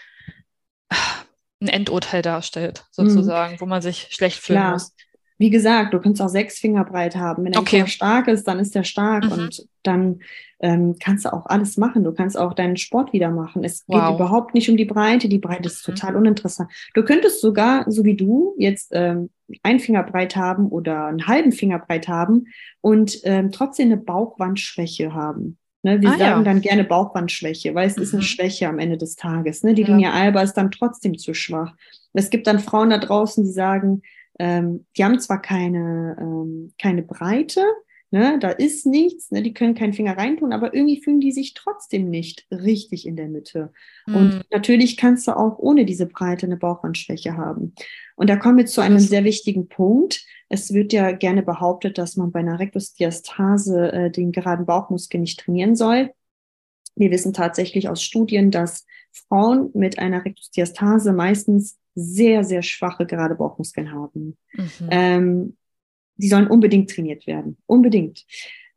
ein 1.62 1.68
Endurteil 1.68 2.22
darstellt, 2.22 2.86
mhm. 2.98 3.10
sozusagen, 3.10 3.60
wo 3.60 3.66
man 3.66 3.82
sich 3.82 4.08
schlecht 4.12 4.40
fühlen 4.40 4.60
Klar. 4.60 4.72
muss. 4.74 4.94
Wie 5.42 5.50
gesagt, 5.50 5.92
du 5.96 6.00
kannst 6.00 6.22
auch 6.22 6.30
sechs 6.30 6.60
Finger 6.60 6.86
breit 6.86 7.16
haben. 7.16 7.44
Wenn 7.44 7.54
der 7.54 7.62
okay. 7.62 7.88
stark 7.88 8.28
ist, 8.28 8.48
dann 8.48 8.60
ist 8.60 8.76
der 8.76 8.84
stark 8.84 9.26
mhm. 9.26 9.32
und 9.32 9.68
dann 9.82 10.20
ähm, 10.60 10.98
kannst 11.00 11.26
du 11.26 11.34
auch 11.34 11.48
alles 11.48 11.78
machen. 11.78 12.04
Du 12.04 12.12
kannst 12.12 12.38
auch 12.38 12.54
deinen 12.54 12.78
Sport 12.78 13.12
wieder 13.12 13.32
machen. 13.32 13.64
Es 13.64 13.84
wow. 13.88 14.10
geht 14.10 14.16
überhaupt 14.18 14.54
nicht 14.54 14.70
um 14.70 14.78
die 14.78 14.86
Breite. 14.86 15.30
Die 15.30 15.40
Breite 15.40 15.68
ist 15.68 15.88
mhm. 15.88 15.96
total 15.96 16.16
uninteressant. 16.16 16.70
Du 16.94 17.04
könntest 17.04 17.42
sogar, 17.42 17.90
so 17.90 18.06
wie 18.06 18.16
du, 18.16 18.54
jetzt 18.60 18.92
ähm, 18.94 19.32
ein 19.64 19.80
Finger 19.80 20.04
breit 20.04 20.36
haben 20.36 20.68
oder 20.68 21.08
einen 21.08 21.26
halben 21.26 21.52
Finger 21.52 21.80
breit 21.80 22.08
haben 22.08 22.46
und 22.82 23.18
ähm, 23.24 23.52
trotzdem 23.52 23.88
eine 23.88 23.98
Bauchwandschwäche 23.98 25.12
haben. 25.16 25.58
Ne, 25.82 26.00
wir 26.00 26.10
ah, 26.10 26.18
sagen 26.20 26.42
ja. 26.42 26.44
dann 26.44 26.62
gerne 26.62 26.84
Bauchwandschwäche, 26.84 27.74
weil 27.74 27.88
es 27.88 27.98
mhm. 27.98 28.04
ist 28.04 28.14
eine 28.14 28.22
mhm. 28.22 28.28
Schwäche 28.28 28.68
am 28.68 28.78
Ende 28.78 28.98
des 28.98 29.16
Tages. 29.16 29.64
Ne? 29.64 29.74
Die 29.74 29.82
ja. 29.82 29.88
Linie 29.88 30.12
alba 30.12 30.44
ist 30.44 30.54
dann 30.54 30.70
trotzdem 30.70 31.18
zu 31.18 31.34
schwach. 31.34 31.74
Es 32.14 32.30
gibt 32.30 32.46
dann 32.46 32.60
Frauen 32.60 32.92
da 32.92 33.00
draußen, 33.00 33.44
die 33.44 33.52
sagen, 33.52 34.04
ähm, 34.42 34.88
die 34.98 35.04
haben 35.04 35.20
zwar 35.20 35.40
keine, 35.40 36.18
ähm, 36.20 36.74
keine 36.82 37.04
Breite, 37.04 37.64
ne, 38.10 38.40
da 38.40 38.50
ist 38.50 38.88
nichts, 38.88 39.30
ne, 39.30 39.44
die 39.44 39.54
können 39.54 39.76
keinen 39.76 39.94
Finger 39.94 40.18
reintun, 40.18 40.52
aber 40.52 40.74
irgendwie 40.74 41.00
fühlen 41.00 41.20
die 41.20 41.32
sich 41.32 41.54
trotzdem 41.54 42.10
nicht 42.10 42.48
richtig 42.50 43.06
in 43.06 43.16
der 43.16 43.28
Mitte. 43.28 43.72
Mhm. 44.08 44.16
Und 44.16 44.46
natürlich 44.52 44.98
kannst 44.98 45.28
du 45.28 45.38
auch 45.38 45.60
ohne 45.60 45.86
diese 45.86 46.08
Breite 46.08 46.48
eine 46.48 46.58
Bauchwandschwäche 46.58 47.38
haben. 47.38 47.76
Und 48.16 48.32
da 48.32 48.36
kommen 48.36 48.58
wir 48.58 48.66
zu 48.66 48.82
einem 48.82 48.98
sehr 48.98 49.24
wichtigen 49.26 49.68
Punkt. 49.68 50.26
Es 50.50 50.74
wird 50.74 50.92
ja 50.92 51.12
gerne 51.12 51.44
behauptet, 51.44 52.00
dass 52.00 52.18
man 52.18 52.32
bei 52.32 52.40
einer 52.40 52.58
Rektusdiastase 52.58 53.92
äh, 53.92 54.10
den 54.10 54.32
geraden 54.32 54.66
Bauchmuskel 54.66 55.20
nicht 55.20 55.40
trainieren 55.40 55.76
soll. 55.76 56.10
Wir 56.96 57.12
wissen 57.12 57.32
tatsächlich 57.32 57.90
aus 57.90 58.02
Studien, 58.02 58.50
dass 58.50 58.88
Frauen 59.12 59.70
mit 59.76 60.00
einer 60.00 60.26
Rektusdiastase 60.26 61.14
meistens 61.14 61.78
sehr, 61.96 62.44
sehr 62.44 62.62
schwache 62.62 63.06
gerade 63.06 63.36
Bauchmuskeln 63.36 63.92
haben. 63.92 64.38
Mhm. 64.54 64.88
Ähm, 64.90 65.58
die 66.18 66.28
sollen 66.28 66.48
unbedingt 66.48 66.90
trainiert 66.90 67.28
werden. 67.28 67.58
Unbedingt. 67.66 68.26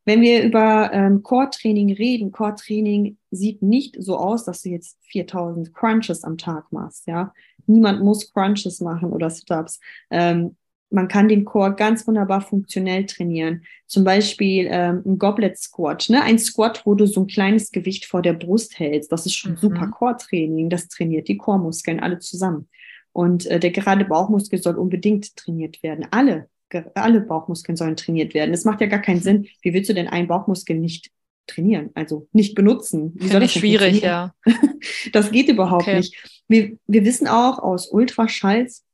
Wenn 0.07 0.21
wir 0.21 0.43
über 0.43 0.91
ähm, 0.93 1.23
Core-Training 1.23 1.93
reden, 1.95 2.31
Core-Training 2.31 3.17
sieht 3.31 3.63
nicht 3.63 3.97
so 3.99 4.19
aus, 4.19 4.45
dass 4.45 4.63
du 4.63 4.69
jetzt 4.69 4.99
4000 5.05 5.73
Crunches 5.73 6.25
am 6.25 6.37
Tag 6.37 6.73
machst. 6.73 7.07
Ja, 7.07 7.33
niemand 7.67 8.03
muss 8.03 8.33
Crunches 8.33 8.81
machen 8.81 9.13
oder 9.13 9.31
Sit-ups. 9.31 9.81
Ähm, 10.11 10.57
man 10.91 11.09
kann 11.09 11.29
den 11.29 11.45
Core 11.45 11.75
ganz 11.75 12.07
wunderbar 12.07 12.41
funktionell 12.41 13.07
trainieren. 13.07 13.65
Zum 13.87 14.05
Beispiel 14.05 14.69
ähm, 14.71 15.03
ein 15.05 15.19
Goblet 15.19 15.59
Squat, 15.59 16.09
ne? 16.09 16.23
ein 16.23 16.39
Squat, 16.39 16.83
wo 16.85 16.95
du 16.95 17.07
so 17.07 17.23
ein 17.23 17.27
kleines 17.27 17.73
Gewicht 17.73 18.05
vor 18.05 18.23
der 18.23 18.35
Brust 18.35 18.79
hältst. 18.79 19.11
Das 19.11 19.27
ist 19.27 19.35
schon 19.35 19.53
mhm. 19.53 19.57
super 19.57 19.89
Core-Training. 19.89 20.71
Das 20.71 20.89
trainiert 20.89 21.29
die 21.29 21.39
Core-Muskeln 21.39 22.01
alle 22.01 22.19
zusammen. 22.19 22.69
Und 23.15 23.47
äh, 23.47 23.61
der 23.61 23.71
gerade 23.71 24.05
Bauchmuskel 24.05 24.61
soll 24.61 24.75
unbedingt 24.75 25.37
trainiert 25.37 25.83
werden. 25.85 26.07
Alle, 26.11 26.49
alle 26.95 27.21
Bauchmuskeln 27.21 27.77
sollen 27.77 27.97
trainiert 27.97 28.35
werden. 28.35 28.53
Es 28.53 28.65
macht 28.65 28.81
ja 28.81 28.89
gar 28.89 29.01
keinen 29.01 29.21
Sinn. 29.21 29.47
Wie 29.63 29.73
willst 29.73 29.89
du 29.89 29.95
denn 29.95 30.09
einen 30.09 30.27
Bauchmuskel 30.27 30.77
nicht 30.77 31.13
trainieren, 31.47 31.91
also 31.95 32.27
nicht 32.33 32.57
benutzen? 32.57 33.13
Wie 33.15 33.29
soll 33.29 33.41
das 33.41 33.53
schwierig, 33.53 34.03
ja. 34.03 34.35
das 35.13 35.31
geht 35.31 35.49
überhaupt 35.49 35.85
okay. 35.85 35.99
nicht. 35.99 36.43
Wir, 36.49 36.77
wir 36.89 37.05
wissen 37.05 37.29
auch 37.29 37.61
aus 37.61 37.87
Ultraschalls, 37.87 38.85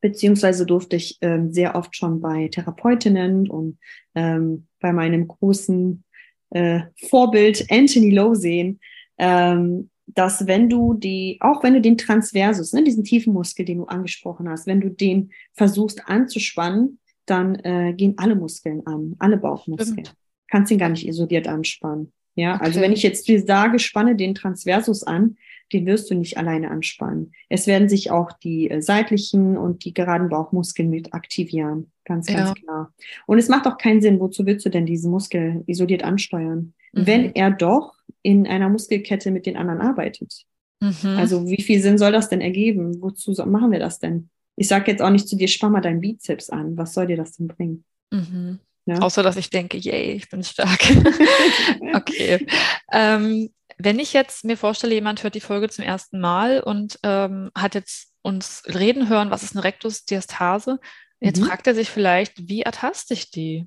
beziehungsweise 0.00 0.64
durfte 0.64 0.96
ich 0.96 1.18
ähm, 1.20 1.52
sehr 1.52 1.74
oft 1.74 1.94
schon 1.94 2.22
bei 2.22 2.48
Therapeutinnen 2.48 3.50
und 3.50 3.78
ähm, 4.14 4.66
bei 4.80 4.94
meinem 4.94 5.28
großen 5.28 6.04
äh, 6.50 6.80
Vorbild 7.08 7.66
Anthony 7.70 8.10
Lowe 8.10 8.34
sehen, 8.34 8.80
ähm, 9.18 9.90
dass 10.14 10.46
wenn 10.46 10.68
du 10.68 10.94
die, 10.94 11.38
auch 11.40 11.62
wenn 11.62 11.74
du 11.74 11.80
den 11.80 11.98
Transversus, 11.98 12.72
ne, 12.72 12.84
diesen 12.84 13.04
tiefen 13.04 13.32
Muskel, 13.32 13.64
den 13.64 13.78
du 13.78 13.84
angesprochen 13.84 14.48
hast, 14.48 14.66
wenn 14.66 14.80
du 14.80 14.90
den 14.90 15.30
versuchst 15.54 16.02
anzuspannen, 16.06 16.98
dann 17.26 17.54
äh, 17.56 17.94
gehen 17.96 18.14
alle 18.16 18.34
Muskeln 18.34 18.86
an, 18.86 19.14
alle 19.18 19.36
Bauchmuskeln. 19.36 20.04
Stimmt. 20.04 20.16
Kannst 20.48 20.72
ihn 20.72 20.78
gar 20.78 20.88
nicht 20.88 21.06
isoliert 21.06 21.48
anspannen. 21.48 22.12
Ja, 22.34 22.56
okay. 22.56 22.64
also 22.64 22.80
wenn 22.80 22.92
ich 22.92 23.02
jetzt 23.02 23.28
dir 23.28 23.42
sage, 23.42 23.78
spanne 23.78 24.16
den 24.16 24.34
Transversus 24.34 25.02
an, 25.02 25.36
den 25.72 25.86
wirst 25.86 26.10
du 26.10 26.14
nicht 26.14 26.36
alleine 26.36 26.70
anspannen. 26.70 27.32
Es 27.48 27.66
werden 27.66 27.88
sich 27.88 28.10
auch 28.10 28.32
die 28.32 28.70
äh, 28.70 28.80
seitlichen 28.80 29.56
und 29.56 29.84
die 29.84 29.94
geraden 29.94 30.28
Bauchmuskeln 30.28 30.90
mit 30.90 31.14
aktivieren. 31.14 31.90
Ganz, 32.04 32.26
ganz 32.26 32.48
ja. 32.48 32.54
klar. 32.54 32.94
Und 33.26 33.38
es 33.38 33.48
macht 33.48 33.66
auch 33.66 33.78
keinen 33.78 34.02
Sinn, 34.02 34.20
wozu 34.20 34.44
willst 34.44 34.66
du 34.66 34.70
denn 34.70 34.86
diesen 34.86 35.10
Muskel 35.10 35.62
isoliert 35.66 36.04
ansteuern? 36.04 36.74
Mhm. 36.92 37.06
Wenn 37.06 37.34
er 37.34 37.50
doch 37.50 37.94
in 38.22 38.46
einer 38.46 38.68
Muskelkette 38.68 39.30
mit 39.30 39.46
den 39.46 39.56
anderen 39.56 39.80
arbeitet. 39.80 40.44
Mhm. 40.80 41.16
Also 41.16 41.46
wie 41.46 41.62
viel 41.62 41.80
Sinn 41.80 41.98
soll 41.98 42.12
das 42.12 42.28
denn 42.28 42.40
ergeben? 42.40 43.00
Wozu 43.00 43.32
machen 43.46 43.70
wir 43.70 43.78
das 43.78 43.98
denn? 43.98 44.30
Ich 44.56 44.68
sage 44.68 44.90
jetzt 44.90 45.02
auch 45.02 45.10
nicht 45.10 45.28
zu 45.28 45.36
dir, 45.36 45.48
spann 45.48 45.72
mal 45.72 45.80
deinen 45.80 46.00
Bizeps 46.00 46.50
an. 46.50 46.76
Was 46.76 46.94
soll 46.94 47.06
dir 47.06 47.16
das 47.16 47.32
denn 47.32 47.48
bringen? 47.48 47.84
Mhm. 48.10 48.58
Ja? 48.86 48.98
Außer, 48.98 49.22
dass 49.22 49.36
ich 49.36 49.50
denke, 49.50 49.78
yay, 49.78 50.12
ich 50.12 50.28
bin 50.28 50.42
stark. 50.42 50.80
okay. 51.94 52.46
Ähm, 52.92 53.50
wenn 53.78 53.98
ich 53.98 54.12
jetzt 54.12 54.44
mir 54.44 54.56
vorstelle, 54.56 54.94
jemand 54.94 55.22
hört 55.22 55.34
die 55.34 55.40
Folge 55.40 55.68
zum 55.68 55.84
ersten 55.84 56.20
Mal 56.20 56.60
und 56.60 56.98
ähm, 57.02 57.50
hat 57.56 57.74
jetzt 57.74 58.12
uns 58.22 58.62
reden 58.66 59.08
hören, 59.08 59.30
was 59.30 59.42
ist 59.42 59.54
eine 59.54 59.64
Rektusdiastase? 59.64 60.78
Jetzt 61.20 61.40
mhm. 61.40 61.46
fragt 61.46 61.66
er 61.66 61.74
sich 61.74 61.88
vielleicht, 61.88 62.48
wie 62.48 62.62
ertaste 62.62 63.14
ich 63.14 63.30
die? 63.30 63.66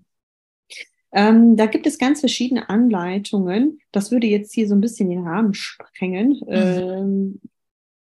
Ähm, 1.11 1.55
da 1.55 1.65
gibt 1.65 1.87
es 1.87 1.97
ganz 1.97 2.19
verschiedene 2.19 2.69
Anleitungen. 2.69 3.79
Das 3.91 4.11
würde 4.11 4.27
jetzt 4.27 4.53
hier 4.53 4.67
so 4.67 4.75
ein 4.75 4.81
bisschen 4.81 5.09
den 5.09 5.25
Rahmen 5.25 5.53
sprengen. 5.53 6.41
Mhm. 6.45 6.47
Ähm, 6.47 7.41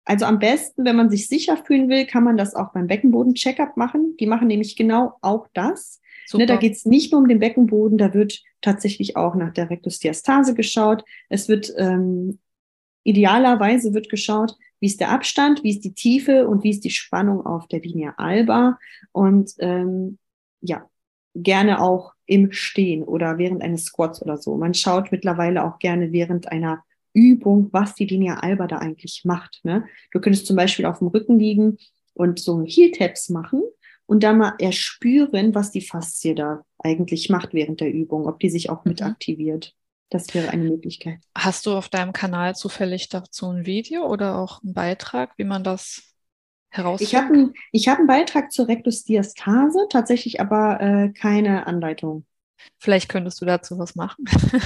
also 0.04 0.24
am 0.24 0.38
besten, 0.38 0.84
wenn 0.84 0.96
man 0.96 1.10
sich 1.10 1.28
sicher 1.28 1.56
fühlen 1.56 1.88
will, 1.88 2.04
kann 2.04 2.24
man 2.24 2.36
das 2.36 2.54
auch 2.54 2.72
beim 2.72 2.88
Beckenboden-Checkup 2.88 3.76
machen. 3.76 4.16
Die 4.18 4.26
machen 4.26 4.48
nämlich 4.48 4.76
genau 4.76 5.12
auch 5.20 5.46
das. 5.54 6.00
Ne, 6.32 6.46
da 6.46 6.56
geht 6.56 6.74
es 6.74 6.84
nicht 6.84 7.12
nur 7.12 7.20
um 7.20 7.28
den 7.28 7.40
Beckenboden, 7.40 7.98
da 7.98 8.14
wird 8.14 8.40
tatsächlich 8.60 9.16
auch 9.16 9.34
nach 9.34 9.52
der 9.52 9.68
Rektusdiastase 9.68 10.54
geschaut. 10.54 11.04
Es 11.28 11.48
wird 11.48 11.72
ähm, 11.76 12.38
idealerweise 13.04 13.94
wird 13.94 14.08
geschaut, 14.08 14.56
wie 14.80 14.86
ist 14.86 15.00
der 15.00 15.10
Abstand, 15.10 15.62
wie 15.62 15.70
ist 15.70 15.84
die 15.84 15.94
Tiefe 15.94 16.48
und 16.48 16.64
wie 16.64 16.70
ist 16.70 16.84
die 16.84 16.90
Spannung 16.90 17.44
auf 17.44 17.68
der 17.68 17.80
Linie 17.80 18.18
alba. 18.18 18.78
Und 19.12 19.52
ähm, 19.58 20.18
ja, 20.60 20.89
gerne 21.34 21.80
auch 21.80 22.12
im 22.26 22.52
Stehen 22.52 23.02
oder 23.02 23.38
während 23.38 23.62
eines 23.62 23.84
Squats 23.84 24.22
oder 24.22 24.36
so. 24.36 24.56
Man 24.56 24.74
schaut 24.74 25.12
mittlerweile 25.12 25.64
auch 25.64 25.78
gerne 25.78 26.12
während 26.12 26.50
einer 26.50 26.84
Übung, 27.12 27.68
was 27.72 27.94
die 27.94 28.06
Linie 28.06 28.42
alba 28.42 28.66
da 28.66 28.78
eigentlich 28.78 29.22
macht. 29.24 29.60
Ne? 29.64 29.84
Du 30.12 30.20
könntest 30.20 30.46
zum 30.46 30.56
Beispiel 30.56 30.86
auf 30.86 30.98
dem 30.98 31.08
Rücken 31.08 31.38
liegen 31.38 31.78
und 32.14 32.38
so 32.38 32.62
Heel-Taps 32.64 33.30
machen 33.30 33.62
und 34.06 34.22
dann 34.22 34.38
mal 34.38 34.54
erspüren, 34.58 35.54
was 35.54 35.70
die 35.70 35.80
Faszie 35.80 36.34
da 36.34 36.62
eigentlich 36.78 37.30
macht 37.30 37.52
während 37.52 37.80
der 37.80 37.92
Übung, 37.92 38.26
ob 38.26 38.40
die 38.40 38.50
sich 38.50 38.70
auch 38.70 38.84
mit 38.84 39.00
mhm. 39.00 39.06
aktiviert. 39.06 39.74
Das 40.10 40.34
wäre 40.34 40.48
eine 40.48 40.64
Möglichkeit. 40.64 41.20
Hast 41.36 41.66
du 41.66 41.72
auf 41.72 41.88
deinem 41.88 42.12
Kanal 42.12 42.56
zufällig 42.56 43.08
dazu 43.08 43.48
ein 43.48 43.66
Video 43.66 44.06
oder 44.06 44.38
auch 44.38 44.60
einen 44.62 44.74
Beitrag, 44.74 45.32
wie 45.36 45.44
man 45.44 45.62
das 45.62 46.09
heraus? 46.70 47.00
Ich 47.00 47.14
habe 47.14 47.26
einen 47.26 47.54
hab 47.74 47.98
einen 47.98 48.06
Beitrag 48.06 48.52
zur 48.52 48.68
Rektusdiastase, 48.68 49.86
tatsächlich 49.90 50.40
aber 50.40 50.80
äh, 50.80 51.08
keine 51.10 51.66
Anleitung. 51.66 52.24
Vielleicht 52.78 53.08
könntest 53.08 53.40
du 53.40 53.46
dazu 53.46 53.78
was 53.78 53.94
machen. 53.94 54.24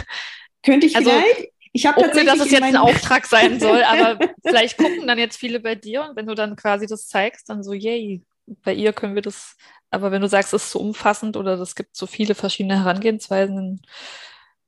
Könnte 0.63 0.87
ich 0.87 0.97
also, 0.97 1.11
vielleicht? 1.11 1.53
Ich 1.77 1.87
habe 1.87 2.01
tatsächlich, 2.01 2.33
dass 2.33 2.47
es 2.47 2.53
jetzt 2.53 2.63
ein 2.63 2.77
Auftrag 2.77 3.27
sein 3.27 3.59
soll, 3.61 3.83
aber 3.83 4.19
vielleicht 4.47 4.79
gucken 4.79 5.09
dann 5.09 5.19
jetzt 5.19 5.37
viele 5.37 5.59
bei 5.59 5.75
dir 5.75 6.05
und 6.05 6.17
wenn 6.17 6.27
du 6.27 6.35
dann 6.35 6.55
quasi 6.55 6.87
das 6.87 7.09
zeigst, 7.09 7.49
dann 7.49 7.65
so, 7.65 7.73
yay, 7.73 8.23
bei 8.47 8.73
ihr 8.73 8.93
können 8.93 9.17
wir 9.17 9.23
das, 9.23 9.57
aber 9.91 10.13
wenn 10.13 10.23
du 10.23 10.29
sagst, 10.29 10.55
es 10.55 10.65
ist 10.65 10.71
so 10.71 10.79
umfassend 10.79 11.37
oder 11.37 11.59
es 11.59 11.75
gibt 11.75 11.97
so 11.97 12.07
viele 12.07 12.37
verschiedene 12.37 12.79
Herangehensweisen. 12.79 13.83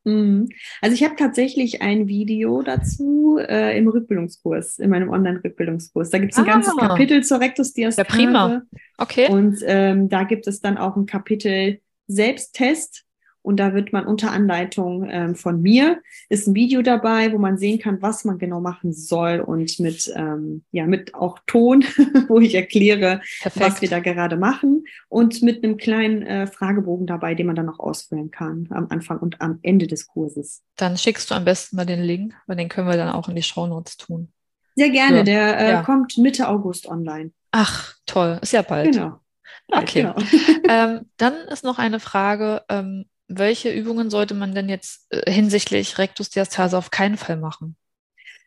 Mhm. 0.07 0.49
Also 0.81 0.95
ich 0.95 1.03
habe 1.03 1.17
tatsächlich 1.17 1.83
ein 1.83 2.07
Video 2.07 2.63
dazu 2.63 3.39
äh, 3.41 3.77
im 3.77 3.89
Rückbildungskurs, 3.89 4.79
in 4.79 4.91
meinem 4.91 5.11
Online-Rückbildungskurs. 5.11 6.11
Da 6.11 6.19
gibt 6.19 6.33
es 6.33 6.39
ein 6.39 6.45
ah, 6.49 6.53
ganzes 6.53 6.77
Kapitel 6.77 7.25
zur 7.25 7.41
Rektusdiastase. 7.41 8.09
Ja, 8.09 8.15
prima. 8.17 8.63
Okay. 8.99 9.29
Und 9.29 9.59
ähm, 9.65 10.09
da 10.09 10.23
gibt 10.23 10.47
es 10.47 10.61
dann 10.61 10.79
auch 10.79 10.97
ein 10.97 11.07
Kapitel 11.07 11.81
Selbsttest 12.07 13.06
und 13.47 13.59
da 13.59 13.75
wird 13.75 13.93
man 13.93 14.07
unter 14.07 14.33
Anleitung 14.33 15.09
ähm, 15.09 15.37
von 15.37 15.63
mir, 15.63 16.03
ist 16.29 16.49
ein 16.49 16.57
Video 16.57 16.83
dabei, 16.83 17.33
wo 17.33 17.39
man 17.39 17.59
sehen 17.59 17.79
kann, 17.79 18.03
was 18.03 18.25
man 18.25 18.39
genau 18.39 18.61
machen 18.61 18.93
soll 18.93 19.39
und 19.39 19.79
mit, 19.79 20.13
ähm, 20.17 20.65
ja, 20.73 20.85
mit 20.85 21.15
auch 21.15 21.39
Ton, 21.47 21.85
wo 22.29 22.41
ich 22.41 22.57
erkläre, 22.57 23.21
Perfekt. 23.43 23.65
was 23.65 23.81
wir 23.83 23.89
da 23.89 24.01
gerade 24.01 24.37
machen 24.37 24.83
und 25.09 25.43
mit 25.43 25.63
einem 25.63 25.77
kleinen 25.77 26.23
äh, 26.23 26.49
Fragebogen 26.49 27.07
dabei, 27.07 27.37
den 27.37 27.47
man 27.47 27.55
dann 27.55 27.67
noch 27.67 27.79
ausfüllen 27.79 28.33
kann 28.33 28.67
am 28.71 28.89
Anfang 28.91 29.21
und 29.21 29.41
am 29.41 29.61
Ende 29.63 29.87
des 29.87 30.09
Kurses. 30.09 30.65
Dann 30.75 30.99
schickst 30.99 31.31
du 31.31 31.37
am 31.37 31.45
besten 31.45 31.77
mal 31.77 31.87
den 31.87 32.03
Link, 32.03 32.35
weil 32.49 32.57
den 32.57 32.69
können 32.69 32.89
wir 32.89 32.97
dann 32.97 33.13
auch 33.13 33.29
in 33.29 33.37
die 33.37 33.45
Show 33.45 33.69
Notes 33.69 33.97
tun. 33.97 34.33
Sehr 34.75 34.91
gerne, 34.91 35.19
ja. 35.19 35.23
der 35.23 35.61
äh, 35.61 35.71
ja. 35.71 35.83
kommt 35.85 36.19
Mitte 36.19 36.49
August 36.49 36.89
online. 36.89 37.31
Ach, 37.53 37.95
toll, 38.07 38.41
ist 38.43 38.53
ja 38.53 38.63
bald. 38.63 38.93
Genau. 38.93 39.21
Okay. 39.69 40.03
Genau. 40.03 40.17
ähm, 40.69 41.07
dann 41.17 41.35
ist 41.49 41.63
noch 41.63 41.79
eine 41.79 42.01
Frage, 42.01 42.65
ähm, 42.69 43.07
welche 43.29 43.73
Übungen 43.73 44.11
sollte 44.11 44.35
man 44.35 44.55
denn 44.55 44.69
jetzt 44.69 45.07
äh, 45.11 45.31
hinsichtlich 45.31 45.99
Rektusdiastase 45.99 46.77
auf 46.77 46.91
keinen 46.91 47.17
Fall 47.17 47.37
machen? 47.37 47.77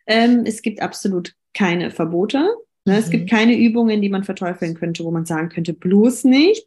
Ähm, 0.08 0.44
es 0.46 0.62
gibt 0.62 0.82
absolut 0.82 1.34
keine 1.54 1.92
Verbote. 1.92 2.40
Ne? 2.86 2.94
Mhm. 2.94 3.00
Es 3.00 3.10
gibt 3.10 3.32
mhm. 3.32 3.36
keine 3.36 3.58
Übungen, 3.58 4.02
die 4.02 4.10
man 4.10 4.24
verteufeln 4.24 4.76
könnte, 4.76 5.04
wo 5.04 5.12
man 5.12 5.26
sagen 5.26 5.50
könnte, 5.50 5.74
bloß 5.74 6.24
nicht. 6.26 6.66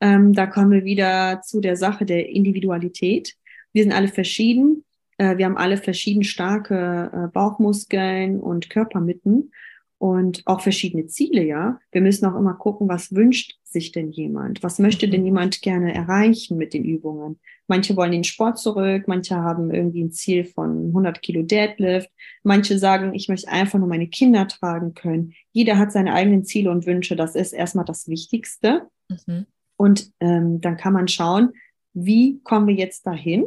Ähm, 0.00 0.32
da 0.32 0.46
kommen 0.46 0.70
wir 0.70 0.84
wieder 0.84 1.40
zu 1.42 1.60
der 1.60 1.76
Sache 1.76 2.04
der 2.04 2.28
Individualität. 2.28 3.34
Wir 3.72 3.84
sind 3.84 3.92
alle 3.92 4.08
verschieden. 4.08 4.84
Äh, 5.18 5.38
wir 5.38 5.46
haben 5.46 5.56
alle 5.56 5.76
verschieden 5.76 6.24
starke 6.24 7.10
äh, 7.12 7.32
Bauchmuskeln 7.32 8.40
und 8.40 8.68
Körpermitten 8.68 9.52
und 9.98 10.42
auch 10.46 10.60
verschiedene 10.60 11.06
Ziele, 11.06 11.44
ja. 11.44 11.78
Wir 11.92 12.00
müssen 12.00 12.26
auch 12.26 12.36
immer 12.36 12.54
gucken, 12.54 12.88
was 12.88 13.14
wünscht 13.14 13.60
sich 13.62 13.92
denn 13.92 14.10
jemand? 14.10 14.64
Was 14.64 14.80
möchte 14.80 15.08
denn 15.08 15.20
mhm. 15.20 15.26
jemand 15.26 15.62
gerne 15.62 15.94
erreichen 15.94 16.58
mit 16.58 16.74
den 16.74 16.84
Übungen? 16.84 17.38
Manche 17.68 17.96
wollen 17.96 18.12
den 18.12 18.24
Sport 18.24 18.58
zurück, 18.58 19.04
manche 19.06 19.36
haben 19.36 19.72
irgendwie 19.72 20.04
ein 20.04 20.12
Ziel 20.12 20.44
von 20.44 20.88
100 20.88 21.22
Kilo 21.22 21.42
Deadlift, 21.42 22.10
manche 22.42 22.78
sagen, 22.78 23.14
ich 23.14 23.28
möchte 23.28 23.48
einfach 23.48 23.78
nur 23.78 23.88
meine 23.88 24.08
Kinder 24.08 24.48
tragen 24.48 24.94
können. 24.94 25.34
Jeder 25.52 25.78
hat 25.78 25.92
seine 25.92 26.12
eigenen 26.12 26.44
Ziele 26.44 26.70
und 26.70 26.86
Wünsche. 26.86 27.16
Das 27.16 27.34
ist 27.34 27.52
erstmal 27.52 27.84
das 27.84 28.08
Wichtigste. 28.08 28.88
Mhm. 29.08 29.46
Und 29.76 30.10
ähm, 30.20 30.60
dann 30.60 30.76
kann 30.76 30.92
man 30.92 31.08
schauen, 31.08 31.52
wie 31.94 32.40
kommen 32.42 32.66
wir 32.66 32.74
jetzt 32.74 33.06
dahin, 33.06 33.46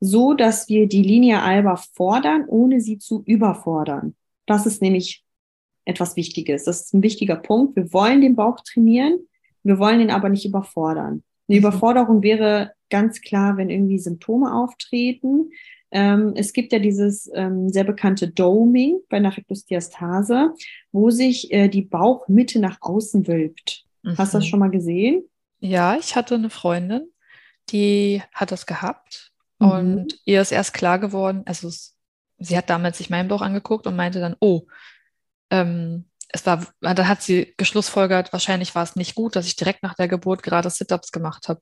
so 0.00 0.34
dass 0.34 0.68
wir 0.68 0.88
die 0.88 1.02
Linie 1.02 1.42
Alba 1.42 1.76
fordern, 1.76 2.44
ohne 2.48 2.80
sie 2.80 2.98
zu 2.98 3.22
überfordern. 3.24 4.14
Das 4.46 4.66
ist 4.66 4.82
nämlich 4.82 5.24
etwas 5.84 6.16
Wichtiges. 6.16 6.64
Das 6.64 6.82
ist 6.82 6.94
ein 6.94 7.02
wichtiger 7.02 7.36
Punkt. 7.36 7.76
Wir 7.76 7.92
wollen 7.92 8.20
den 8.20 8.36
Bauch 8.36 8.60
trainieren, 8.60 9.18
wir 9.62 9.78
wollen 9.78 10.00
ihn 10.00 10.10
aber 10.10 10.28
nicht 10.28 10.44
überfordern. 10.44 11.22
Eine 11.48 11.58
mhm. 11.58 11.66
Überforderung 11.66 12.22
wäre 12.22 12.72
ganz 12.90 13.20
klar, 13.20 13.56
wenn 13.56 13.70
irgendwie 13.70 13.98
Symptome 13.98 14.54
auftreten. 14.54 15.50
Ähm, 15.90 16.32
es 16.36 16.52
gibt 16.52 16.72
ja 16.72 16.78
dieses 16.78 17.30
ähm, 17.34 17.68
sehr 17.68 17.84
bekannte 17.84 18.28
Doming 18.28 19.00
bei 19.08 19.18
einer 19.18 19.36
Rektusdiastase, 19.36 20.54
wo 20.90 21.10
sich 21.10 21.52
äh, 21.52 21.68
die 21.68 21.82
Bauchmitte 21.82 22.60
nach 22.60 22.78
außen 22.80 23.28
wölbt. 23.28 23.84
Mhm. 24.02 24.16
Hast 24.16 24.32
du 24.32 24.38
das 24.38 24.46
mhm. 24.46 24.48
schon 24.48 24.58
mal 24.60 24.70
gesehen? 24.70 25.24
Ja, 25.60 25.96
ich 25.96 26.16
hatte 26.16 26.34
eine 26.34 26.50
Freundin, 26.50 27.08
die 27.70 28.22
hat 28.32 28.52
das 28.52 28.66
gehabt 28.66 29.32
mhm. 29.58 29.70
und 29.70 30.20
ihr 30.24 30.40
ist 30.40 30.50
erst 30.50 30.74
klar 30.74 30.98
geworden, 30.98 31.42
also 31.44 31.68
es, 31.68 31.96
sie 32.38 32.56
hat 32.56 32.70
damals 32.70 32.98
sich 32.98 33.10
meinen 33.10 33.28
Bauch 33.28 33.42
angeguckt 33.42 33.86
und 33.86 33.94
meinte 33.94 34.18
dann, 34.18 34.34
oh, 34.40 34.62
ähm, 35.50 36.06
es 36.32 36.46
war, 36.46 36.66
da 36.80 37.06
hat 37.06 37.22
sie 37.22 37.54
geschlussfolgert, 37.56 38.32
wahrscheinlich 38.32 38.74
war 38.74 38.82
es 38.82 38.96
nicht 38.96 39.14
gut, 39.14 39.36
dass 39.36 39.46
ich 39.46 39.56
direkt 39.56 39.82
nach 39.82 39.94
der 39.94 40.08
Geburt 40.08 40.42
gerade 40.42 40.70
Sit-ups 40.70 41.12
gemacht 41.12 41.48
habe. 41.48 41.60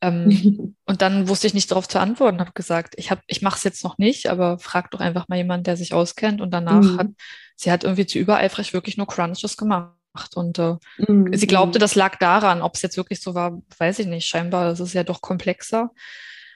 Ähm, 0.00 0.76
und 0.86 1.02
dann 1.02 1.28
wusste 1.28 1.46
ich 1.46 1.54
nicht 1.54 1.70
darauf 1.70 1.86
zu 1.88 2.00
antworten, 2.00 2.40
habe 2.40 2.52
gesagt, 2.54 2.94
ich, 2.96 3.10
hab, 3.10 3.20
ich 3.26 3.42
mache 3.42 3.58
es 3.58 3.64
jetzt 3.64 3.84
noch 3.84 3.98
nicht, 3.98 4.28
aber 4.28 4.58
frag 4.58 4.90
doch 4.90 5.00
einfach 5.00 5.28
mal 5.28 5.36
jemanden, 5.36 5.64
der 5.64 5.76
sich 5.76 5.92
auskennt. 5.92 6.40
Und 6.40 6.50
danach 6.50 6.82
mhm. 6.82 6.98
hat 6.98 7.08
sie 7.56 7.70
hat 7.70 7.84
irgendwie 7.84 8.06
zu 8.06 8.18
übereifrig 8.18 8.72
wirklich 8.72 8.96
nur 8.96 9.06
Crunches 9.06 9.56
gemacht. 9.56 9.92
Und 10.34 10.58
äh, 10.58 10.76
mhm. 10.98 11.36
sie 11.36 11.46
glaubte, 11.46 11.78
das 11.78 11.94
lag 11.94 12.16
daran. 12.16 12.62
Ob 12.62 12.76
es 12.76 12.82
jetzt 12.82 12.96
wirklich 12.96 13.20
so 13.20 13.34
war, 13.34 13.60
weiß 13.78 13.98
ich 14.00 14.06
nicht. 14.06 14.26
Scheinbar 14.26 14.72
ist 14.72 14.80
es 14.80 14.92
ja 14.92 15.04
doch 15.04 15.20
komplexer. 15.20 15.90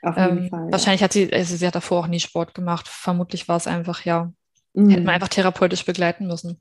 Ähm, 0.03 0.49
Fall, 0.49 0.67
ja. 0.67 0.73
Wahrscheinlich 0.73 1.03
hat 1.03 1.13
sie, 1.13 1.33
also 1.33 1.57
sie 1.57 1.67
hat 1.67 1.75
davor 1.75 2.01
auch 2.01 2.07
nie 2.07 2.21
Sport 2.21 2.55
gemacht. 2.55 2.89
Vermutlich 2.89 3.49
war 3.49 3.57
es 3.57 3.67
einfach, 3.67 4.05
ja, 4.05 4.33
Mhm. 4.79 4.91
Hätten 4.91 5.05
wir 5.05 5.13
einfach 5.13 5.29
therapeutisch 5.29 5.85
begleiten 5.85 6.27
müssen. 6.27 6.59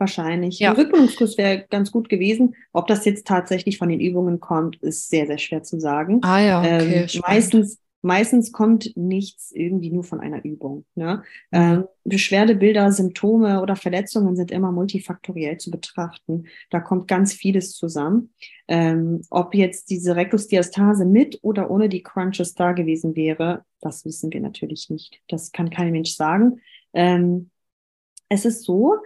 Wahrscheinlich. 0.00 0.58
Ja. 0.58 0.70
Ein 0.70 0.76
Rückbildungskurs 0.76 1.36
wäre 1.36 1.66
ganz 1.68 1.92
gut 1.92 2.08
gewesen. 2.08 2.54
Ob 2.72 2.86
das 2.86 3.04
jetzt 3.04 3.26
tatsächlich 3.26 3.76
von 3.76 3.90
den 3.90 4.00
Übungen 4.00 4.40
kommt, 4.40 4.76
ist 4.82 5.10
sehr, 5.10 5.26
sehr 5.26 5.36
schwer 5.36 5.62
zu 5.62 5.78
sagen. 5.78 6.20
Ah 6.22 6.40
ja, 6.40 6.60
okay. 6.60 7.02
Ähm, 7.02 7.20
meistens, 7.26 7.78
meistens 8.00 8.50
kommt 8.50 8.96
nichts 8.96 9.52
irgendwie 9.52 9.90
nur 9.90 10.02
von 10.02 10.20
einer 10.20 10.42
Übung. 10.42 10.86
Ne? 10.94 11.22
Mhm. 11.50 11.58
Ähm, 11.58 11.84
Beschwerdebilder, 12.04 12.90
Symptome 12.92 13.60
oder 13.60 13.76
Verletzungen 13.76 14.36
sind 14.36 14.50
immer 14.50 14.72
multifaktoriell 14.72 15.58
zu 15.58 15.70
betrachten. 15.70 16.44
Da 16.70 16.80
kommt 16.80 17.06
ganz 17.06 17.34
vieles 17.34 17.72
zusammen. 17.72 18.32
Ähm, 18.68 19.20
ob 19.28 19.54
jetzt 19.54 19.90
diese 19.90 20.16
Rektusdiastase 20.16 21.04
mit 21.04 21.40
oder 21.42 21.70
ohne 21.70 21.90
die 21.90 22.02
Crunches 22.02 22.54
da 22.54 22.72
gewesen 22.72 23.16
wäre, 23.16 23.66
das 23.82 24.06
wissen 24.06 24.32
wir 24.32 24.40
natürlich 24.40 24.88
nicht. 24.88 25.20
Das 25.28 25.52
kann 25.52 25.68
kein 25.68 25.92
Mensch 25.92 26.14
sagen. 26.14 26.62
Ähm, 26.94 27.50
es 28.30 28.46
ist 28.46 28.64
so, 28.64 28.96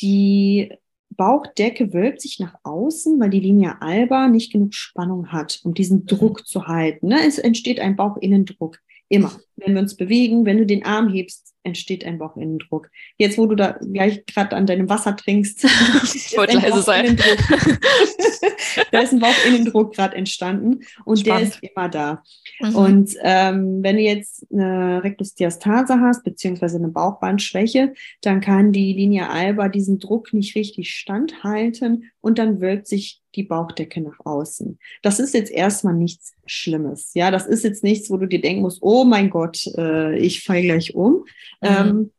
die 0.00 0.72
Bauchdecke 1.10 1.92
wölbt 1.92 2.20
sich 2.20 2.38
nach 2.38 2.54
außen, 2.62 3.18
weil 3.18 3.30
die 3.30 3.40
Linie 3.40 3.82
alba 3.82 4.28
nicht 4.28 4.52
genug 4.52 4.74
Spannung 4.74 5.32
hat, 5.32 5.60
um 5.64 5.74
diesen. 5.74 6.06
Druck 6.06 6.46
zu 6.46 6.66
halten. 6.66 7.08
Ne? 7.08 7.18
Es 7.26 7.38
entsteht 7.38 7.80
ein 7.80 7.96
Bauchinnendruck. 7.96 8.78
Immer. 9.08 9.32
Wenn 9.58 9.74
wir 9.74 9.82
uns 9.82 9.96
bewegen, 9.96 10.46
wenn 10.46 10.58
du 10.58 10.66
den 10.66 10.84
Arm 10.84 11.12
hebst, 11.12 11.54
entsteht 11.64 12.04
ein 12.04 12.18
Bauchinnendruck. 12.18 12.90
Jetzt, 13.16 13.38
wo 13.38 13.46
du 13.46 13.54
da 13.54 13.78
gleich 13.92 14.24
gerade 14.26 14.56
an 14.56 14.66
deinem 14.66 14.88
Wasser 14.88 15.16
trinkst, 15.16 15.64
ich 16.14 16.36
wollte 16.36 16.56
leise 16.56 16.82
sein. 16.82 17.16
da 18.92 19.00
ist 19.00 19.12
ein 19.12 19.20
Bauchinnendruck 19.20 19.94
gerade 19.94 20.16
entstanden 20.16 20.80
und 21.04 21.20
Spannend. 21.20 21.26
der 21.26 21.48
ist 21.48 21.62
immer 21.62 21.88
da. 21.88 22.22
Mhm. 22.60 22.74
Und 22.74 23.14
ähm, 23.22 23.82
wenn 23.82 23.96
du 23.96 24.02
jetzt 24.02 24.46
eine 24.52 25.02
Rektusdiastase 25.04 26.00
hast, 26.00 26.24
beziehungsweise 26.24 26.78
eine 26.78 26.88
Bauchbandschwäche, 26.88 27.94
dann 28.22 28.40
kann 28.40 28.72
die 28.72 28.92
Linie 28.92 29.28
alba 29.28 29.68
diesen 29.68 29.98
Druck 29.98 30.32
nicht 30.32 30.54
richtig 30.56 30.90
standhalten 30.90 32.10
und 32.20 32.38
dann 32.38 32.60
wölbt 32.60 32.86
sich 32.86 33.22
die 33.34 33.42
Bauchdecke 33.42 34.00
nach 34.00 34.18
außen. 34.24 34.78
Das 35.02 35.20
ist 35.20 35.34
jetzt 35.34 35.50
erstmal 35.50 35.94
nichts 35.94 36.34
Schlimmes. 36.46 37.12
Ja, 37.14 37.30
das 37.30 37.46
ist 37.46 37.62
jetzt 37.62 37.84
nichts, 37.84 38.10
wo 38.10 38.16
du 38.16 38.26
dir 38.26 38.40
denken 38.40 38.62
musst, 38.62 38.78
oh 38.82 39.04
mein 39.04 39.30
Gott, 39.30 39.47
äh, 39.76 40.16
ich 40.18 40.42
falle 40.42 40.62
gleich 40.62 40.94
um. 40.94 41.12
Mhm. 41.12 41.24
Ähm, 41.62 42.12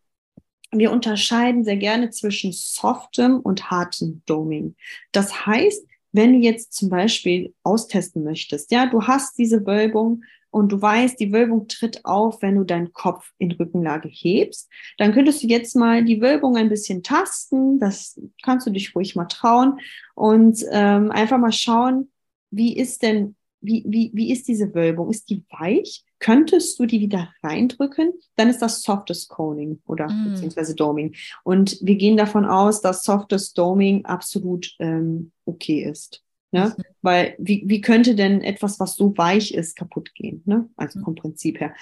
wir 0.71 0.91
unterscheiden 0.91 1.63
sehr 1.63 1.77
gerne 1.77 2.09
zwischen 2.11 2.51
softem 2.51 3.39
und 3.39 3.71
hartem 3.71 4.21
Doming. 4.25 4.75
Das 5.11 5.45
heißt, 5.45 5.85
wenn 6.11 6.33
du 6.33 6.39
jetzt 6.39 6.73
zum 6.73 6.89
Beispiel 6.89 7.53
austesten 7.63 8.23
möchtest, 8.23 8.71
ja, 8.71 8.85
du 8.85 9.03
hast 9.03 9.37
diese 9.37 9.65
Wölbung 9.65 10.23
und 10.51 10.71
du 10.71 10.81
weißt, 10.81 11.19
die 11.19 11.31
Wölbung 11.31 11.67
tritt 11.67 12.05
auf, 12.05 12.41
wenn 12.41 12.55
du 12.55 12.63
deinen 12.63 12.91
Kopf 12.93 13.31
in 13.37 13.51
Rückenlage 13.51 14.09
hebst, 14.09 14.69
dann 14.97 15.13
könntest 15.13 15.43
du 15.43 15.47
jetzt 15.47 15.75
mal 15.75 16.03
die 16.03 16.21
Wölbung 16.21 16.57
ein 16.57 16.69
bisschen 16.69 17.03
tasten. 17.03 17.79
Das 17.79 18.19
kannst 18.43 18.65
du 18.65 18.71
dich 18.71 18.95
ruhig 18.95 19.15
mal 19.15 19.25
trauen 19.25 19.79
und 20.15 20.63
ähm, 20.71 21.11
einfach 21.11 21.37
mal 21.37 21.51
schauen, 21.51 22.11
wie 22.51 22.75
ist 22.75 23.03
denn, 23.03 23.35
wie, 23.61 23.83
wie, 23.87 24.09
wie 24.13 24.31
ist 24.31 24.47
diese 24.47 24.73
Wölbung? 24.73 25.11
Ist 25.11 25.29
die 25.29 25.43
weich? 25.51 26.03
Könntest 26.19 26.79
du 26.79 26.85
die 26.85 26.99
wieder 26.99 27.33
reindrücken? 27.43 28.13
Dann 28.35 28.49
ist 28.49 28.61
das 28.61 28.81
softes 28.81 29.27
Coning 29.27 29.79
oder 29.85 30.09
mm. 30.09 30.31
beziehungsweise 30.31 30.75
Doming. 30.75 31.15
Und 31.43 31.77
wir 31.81 31.95
gehen 31.95 32.17
davon 32.17 32.45
aus, 32.45 32.81
dass 32.81 33.03
softes 33.03 33.53
Doming 33.53 34.05
absolut 34.05 34.75
ähm, 34.79 35.31
okay 35.45 35.83
ist. 35.83 36.23
Ne? 36.51 36.73
Mhm. 36.75 36.83
Weil 37.01 37.35
wie, 37.37 37.63
wie 37.67 37.81
könnte 37.81 38.15
denn 38.15 38.41
etwas, 38.41 38.79
was 38.79 38.95
so 38.95 39.15
weich 39.17 39.53
ist, 39.53 39.75
kaputt 39.75 40.13
gehen? 40.15 40.41
Ne? 40.45 40.67
Also 40.75 40.99
mhm. 40.99 41.03
vom 41.03 41.15
Prinzip 41.15 41.59
her. 41.59 41.73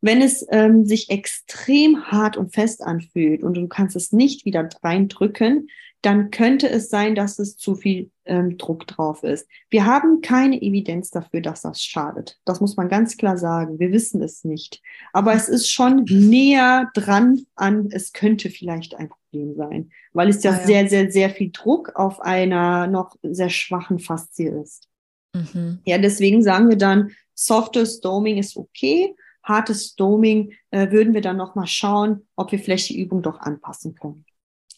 Wenn 0.00 0.20
es 0.20 0.46
ähm, 0.50 0.84
sich 0.84 1.10
extrem 1.10 2.04
hart 2.04 2.36
und 2.36 2.52
fest 2.52 2.82
anfühlt 2.82 3.42
und 3.42 3.54
du 3.54 3.66
kannst 3.66 3.96
es 3.96 4.12
nicht 4.12 4.44
wieder 4.44 4.68
reindrücken, 4.82 5.68
dann 6.02 6.30
könnte 6.30 6.68
es 6.68 6.88
sein, 6.88 7.14
dass 7.14 7.38
es 7.38 7.56
zu 7.56 7.74
viel 7.74 8.10
ähm, 8.24 8.56
Druck 8.56 8.86
drauf 8.86 9.22
ist. 9.22 9.46
Wir 9.68 9.84
haben 9.84 10.22
keine 10.22 10.60
Evidenz 10.60 11.10
dafür, 11.10 11.42
dass 11.42 11.62
das 11.62 11.82
schadet. 11.82 12.38
Das 12.44 12.60
muss 12.60 12.76
man 12.76 12.88
ganz 12.88 13.16
klar 13.16 13.36
sagen. 13.36 13.78
Wir 13.78 13.92
wissen 13.92 14.22
es 14.22 14.44
nicht. 14.44 14.80
Aber 15.12 15.34
es 15.34 15.48
ist 15.48 15.70
schon 15.70 16.04
näher 16.08 16.90
dran 16.94 17.42
an, 17.54 17.88
es 17.90 18.12
könnte 18.12 18.48
vielleicht 18.48 18.94
ein 18.94 19.10
Problem 19.10 19.54
sein, 19.56 19.90
weil 20.12 20.28
es 20.30 20.42
ja, 20.42 20.52
ah, 20.52 20.58
ja. 20.60 20.66
sehr, 20.66 20.88
sehr, 20.88 21.10
sehr 21.10 21.30
viel 21.30 21.50
Druck 21.52 21.94
auf 21.96 22.20
einer 22.20 22.86
noch 22.86 23.16
sehr 23.22 23.50
schwachen 23.50 23.98
Faszie 23.98 24.48
ist. 24.48 24.88
Mhm. 25.34 25.80
Ja, 25.84 25.98
deswegen 25.98 26.42
sagen 26.42 26.70
wir 26.70 26.78
dann, 26.78 27.10
softes 27.34 27.98
Stoming 27.98 28.38
ist 28.38 28.56
okay. 28.56 29.14
Hartes 29.42 29.88
Stoming 29.88 30.52
äh, 30.70 30.90
würden 30.90 31.14
wir 31.14 31.20
dann 31.20 31.36
nochmal 31.36 31.66
schauen, 31.66 32.26
ob 32.36 32.52
wir 32.52 32.58
vielleicht 32.58 32.88
die 32.88 33.00
Übung 33.00 33.22
doch 33.22 33.40
anpassen 33.40 33.94
können. 33.94 34.24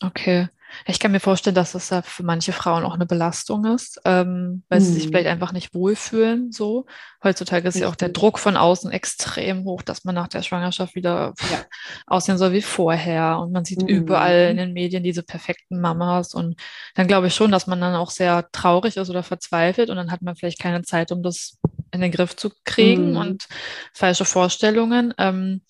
Okay. 0.00 0.48
Ich 0.86 0.98
kann 0.98 1.12
mir 1.12 1.20
vorstellen, 1.20 1.54
dass 1.54 1.72
das 1.72 1.90
ja 1.90 2.02
für 2.02 2.22
manche 2.22 2.52
Frauen 2.52 2.84
auch 2.84 2.94
eine 2.94 3.06
Belastung 3.06 3.64
ist, 3.64 4.00
ähm, 4.04 4.64
weil 4.68 4.80
hm. 4.80 4.86
sie 4.86 4.92
sich 4.92 5.06
vielleicht 5.06 5.26
hm. 5.26 5.32
einfach 5.32 5.52
nicht 5.52 5.74
wohlfühlen. 5.74 6.52
So 6.52 6.86
heutzutage 7.22 7.68
ist 7.68 7.74
Richtig. 7.74 7.82
ja 7.82 7.88
auch 7.88 7.96
der 7.96 8.08
Druck 8.08 8.38
von 8.38 8.56
außen 8.56 8.90
extrem 8.90 9.64
hoch, 9.64 9.82
dass 9.82 10.04
man 10.04 10.14
nach 10.14 10.28
der 10.28 10.42
Schwangerschaft 10.42 10.94
wieder 10.94 11.34
ja. 11.50 11.58
aussehen 12.06 12.38
soll 12.38 12.52
wie 12.52 12.62
vorher. 12.62 13.38
Und 13.38 13.52
man 13.52 13.64
sieht 13.64 13.82
hm. 13.82 13.88
überall 13.88 14.48
in 14.50 14.56
den 14.56 14.72
Medien 14.72 15.02
diese 15.02 15.22
perfekten 15.22 15.80
Mamas. 15.80 16.34
Und 16.34 16.60
dann 16.94 17.06
glaube 17.06 17.28
ich 17.28 17.34
schon, 17.34 17.50
dass 17.50 17.66
man 17.66 17.80
dann 17.80 17.94
auch 17.94 18.10
sehr 18.10 18.48
traurig 18.52 18.96
ist 18.96 19.10
oder 19.10 19.22
verzweifelt 19.22 19.90
und 19.90 19.96
dann 19.96 20.10
hat 20.10 20.22
man 20.22 20.36
vielleicht 20.36 20.60
keine 20.60 20.82
Zeit, 20.82 21.12
um 21.12 21.22
das 21.22 21.58
in 21.92 22.00
den 22.00 22.10
Griff 22.10 22.34
zu 22.34 22.50
kriegen 22.64 23.10
hm. 23.10 23.16
und 23.16 23.44
falsche 23.92 24.24
Vorstellungen. 24.24 25.14
Ähm, 25.18 25.62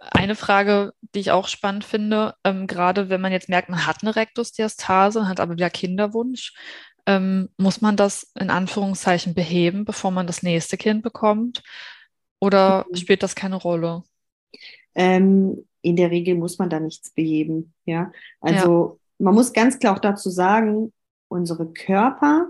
eine 0.00 0.34
Frage, 0.34 0.92
die 1.14 1.20
ich 1.20 1.30
auch 1.30 1.46
spannend 1.46 1.84
finde, 1.84 2.34
ähm, 2.44 2.66
gerade 2.66 3.10
wenn 3.10 3.20
man 3.20 3.32
jetzt 3.32 3.48
merkt, 3.48 3.68
man 3.68 3.86
hat 3.86 3.98
eine 4.02 4.16
Rektusdiastase, 4.16 5.28
hat 5.28 5.40
aber 5.40 5.54
wieder 5.54 5.70
Kinderwunsch, 5.70 6.54
ähm, 7.06 7.50
muss 7.58 7.80
man 7.80 7.96
das 7.96 8.30
in 8.38 8.50
Anführungszeichen 8.50 9.34
beheben, 9.34 9.84
bevor 9.84 10.10
man 10.10 10.26
das 10.26 10.42
nächste 10.42 10.76
Kind 10.76 11.02
bekommt? 11.02 11.62
Oder 12.40 12.86
mhm. 12.90 12.96
spielt 12.96 13.22
das 13.22 13.34
keine 13.34 13.56
Rolle? 13.56 14.02
Ähm, 14.94 15.66
in 15.82 15.96
der 15.96 16.10
Regel 16.10 16.34
muss 16.34 16.58
man 16.58 16.70
da 16.70 16.80
nichts 16.80 17.10
beheben. 17.10 17.74
Ja, 17.84 18.10
also 18.40 18.98
ja. 19.18 19.24
man 19.24 19.34
muss 19.34 19.52
ganz 19.52 19.78
klar 19.78 19.96
auch 19.96 20.00
dazu 20.00 20.30
sagen, 20.30 20.92
unsere 21.28 21.70
Körper 21.72 22.48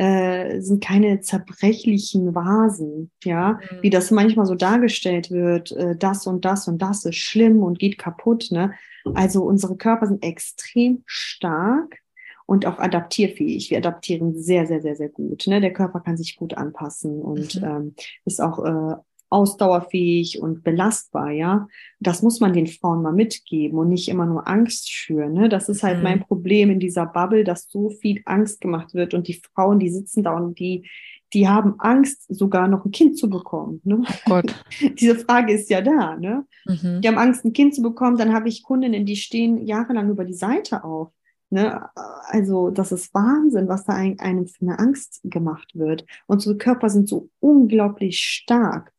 äh, 0.00 0.62
sind 0.62 0.82
keine 0.82 1.20
zerbrechlichen 1.20 2.34
Vasen, 2.34 3.10
ja, 3.22 3.60
mhm. 3.60 3.82
wie 3.82 3.90
das 3.90 4.10
manchmal 4.10 4.46
so 4.46 4.54
dargestellt 4.54 5.30
wird, 5.30 5.72
äh, 5.72 5.94
das 5.94 6.26
und 6.26 6.46
das 6.46 6.68
und 6.68 6.80
das 6.80 7.04
ist 7.04 7.16
schlimm 7.16 7.62
und 7.62 7.78
geht 7.78 7.98
kaputt, 7.98 8.48
ne? 8.50 8.72
Also 9.12 9.42
unsere 9.42 9.76
Körper 9.76 10.06
sind 10.06 10.24
extrem 10.24 11.02
stark 11.04 11.98
und 12.46 12.64
auch 12.64 12.78
adaptierfähig. 12.78 13.70
Wir 13.70 13.78
adaptieren 13.78 14.34
sehr, 14.40 14.66
sehr, 14.66 14.80
sehr, 14.80 14.96
sehr 14.96 15.08
gut. 15.08 15.46
Ne? 15.46 15.60
Der 15.60 15.72
Körper 15.72 16.00
kann 16.00 16.16
sich 16.16 16.36
gut 16.36 16.54
anpassen 16.54 17.20
und 17.20 17.60
mhm. 17.60 17.64
ähm, 17.64 17.94
ist 18.24 18.42
auch 18.42 18.64
äh, 18.64 18.96
ausdauerfähig 19.30 20.42
und 20.42 20.64
belastbar, 20.64 21.30
ja. 21.30 21.68
Das 22.00 22.22
muss 22.22 22.40
man 22.40 22.52
den 22.52 22.66
Frauen 22.66 23.02
mal 23.02 23.12
mitgeben 23.12 23.78
und 23.78 23.88
nicht 23.88 24.08
immer 24.08 24.26
nur 24.26 24.48
Angst 24.48 24.90
schüren. 24.90 25.32
Ne? 25.32 25.48
Das 25.48 25.68
ist 25.68 25.82
halt 25.82 25.98
mhm. 25.98 26.02
mein 26.02 26.20
Problem 26.20 26.70
in 26.70 26.80
dieser 26.80 27.06
Bubble, 27.06 27.44
dass 27.44 27.68
so 27.68 27.90
viel 27.90 28.22
Angst 28.26 28.60
gemacht 28.60 28.92
wird 28.92 29.14
und 29.14 29.28
die 29.28 29.40
Frauen, 29.54 29.78
die 29.78 29.88
sitzen 29.88 30.24
da 30.24 30.36
und 30.36 30.58
die, 30.58 30.88
die 31.32 31.48
haben 31.48 31.76
Angst, 31.78 32.24
sogar 32.28 32.66
noch 32.66 32.84
ein 32.84 32.90
Kind 32.90 33.16
zu 33.16 33.30
bekommen. 33.30 33.80
Ne? 33.84 34.02
Oh. 34.28 34.40
Diese 34.98 35.14
Frage 35.16 35.52
ist 35.52 35.70
ja 35.70 35.80
da. 35.80 36.16
Ne? 36.16 36.44
Mhm. 36.66 37.00
Die 37.00 37.08
haben 37.08 37.18
Angst, 37.18 37.44
ein 37.44 37.52
Kind 37.52 37.74
zu 37.74 37.82
bekommen. 37.82 38.16
Dann 38.16 38.34
habe 38.34 38.48
ich 38.48 38.64
Kundinnen, 38.64 39.06
die 39.06 39.16
stehen 39.16 39.64
jahrelang 39.64 40.10
über 40.10 40.24
die 40.24 40.34
Seite 40.34 40.82
auf. 40.82 41.12
Ne? 41.50 41.88
Also 42.26 42.70
das 42.70 42.90
ist 42.90 43.14
Wahnsinn, 43.14 43.68
was 43.68 43.84
da 43.84 43.92
einem 43.92 44.46
für 44.46 44.62
eine 44.62 44.78
Angst 44.80 45.20
gemacht 45.22 45.70
wird. 45.74 46.04
Unsere 46.26 46.56
Körper 46.56 46.88
sind 46.88 47.08
so 47.08 47.28
unglaublich 47.38 48.18
stark. 48.18 48.92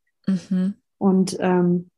Mhm. 0.50 0.74
Und 0.98 1.38
ähm, 1.40 1.90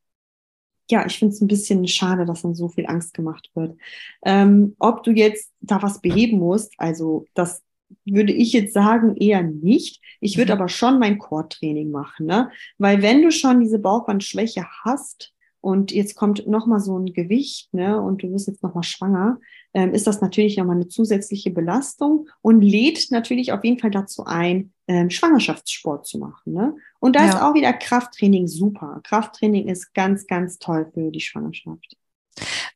ja, 0.90 1.06
ich 1.06 1.18
finde 1.18 1.34
es 1.34 1.40
ein 1.40 1.48
bisschen 1.48 1.86
schade, 1.88 2.26
dass 2.26 2.42
dann 2.42 2.54
so 2.54 2.68
viel 2.68 2.86
Angst 2.86 3.14
gemacht 3.14 3.50
wird. 3.54 3.76
Ähm, 4.24 4.76
ob 4.78 5.02
du 5.02 5.12
jetzt 5.12 5.52
da 5.60 5.82
was 5.82 6.00
beheben 6.00 6.38
musst, 6.38 6.74
also 6.78 7.26
das 7.34 7.62
würde 8.04 8.32
ich 8.32 8.52
jetzt 8.52 8.74
sagen, 8.74 9.16
eher 9.16 9.42
nicht. 9.42 10.00
Ich 10.20 10.36
würde 10.36 10.54
mhm. 10.54 10.60
aber 10.60 10.68
schon 10.68 10.98
mein 10.98 11.18
Core-Training 11.18 11.90
machen, 11.90 12.26
ne? 12.26 12.50
Weil 12.78 13.02
wenn 13.02 13.22
du 13.22 13.30
schon 13.30 13.60
diese 13.60 13.78
Bauchbandschwäche 13.78 14.64
hast, 14.84 15.33
und 15.64 15.92
jetzt 15.92 16.14
kommt 16.14 16.46
nochmal 16.46 16.78
so 16.78 16.98
ein 16.98 17.14
Gewicht, 17.14 17.72
ne, 17.72 17.98
und 17.98 18.22
du 18.22 18.30
wirst 18.30 18.48
jetzt 18.48 18.62
nochmal 18.62 18.82
schwanger, 18.82 19.38
ähm, 19.72 19.94
ist 19.94 20.06
das 20.06 20.20
natürlich 20.20 20.58
nochmal 20.58 20.76
eine 20.76 20.88
zusätzliche 20.88 21.50
Belastung 21.50 22.28
und 22.42 22.60
lädt 22.60 23.10
natürlich 23.10 23.50
auf 23.50 23.64
jeden 23.64 23.78
Fall 23.78 23.90
dazu 23.90 24.26
ein, 24.26 24.74
ähm, 24.88 25.08
Schwangerschaftssport 25.08 26.06
zu 26.06 26.18
machen. 26.18 26.52
Ne? 26.52 26.76
Und 27.00 27.16
da 27.16 27.22
ja. 27.22 27.30
ist 27.30 27.40
auch 27.40 27.54
wieder 27.54 27.72
Krafttraining 27.72 28.46
super. 28.46 29.00
Krafttraining 29.04 29.68
ist 29.68 29.94
ganz, 29.94 30.26
ganz 30.26 30.58
toll 30.58 30.90
für 30.92 31.10
die 31.10 31.22
Schwangerschaft. 31.22 31.96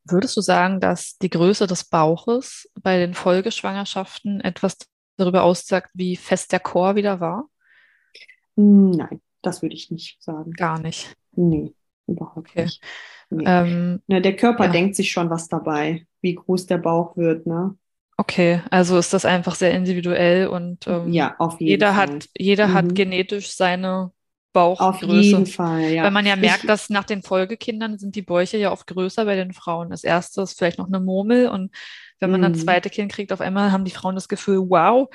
Würdest 0.04 0.34
du 0.38 0.40
sagen, 0.40 0.80
dass 0.80 1.18
die 1.18 1.28
Größe 1.28 1.66
des 1.66 1.84
Bauches 1.84 2.70
bei 2.80 2.98
den 2.98 3.12
Folgeschwangerschaften 3.12 4.40
etwas 4.40 4.78
darüber 5.18 5.42
aussagt, 5.42 5.90
wie 5.92 6.16
fest 6.16 6.52
der 6.52 6.60
Chor 6.60 6.96
wieder 6.96 7.20
war? 7.20 7.50
Nein, 8.56 9.20
das 9.42 9.60
würde 9.60 9.74
ich 9.74 9.90
nicht 9.90 10.22
sagen. 10.22 10.52
Gar 10.52 10.80
nicht. 10.80 11.14
Nee. 11.32 11.74
Überhaupt 12.08 12.38
okay. 12.38 12.64
nicht. 12.64 12.82
Nee. 13.30 13.44
Ähm, 13.46 14.02
ne, 14.06 14.22
der 14.22 14.36
Körper 14.36 14.64
ja. 14.64 14.70
denkt 14.72 14.96
sich 14.96 15.12
schon 15.12 15.30
was 15.30 15.48
dabei, 15.48 16.06
wie 16.22 16.34
groß 16.34 16.66
der 16.66 16.78
Bauch 16.78 17.16
wird, 17.16 17.46
ne? 17.46 17.76
Okay, 18.16 18.62
also 18.70 18.98
ist 18.98 19.12
das 19.12 19.24
einfach 19.24 19.54
sehr 19.54 19.72
individuell 19.72 20.48
und 20.48 20.88
ähm, 20.88 21.12
ja, 21.12 21.36
auf 21.38 21.60
jeden 21.60 21.68
jeder 21.68 21.94
Fall. 21.94 22.08
hat 22.08 22.28
jeder 22.36 22.68
mhm. 22.68 22.74
hat 22.74 22.94
genetisch 22.96 23.52
seine 23.52 24.10
Bauchgröße. 24.52 25.06
Auf 25.06 25.22
jeden 25.22 25.46
Fall, 25.46 25.82
ja. 25.82 26.02
Weil 26.02 26.10
man 26.10 26.26
ja 26.26 26.34
merkt, 26.34 26.64
ich, 26.64 26.66
dass 26.66 26.90
nach 26.90 27.04
den 27.04 27.22
Folgekindern 27.22 27.96
sind 27.98 28.16
die 28.16 28.22
Bäuche 28.22 28.56
ja 28.56 28.72
oft 28.72 28.88
größer 28.88 29.24
bei 29.24 29.36
den 29.36 29.52
Frauen. 29.52 29.90
Das 29.90 30.02
erste 30.02 30.42
ist 30.42 30.58
vielleicht 30.58 30.78
noch 30.78 30.88
eine 30.88 30.98
Murmel 30.98 31.48
und 31.48 31.70
wenn 32.18 32.30
man 32.32 32.40
mhm. 32.40 32.42
dann 32.42 32.54
zweite 32.56 32.90
Kind 32.90 33.12
kriegt, 33.12 33.32
auf 33.32 33.40
einmal 33.40 33.70
haben 33.70 33.84
die 33.84 33.92
Frauen 33.92 34.16
das 34.16 34.26
Gefühl, 34.26 34.68
wow, 34.68 35.08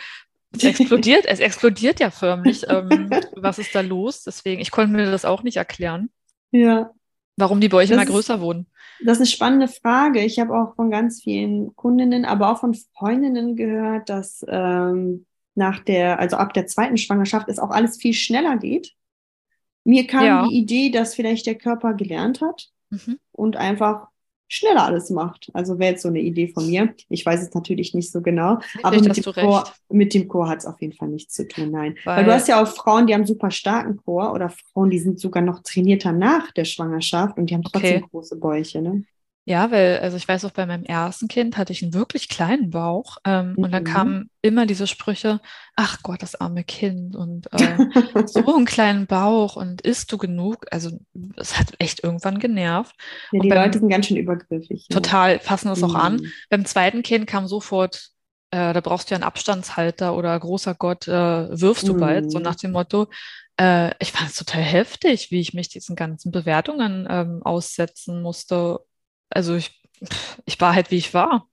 es 0.56 0.64
explodiert, 0.64 1.26
es 1.26 1.40
explodiert 1.40 2.00
ja 2.00 2.10
förmlich. 2.10 2.64
Ähm, 2.70 3.10
was 3.36 3.60
ist 3.60 3.74
da 3.76 3.82
los? 3.82 4.24
Deswegen, 4.24 4.62
ich 4.62 4.72
konnte 4.72 4.94
mir 4.94 5.10
das 5.10 5.26
auch 5.26 5.44
nicht 5.44 5.58
erklären. 5.58 6.10
Ja. 6.54 6.92
Warum 7.36 7.60
die 7.60 7.70
Bäuche 7.70 7.94
immer 7.94 8.06
größer 8.06 8.40
wurden? 8.40 8.68
Das 9.04 9.18
ist 9.18 9.22
eine 9.22 9.28
spannende 9.28 9.68
Frage. 9.68 10.22
Ich 10.22 10.40
habe 10.40 10.56
auch 10.56 10.76
von 10.76 10.92
ganz 10.92 11.22
vielen 11.22 11.76
Kundinnen, 11.76 12.26
aber 12.26 12.52
auch 12.52 12.60
von 12.60 12.76
Freundinnen 12.96 13.56
gehört, 13.56 14.08
dass 14.08 14.46
ähm, 14.48 15.26
nach 15.56 15.80
der, 15.80 16.20
also 16.20 16.38
ab 16.38 16.54
der 16.54 16.68
zweiten 16.68 16.98
Schwangerschaft 16.98 17.50
es 17.50 17.60
auch 17.60 17.72
alles 17.72 17.98
viel 17.98 18.14
schneller 18.14 18.58
geht. 18.58 18.94
Mir 19.84 20.06
kam 20.06 20.26
ja. 20.26 20.48
die 20.48 20.56
Idee, 20.56 20.92
dass 20.92 21.16
vielleicht 21.16 21.48
der 21.48 21.56
Körper 21.56 21.96
gelernt 21.96 22.40
hat 22.40 22.70
mhm. 22.92 23.20
und 23.32 23.58
einfach 23.58 24.08
schneller 24.54 24.84
alles 24.84 25.10
macht. 25.10 25.50
Also 25.54 25.80
wäre 25.80 25.92
jetzt 25.92 26.04
so 26.04 26.10
eine 26.10 26.20
Idee 26.20 26.48
von 26.48 26.68
mir. 26.68 26.94
Ich 27.10 27.26
weiß 27.26 27.42
es 27.42 27.54
natürlich 27.54 27.94
nicht 27.94 28.12
so 28.12 28.22
genau, 28.22 28.60
ich 28.76 28.86
aber 28.86 29.02
mit 29.02 29.18
dem, 29.18 29.34
Chor, 29.34 29.64
mit 29.90 30.14
dem 30.14 30.28
Chor 30.28 30.48
hat 30.48 30.60
es 30.60 30.66
auf 30.66 30.80
jeden 30.82 30.94
Fall 30.94 31.10
nichts 31.10 31.34
zu 31.34 31.48
tun, 31.48 31.72
nein. 31.72 31.96
Weil, 32.04 32.18
Weil, 32.18 32.26
du 32.26 32.34
hast 32.34 32.48
ja 32.48 32.62
auch 32.62 32.68
Frauen, 32.68 33.08
die 33.08 33.14
haben 33.14 33.26
super 33.26 33.52
starken 33.52 33.98
Chor 33.98 34.34
oder 34.34 34.50
Frauen, 34.50 34.90
die 34.90 35.00
sind 35.00 35.20
sogar 35.20 35.42
noch 35.42 35.62
trainierter 35.64 36.12
nach 36.12 36.52
der 36.52 36.66
Schwangerschaft 36.66 37.38
und 37.38 37.50
die 37.50 37.56
haben 37.56 37.64
trotzdem 37.64 38.04
okay. 38.04 38.10
große 38.12 38.36
Bäuche. 38.38 38.82
Ne? 38.82 39.04
Ja, 39.46 39.72
weil, 39.72 40.00
also 40.00 40.16
ich 40.16 40.26
weiß 40.26 40.46
auch, 40.46 40.52
bei 40.52 40.66
meinem 40.66 40.86
ersten 40.86 41.28
Kind 41.28 41.58
hatte 41.58 41.74
ich 41.74 41.84
einen 41.84 41.94
wirklich 41.94 42.30
kleinen 42.30 42.70
Bauch 42.70 43.18
ähm, 43.26 43.52
mhm. 43.52 43.64
und 43.64 43.72
dann 43.72 43.84
kamen 43.84 44.30
immer 44.42 44.66
diese 44.66 44.88
Sprüche, 44.88 45.42
ach 45.76 46.02
Gott, 46.02 46.22
das 46.24 46.36
arme 46.36 46.64
Kind 46.64 47.14
und 47.18 47.48
äh, 47.52 47.78
so 48.26 48.56
einen 48.56 48.66
kleinen 48.66 49.06
Bauch 49.06 49.58
und 49.58 49.82
isst 49.82 50.14
du 50.14 50.18
genug? 50.18 50.66
Also 50.72 50.98
es 51.36 51.60
hat 51.60 51.74
echt 51.80 52.04
irgendwann 52.06 52.40
genervt. 52.40 52.96
Ja, 53.34 53.42
die 53.42 53.50
beim, 53.50 53.58
Leute 53.58 53.80
sind 53.80 53.90
ganz 53.90 54.06
schön 54.06 54.18
übergriffig. 54.18 54.88
Total, 54.88 55.40
fassen 55.40 55.68
das 55.68 55.80
mhm. 55.80 55.86
auch 55.86 55.96
an. 55.96 56.16
Mhm. 56.16 56.32
Beim 56.50 56.66
zweiten 56.66 57.04
Kind 57.04 57.28
kam 57.28 57.46
sofort, 57.46 58.12
äh, 58.52 58.72
da 58.72 58.80
brauchst 58.80 59.10
du 59.10 59.14
ja 59.14 59.18
einen 59.18 59.26
Abstandshalter 59.26 60.16
oder 60.16 60.40
großer 60.40 60.74
Gott, 60.74 61.06
äh, 61.10 61.12
wirfst 61.60 61.86
du 61.86 61.96
mhm. 61.96 62.00
bald, 62.00 62.32
so 62.32 62.38
mhm. 62.38 62.46
nach 62.46 62.56
dem 62.56 62.72
Motto. 62.72 63.08
Äh, 63.60 63.92
ich 64.00 64.14
fand 64.14 64.30
es 64.30 64.38
total 64.38 64.62
heftig, 64.62 65.32
wie 65.32 65.42
ich 65.42 65.54
mich 65.54 65.68
diesen 65.68 65.98
ganzen 65.98 66.32
Bewertungen 66.32 67.06
ähm, 67.10 67.42
aussetzen 67.44 68.22
musste 68.22 68.80
also 69.34 69.56
ich, 69.56 69.82
ich 70.46 70.60
war 70.60 70.76
halt, 70.76 70.92
wie 70.92 70.98
ich 70.98 71.14
war. 71.14 71.48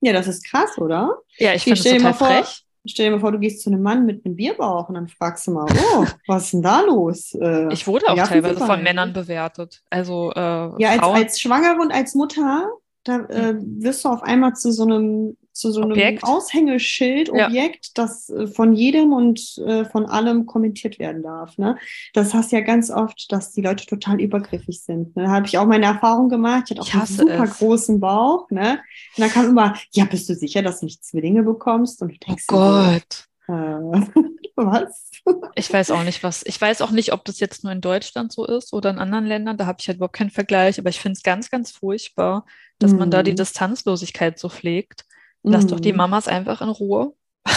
Ja, 0.00 0.12
das 0.12 0.26
ist 0.26 0.44
krass, 0.44 0.78
oder? 0.78 1.18
Ja, 1.38 1.54
ich, 1.54 1.62
finde 1.64 1.80
es 1.80 1.84
total 1.84 2.14
vor, 2.14 2.26
frech. 2.26 2.64
Stell 2.84 3.06
dir 3.06 3.12
mal 3.12 3.20
vor, 3.20 3.30
du 3.30 3.38
gehst 3.38 3.62
zu 3.62 3.70
einem 3.70 3.82
Mann 3.82 4.04
mit 4.04 4.26
einem 4.26 4.34
Bierbauch 4.34 4.88
und 4.88 4.96
dann 4.96 5.06
fragst 5.06 5.46
du 5.46 5.52
mal, 5.52 5.66
oh, 5.94 6.04
was 6.26 6.44
ist 6.44 6.54
denn 6.54 6.62
da 6.62 6.80
los? 6.80 7.34
Äh, 7.40 7.72
ich 7.72 7.86
wurde 7.86 8.08
auch 8.08 8.16
teilweise 8.16 8.58
von 8.58 8.82
Männern 8.82 9.12
bewertet. 9.12 9.82
Also 9.90 10.32
äh, 10.34 10.40
ja, 10.82 10.90
als, 10.90 11.02
als 11.02 11.40
Schwangere 11.40 11.80
und 11.80 11.92
als 11.92 12.16
Mutter, 12.16 12.68
da 13.04 13.20
äh, 13.26 13.54
wirst 13.58 14.04
du 14.04 14.08
auf 14.08 14.22
einmal 14.22 14.54
zu 14.54 14.72
so 14.72 14.82
einem 14.82 15.36
zu 15.52 15.70
so 15.70 15.82
einem 15.82 15.92
Objekt. 15.92 16.24
Aushängeschild, 16.24 17.30
Objekt, 17.30 17.86
ja. 17.86 17.92
das 17.94 18.30
äh, 18.30 18.46
von 18.46 18.72
jedem 18.72 19.12
und 19.12 19.58
äh, 19.58 19.84
von 19.84 20.06
allem 20.06 20.46
kommentiert 20.46 20.98
werden 20.98 21.22
darf. 21.22 21.58
Ne? 21.58 21.76
Das 22.14 22.34
hast 22.34 22.52
ja 22.52 22.60
ganz 22.60 22.90
oft, 22.90 23.30
dass 23.30 23.52
die 23.52 23.60
Leute 23.60 23.86
total 23.86 24.20
übergriffig 24.20 24.82
sind. 24.82 25.14
Ne? 25.14 25.24
Da 25.24 25.30
habe 25.30 25.46
ich 25.46 25.58
auch 25.58 25.66
meine 25.66 25.86
Erfahrung 25.86 26.28
gemacht. 26.28 26.64
Ich 26.66 26.70
hatte 26.70 26.82
auch 26.82 26.86
ich 26.86 26.94
einen 26.94 27.06
super 27.06 27.44
es. 27.44 27.58
großen 27.58 28.00
Bauch. 28.00 28.50
Ne? 28.50 28.80
Und 29.16 29.22
dann 29.22 29.30
kam 29.30 29.48
immer, 29.48 29.76
ja, 29.92 30.04
bist 30.04 30.28
du 30.28 30.34
sicher, 30.34 30.62
dass 30.62 30.80
du 30.80 30.86
nicht 30.86 31.04
Zwillinge 31.04 31.42
bekommst? 31.42 32.00
Und 32.02 32.12
du 32.12 32.18
denkst, 32.18 32.44
oh 32.50 32.56
Gott. 32.56 33.28
Äh, 33.48 33.52
was? 34.56 35.10
Ich 35.54 35.72
weiß 35.72 35.90
auch 35.90 36.02
nicht, 36.02 36.22
was. 36.22 36.42
Ich 36.46 36.60
weiß 36.60 36.80
auch 36.82 36.90
nicht, 36.90 37.12
ob 37.12 37.24
das 37.24 37.40
jetzt 37.40 37.64
nur 37.64 37.72
in 37.72 37.80
Deutschland 37.80 38.32
so 38.32 38.46
ist 38.46 38.72
oder 38.72 38.90
in 38.90 38.98
anderen 38.98 39.26
Ländern. 39.26 39.56
Da 39.56 39.66
habe 39.66 39.78
ich 39.80 39.88
halt 39.88 39.96
überhaupt 39.96 40.16
keinen 40.16 40.30
Vergleich. 40.30 40.78
Aber 40.78 40.88
ich 40.88 41.00
finde 41.00 41.16
es 41.16 41.22
ganz, 41.22 41.50
ganz 41.50 41.70
furchtbar, 41.72 42.46
dass 42.78 42.92
mm. 42.92 42.96
man 42.96 43.10
da 43.10 43.22
die 43.22 43.32
mhm. 43.32 43.36
Distanzlosigkeit 43.36 44.38
so 44.38 44.48
pflegt. 44.48 45.04
Lass 45.42 45.66
doch 45.66 45.80
die 45.80 45.92
mhm. 45.92 45.98
Mamas 45.98 46.28
einfach 46.28 46.60
in 46.60 46.68
Ruhe. 46.68 47.14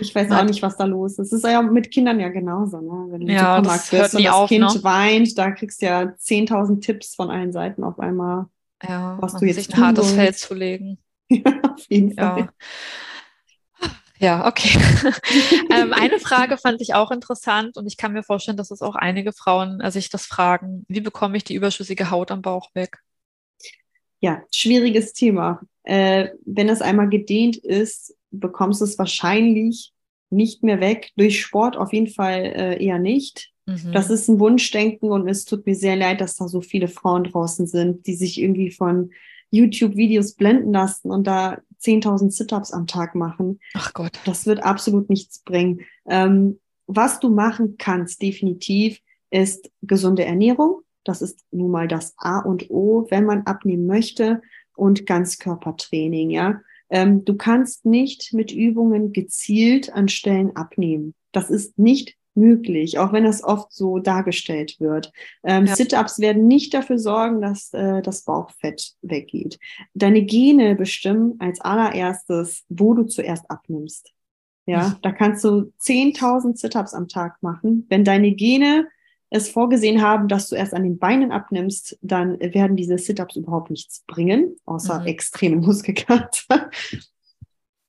Ich 0.00 0.14
weiß 0.14 0.30
auch 0.32 0.44
nicht, 0.44 0.60
was 0.60 0.76
da 0.76 0.84
los 0.84 1.12
ist. 1.12 1.32
Es 1.32 1.32
ist 1.32 1.44
ja 1.44 1.62
mit 1.62 1.90
Kindern 1.90 2.20
ja 2.20 2.28
genauso. 2.28 2.80
Ne? 2.80 3.12
Wenn 3.12 3.26
du 3.26 3.32
ja, 3.32 3.56
im 3.56 3.64
Supermarkt 3.64 3.90
bist 3.90 4.14
und 4.14 4.24
das 4.24 4.34
auf, 4.34 4.48
Kind 4.48 4.74
ne? 4.74 4.82
weint, 4.82 5.38
da 5.38 5.50
kriegst 5.52 5.80
du 5.80 5.86
ja 5.86 6.02
10.000 6.02 6.80
Tipps 6.80 7.14
von 7.14 7.30
allen 7.30 7.52
Seiten 7.52 7.84
auf 7.84 7.98
einmal, 7.98 8.46
ja, 8.86 9.16
was 9.20 9.36
du 9.36 9.46
jetzt 9.46 9.56
sich 9.56 9.74
ein 9.74 9.80
hartes 9.80 10.12
Feld 10.12 10.36
zu 10.36 10.52
legen. 10.52 10.98
ja, 11.30 11.42
auf 11.62 11.86
jeden 11.88 12.12
Fall. 12.14 12.40
Ja. 12.40 12.48
Ja, 14.18 14.46
okay. 14.46 14.78
ähm, 15.70 15.92
eine 15.92 16.18
Frage 16.18 16.56
fand 16.56 16.80
ich 16.80 16.94
auch 16.94 17.10
interessant 17.10 17.76
und 17.76 17.86
ich 17.86 17.96
kann 17.96 18.12
mir 18.12 18.22
vorstellen, 18.22 18.56
dass 18.56 18.70
es 18.70 18.80
auch 18.80 18.94
einige 18.94 19.32
Frauen 19.32 19.80
äh, 19.80 19.90
sich 19.90 20.08
das 20.08 20.24
fragen. 20.24 20.84
Wie 20.88 21.00
bekomme 21.00 21.36
ich 21.36 21.44
die 21.44 21.54
überschüssige 21.54 22.10
Haut 22.10 22.30
am 22.30 22.40
Bauch 22.40 22.70
weg? 22.74 22.98
Ja, 24.20 24.42
schwieriges 24.50 25.12
Thema. 25.12 25.60
Äh, 25.84 26.30
wenn 26.44 26.68
es 26.68 26.82
einmal 26.82 27.08
gedehnt 27.08 27.56
ist, 27.56 28.16
bekommst 28.30 28.80
du 28.80 28.84
es 28.84 28.98
wahrscheinlich 28.98 29.92
nicht 30.30 30.62
mehr 30.62 30.80
weg. 30.80 31.12
Durch 31.16 31.40
Sport 31.40 31.76
auf 31.76 31.92
jeden 31.92 32.08
Fall 32.08 32.42
äh, 32.42 32.84
eher 32.84 32.98
nicht. 32.98 33.52
Mhm. 33.66 33.92
Das 33.92 34.10
ist 34.10 34.28
ein 34.28 34.40
Wunschdenken 34.40 35.10
und 35.10 35.28
es 35.28 35.44
tut 35.44 35.66
mir 35.66 35.74
sehr 35.74 35.96
leid, 35.96 36.20
dass 36.20 36.36
da 36.36 36.48
so 36.48 36.60
viele 36.60 36.88
Frauen 36.88 37.24
draußen 37.24 37.66
sind, 37.66 38.06
die 38.06 38.14
sich 38.14 38.40
irgendwie 38.40 38.70
von 38.70 39.10
YouTube-Videos 39.50 40.34
blenden 40.34 40.72
lassen 40.72 41.10
und 41.10 41.26
da 41.26 41.58
10.000 41.80 42.30
Sit-ups 42.30 42.72
am 42.72 42.86
Tag 42.86 43.14
machen. 43.14 43.60
Ach 43.74 43.92
Gott. 43.92 44.18
Das 44.24 44.46
wird 44.46 44.62
absolut 44.62 45.08
nichts 45.08 45.40
bringen. 45.40 45.80
Ähm, 46.08 46.58
was 46.86 47.20
du 47.20 47.30
machen 47.30 47.76
kannst, 47.78 48.20
definitiv, 48.20 49.00
ist 49.30 49.70
gesunde 49.82 50.24
Ernährung. 50.24 50.80
Das 51.04 51.22
ist 51.22 51.40
nun 51.50 51.70
mal 51.70 51.88
das 51.88 52.14
A 52.16 52.40
und 52.40 52.70
O, 52.70 53.06
wenn 53.10 53.24
man 53.24 53.42
abnehmen 53.42 53.86
möchte 53.86 54.40
und 54.74 55.06
Ganzkörpertraining, 55.06 56.30
ja. 56.30 56.60
Ähm, 56.90 57.24
du 57.24 57.36
kannst 57.36 57.84
nicht 57.84 58.32
mit 58.32 58.52
Übungen 58.52 59.12
gezielt 59.12 59.92
an 59.92 60.08
Stellen 60.08 60.54
abnehmen. 60.54 61.14
Das 61.32 61.50
ist 61.50 61.78
nicht 61.78 62.16
möglich, 62.34 62.98
auch 62.98 63.12
wenn 63.12 63.24
das 63.24 63.42
oft 63.42 63.72
so 63.72 63.98
dargestellt 63.98 64.76
wird. 64.80 65.12
Ähm, 65.42 65.66
ja. 65.66 65.76
Sit-ups 65.76 66.18
werden 66.18 66.46
nicht 66.46 66.74
dafür 66.74 66.98
sorgen, 66.98 67.40
dass 67.40 67.72
äh, 67.72 68.02
das 68.02 68.22
Bauchfett 68.22 68.92
weggeht. 69.02 69.58
Deine 69.94 70.22
Gene 70.22 70.74
bestimmen 70.74 71.34
als 71.38 71.60
allererstes, 71.60 72.64
wo 72.68 72.94
du 72.94 73.04
zuerst 73.04 73.50
abnimmst. 73.50 74.12
Ja, 74.66 74.96
da 75.02 75.12
kannst 75.12 75.44
du 75.44 75.72
10.000 75.82 76.56
Sit-ups 76.56 76.94
am 76.94 77.06
Tag 77.06 77.42
machen. 77.42 77.86
Wenn 77.90 78.02
deine 78.02 78.32
Gene 78.32 78.88
es 79.34 79.50
vorgesehen 79.50 80.00
haben, 80.00 80.28
dass 80.28 80.48
du 80.48 80.54
erst 80.54 80.74
an 80.74 80.84
den 80.84 80.98
Beinen 80.98 81.32
abnimmst, 81.32 81.98
dann 82.02 82.38
werden 82.38 82.76
diese 82.76 82.98
Sit-ups 82.98 83.34
überhaupt 83.34 83.68
nichts 83.68 84.04
bringen, 84.06 84.56
außer 84.64 85.00
mhm. 85.00 85.06
extreme 85.06 85.56
Muskelkater. 85.60 86.70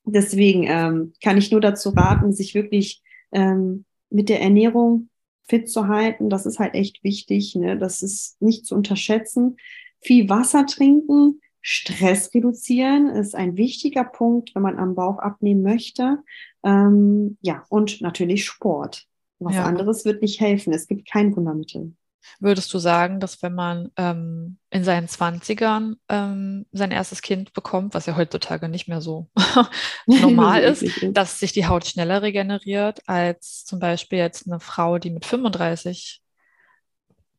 Deswegen 0.04 0.64
ähm, 0.64 1.12
kann 1.22 1.38
ich 1.38 1.52
nur 1.52 1.60
dazu 1.60 1.90
raten, 1.90 2.32
sich 2.32 2.54
wirklich 2.54 3.00
ähm, 3.30 3.84
mit 4.10 4.28
der 4.28 4.40
Ernährung 4.40 5.08
fit 5.48 5.70
zu 5.70 5.86
halten. 5.86 6.30
Das 6.30 6.46
ist 6.46 6.58
halt 6.58 6.74
echt 6.74 7.04
wichtig. 7.04 7.54
Ne? 7.54 7.78
Das 7.78 8.02
ist 8.02 8.42
nicht 8.42 8.66
zu 8.66 8.74
unterschätzen. 8.74 9.56
Viel 10.00 10.28
Wasser 10.28 10.66
trinken, 10.66 11.40
Stress 11.60 12.34
reduzieren 12.34 13.08
ist 13.08 13.36
ein 13.36 13.56
wichtiger 13.56 14.04
Punkt, 14.04 14.54
wenn 14.54 14.62
man 14.62 14.78
am 14.78 14.96
Bauch 14.96 15.18
abnehmen 15.18 15.62
möchte. 15.62 16.18
Ähm, 16.64 17.38
ja, 17.40 17.64
und 17.68 18.00
natürlich 18.00 18.44
Sport. 18.44 19.06
Was 19.38 19.54
ja. 19.54 19.64
anderes 19.64 20.04
wird 20.04 20.22
nicht 20.22 20.40
helfen. 20.40 20.72
Es 20.72 20.86
gibt 20.86 21.10
kein 21.10 21.34
Wundermittel. 21.36 21.92
Würdest 22.40 22.72
du 22.74 22.78
sagen, 22.78 23.20
dass 23.20 23.42
wenn 23.42 23.54
man 23.54 23.90
ähm, 23.96 24.58
in 24.70 24.84
seinen 24.84 25.08
Zwanzigern 25.08 25.96
ähm, 26.08 26.66
sein 26.72 26.90
erstes 26.90 27.22
Kind 27.22 27.52
bekommt, 27.52 27.94
was 27.94 28.06
ja 28.06 28.16
heutzutage 28.16 28.68
nicht 28.68 28.88
mehr 28.88 29.00
so 29.00 29.28
normal 30.06 30.62
ist, 30.62 30.84
dass 31.12 31.38
sich 31.38 31.52
die 31.52 31.66
Haut 31.66 31.86
schneller 31.86 32.22
regeneriert 32.22 33.00
als 33.06 33.64
zum 33.64 33.78
Beispiel 33.78 34.18
jetzt 34.18 34.46
eine 34.46 34.60
Frau, 34.60 34.98
die 34.98 35.10
mit 35.10 35.24
35 35.24 36.22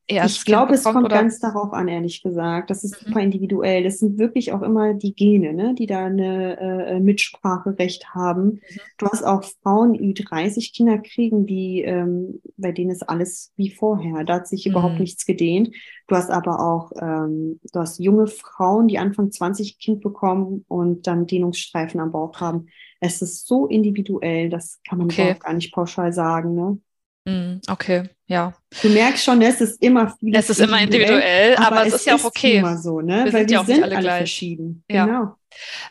ich 0.09 0.45
glaube, 0.45 0.73
es 0.73 0.85
kommt 0.85 1.05
oder? 1.05 1.15
ganz 1.15 1.39
darauf 1.39 1.73
an, 1.73 1.89
ehrlich 1.89 2.23
gesagt. 2.23 2.69
Das 2.69 2.85
ist 2.85 3.01
mhm. 3.01 3.07
super 3.07 3.19
individuell. 3.19 3.83
Das 3.83 3.99
sind 3.99 4.17
wirklich 4.17 4.53
auch 4.53 4.61
immer 4.61 4.93
die 4.93 5.13
Gene, 5.13 5.53
ne, 5.53 5.75
die 5.75 5.85
da 5.85 6.05
eine 6.05 6.57
äh, 6.59 6.99
Mitspracherecht 6.99 8.13
haben. 8.15 8.45
Mhm. 8.45 8.59
Du 8.97 9.07
hast 9.07 9.23
auch 9.23 9.43
Frauen, 9.61 9.93
die 9.93 10.13
30 10.13 10.73
Kinder 10.73 10.97
kriegen, 10.99 11.45
die, 11.45 11.81
ähm, 11.81 12.41
bei 12.55 12.71
denen 12.71 12.91
ist 12.91 13.07
alles 13.09 13.51
wie 13.57 13.69
vorher. 13.69 14.23
Da 14.23 14.35
hat 14.35 14.47
sich 14.47 14.65
mhm. 14.65 14.71
überhaupt 14.71 14.99
nichts 14.99 15.25
gedehnt. 15.25 15.75
Du 16.07 16.15
hast 16.15 16.31
aber 16.31 16.61
auch, 16.61 16.91
ähm, 17.01 17.59
du 17.73 17.79
hast 17.79 17.99
junge 17.99 18.27
Frauen, 18.27 18.87
die 18.87 18.99
Anfang 18.99 19.31
20 19.31 19.77
Kind 19.77 20.01
bekommen 20.01 20.63
und 20.69 21.05
dann 21.05 21.27
Dehnungsstreifen 21.27 21.99
am 21.99 22.13
Bauch 22.13 22.39
haben. 22.39 22.67
Es 23.01 23.21
ist 23.21 23.45
so 23.45 23.67
individuell, 23.67 24.49
das 24.49 24.79
kann 24.87 24.99
man 24.99 25.07
okay. 25.07 25.35
gar 25.37 25.53
nicht 25.53 25.73
pauschal 25.73 26.13
sagen, 26.13 26.55
ne? 26.55 26.79
Mm, 27.27 27.59
okay, 27.67 28.09
ja. 28.27 28.53
Du 28.81 28.87
merkst 28.87 29.25
schon, 29.25 29.41
es 29.41 29.59
ist 29.59 29.83
immer 29.83 30.15
viel. 30.17 30.33
Es 30.33 30.49
ist 30.49 30.61
immer 30.61 30.79
individuell, 30.79 31.57
aber, 31.57 31.67
aber 31.67 31.87
es, 31.87 31.95
ist 31.95 32.05
ja 32.05 32.15
auch 32.15 32.23
okay. 32.23 32.59
Immer 32.59 32.77
so, 32.77 33.01
ne? 33.01 33.25
Wir 33.25 33.33
Weil 33.33 33.39
sind 33.41 33.51
ja 33.51 33.63
sind 33.65 33.83
alle, 33.83 33.97
alle 33.97 34.09
verschieden. 34.11 34.85
Ja. 34.89 35.05
Genau. 35.05 35.35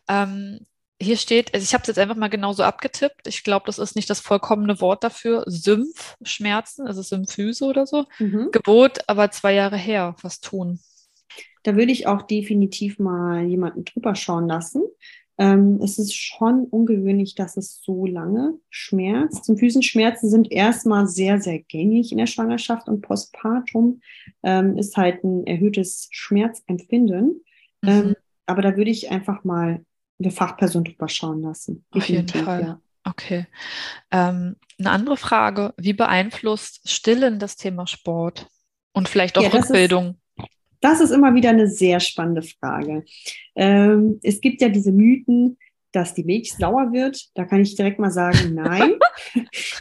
Ähm, 0.09 0.61
hier 0.99 1.19
steht, 1.19 1.53
also 1.53 1.63
ich 1.63 1.75
habe 1.75 1.83
es 1.83 1.89
jetzt 1.89 1.99
einfach 1.99 2.17
mal 2.17 2.31
genauso 2.31 2.63
abgetippt. 2.63 3.27
Ich 3.27 3.45
glaube, 3.45 3.67
das 3.67 3.79
ist 3.79 3.97
nicht 3.97 4.09
das 4.09 4.21
vollkommene 4.21 4.81
Wort 4.81 5.05
dafür. 5.05 5.45
Sympfschmerzen, 5.47 6.87
also 6.87 7.03
Symphyse 7.03 7.67
oder 7.67 7.87
so. 7.87 8.07
Mhm. 8.19 8.49
Gebot, 8.51 9.01
aber 9.07 9.31
zwei 9.31 9.53
Jahre 9.53 9.77
her. 9.77 10.17
Was 10.23 10.41
tun? 10.41 10.81
Da 11.65 11.77
würde 11.77 11.93
ich 11.93 12.07
auch 12.07 12.23
definitiv 12.23 12.99
mal 12.99 13.45
jemanden 13.45 13.85
drüber 13.85 14.15
schauen 14.15 14.47
lassen. 14.47 14.85
Ähm, 15.39 15.81
es 15.83 15.99
ist 15.99 16.15
schon 16.15 16.65
ungewöhnlich, 16.65 17.35
dass 17.35 17.57
es 17.57 17.81
so 17.83 18.07
lange 18.07 18.55
schmerzt. 18.71 19.45
Zum 19.45 19.59
Füßenschmerzen 19.59 20.31
sind 20.31 20.51
erstmal 20.51 21.07
sehr, 21.07 21.41
sehr 21.41 21.59
gängig 21.59 22.13
in 22.13 22.19
der 22.19 22.27
Schwangerschaft 22.27 22.89
und 22.89 23.03
Postpartum 23.03 24.01
ähm, 24.43 24.79
ist 24.79 24.97
halt 24.97 25.23
ein 25.25 25.47
erhöhtes 25.47 26.09
Schmerzempfinden. 26.11 27.45
Mhm. 27.83 27.89
Ähm, 27.89 28.17
aber 28.47 28.63
da 28.63 28.77
würde 28.77 28.91
ich 28.91 29.11
einfach 29.11 29.45
mal 29.45 29.85
eine 30.19 30.31
Fachperson 30.31 30.85
drüber 30.85 31.09
schauen 31.09 31.43
lassen. 31.43 31.85
Auf 31.91 32.09
jeden 32.09 32.29
Fall. 32.29 32.63
Ja. 32.63 32.81
Okay. 33.05 33.47
Ähm, 34.11 34.57
eine 34.79 34.91
andere 34.91 35.17
Frage: 35.17 35.75
Wie 35.77 35.93
beeinflusst 35.93 36.89
Stillen 36.89 37.39
das 37.39 37.57
Thema 37.57 37.87
Sport 37.87 38.49
und 38.93 39.09
vielleicht 39.09 39.37
auch 39.37 39.43
ja, 39.43 39.51
Rückbildung? 39.51 40.19
Das 40.87 41.01
ist 41.01 41.11
immer 41.11 41.35
wieder 41.35 41.51
eine 41.51 41.67
sehr 41.67 41.99
spannende 41.99 42.43
Frage. 42.43 43.03
Ähm, 43.57 44.21
es 44.23 44.41
gibt 44.41 44.61
ja 44.61 44.69
diese 44.69 44.93
Mythen, 44.93 45.59
dass 45.91 46.15
die 46.15 46.23
Milch 46.23 46.55
sauer 46.55 46.93
wird. 46.93 47.29
Da 47.35 47.45
kann 47.45 47.61
ich 47.61 47.75
direkt 47.75 47.99
mal 47.99 48.13
sagen, 48.13 48.55
nein. 48.55 48.93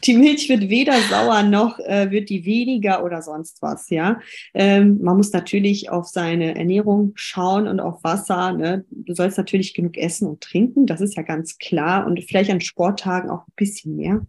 die 0.03 0.17
Milch 0.17 0.49
wird 0.49 0.67
weder 0.67 0.99
sauer 1.01 1.43
noch 1.43 1.77
äh, 1.77 2.09
wird 2.09 2.31
die 2.31 2.43
weniger 2.47 3.03
oder 3.03 3.21
sonst 3.21 3.61
was. 3.61 3.91
Ja, 3.91 4.19
ähm, 4.55 4.97
man 4.99 5.17
muss 5.17 5.31
natürlich 5.31 5.91
auf 5.91 6.07
seine 6.07 6.55
Ernährung 6.55 7.11
schauen 7.13 7.67
und 7.67 7.79
auf 7.79 8.03
Wasser. 8.03 8.53
Ne? 8.53 8.83
Du 8.89 9.13
sollst 9.13 9.37
natürlich 9.37 9.75
genug 9.75 9.97
essen 9.97 10.27
und 10.27 10.41
trinken. 10.41 10.87
Das 10.87 11.01
ist 11.01 11.15
ja 11.15 11.21
ganz 11.21 11.59
klar 11.59 12.07
und 12.07 12.19
vielleicht 12.23 12.49
an 12.49 12.61
Sporttagen 12.61 13.29
auch 13.29 13.45
ein 13.45 13.53
bisschen 13.55 13.95
mehr. 13.95 14.25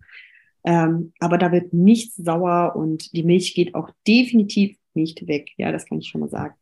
Ähm, 0.63 1.15
aber 1.21 1.39
da 1.39 1.53
wird 1.53 1.73
nichts 1.73 2.17
sauer 2.17 2.77
und 2.77 3.15
die 3.15 3.23
Milch 3.23 3.55
geht 3.55 3.75
auch 3.75 3.89
definitiv 4.07 4.77
nicht 4.97 5.27
weg. 5.29 5.51
Ja, 5.57 5.71
das 5.71 5.87
kann 5.87 5.99
ich 5.99 6.09
schon 6.09 6.23
mal 6.23 6.31
sagen. 6.31 6.55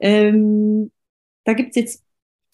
Ähm, 0.00 0.90
da 1.44 1.52
gibt's 1.52 1.76
jetzt 1.76 2.04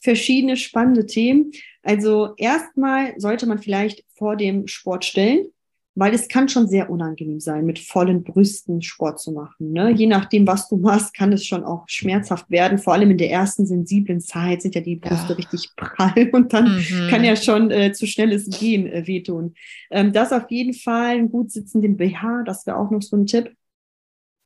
verschiedene 0.00 0.56
spannende 0.56 1.06
Themen. 1.06 1.52
Also 1.82 2.34
erstmal 2.36 3.18
sollte 3.18 3.46
man 3.46 3.58
vielleicht 3.58 4.04
vor 4.14 4.36
dem 4.36 4.66
Sport 4.66 5.04
stellen, 5.04 5.46
weil 5.94 6.14
es 6.14 6.28
kann 6.28 6.48
schon 6.48 6.68
sehr 6.68 6.90
unangenehm 6.90 7.38
sein, 7.38 7.66
mit 7.66 7.78
vollen 7.78 8.24
Brüsten 8.24 8.82
Sport 8.82 9.20
zu 9.20 9.30
machen. 9.32 9.72
Ne? 9.72 9.90
Je 9.90 10.06
nachdem, 10.06 10.46
was 10.46 10.68
du 10.68 10.76
machst, 10.76 11.14
kann 11.14 11.32
es 11.32 11.44
schon 11.44 11.64
auch 11.64 11.84
schmerzhaft 11.86 12.50
werden. 12.50 12.78
Vor 12.78 12.94
allem 12.94 13.10
in 13.10 13.18
der 13.18 13.30
ersten 13.30 13.66
sensiblen 13.66 14.20
Zeit 14.20 14.62
sind 14.62 14.74
ja 14.74 14.80
die 14.80 14.96
Brüste 14.96 15.30
ja. 15.30 15.34
richtig 15.34 15.68
prall 15.76 16.30
und 16.32 16.52
dann 16.52 16.76
mhm. 16.76 17.08
kann 17.08 17.24
ja 17.24 17.36
schon 17.36 17.70
äh, 17.70 17.92
zu 17.92 18.06
schnelles 18.06 18.48
Gehen 18.48 18.86
äh, 18.86 19.06
wehtun. 19.06 19.54
Ähm, 19.90 20.12
das 20.12 20.32
auf 20.32 20.50
jeden 20.50 20.74
Fall, 20.74 21.16
einen 21.16 21.30
gut 21.30 21.50
sitzenden 21.50 21.96
BH, 21.96 22.44
das 22.44 22.66
wäre 22.66 22.78
auch 22.78 22.90
noch 22.90 23.02
so 23.02 23.16
ein 23.16 23.26
Tipp. 23.26 23.52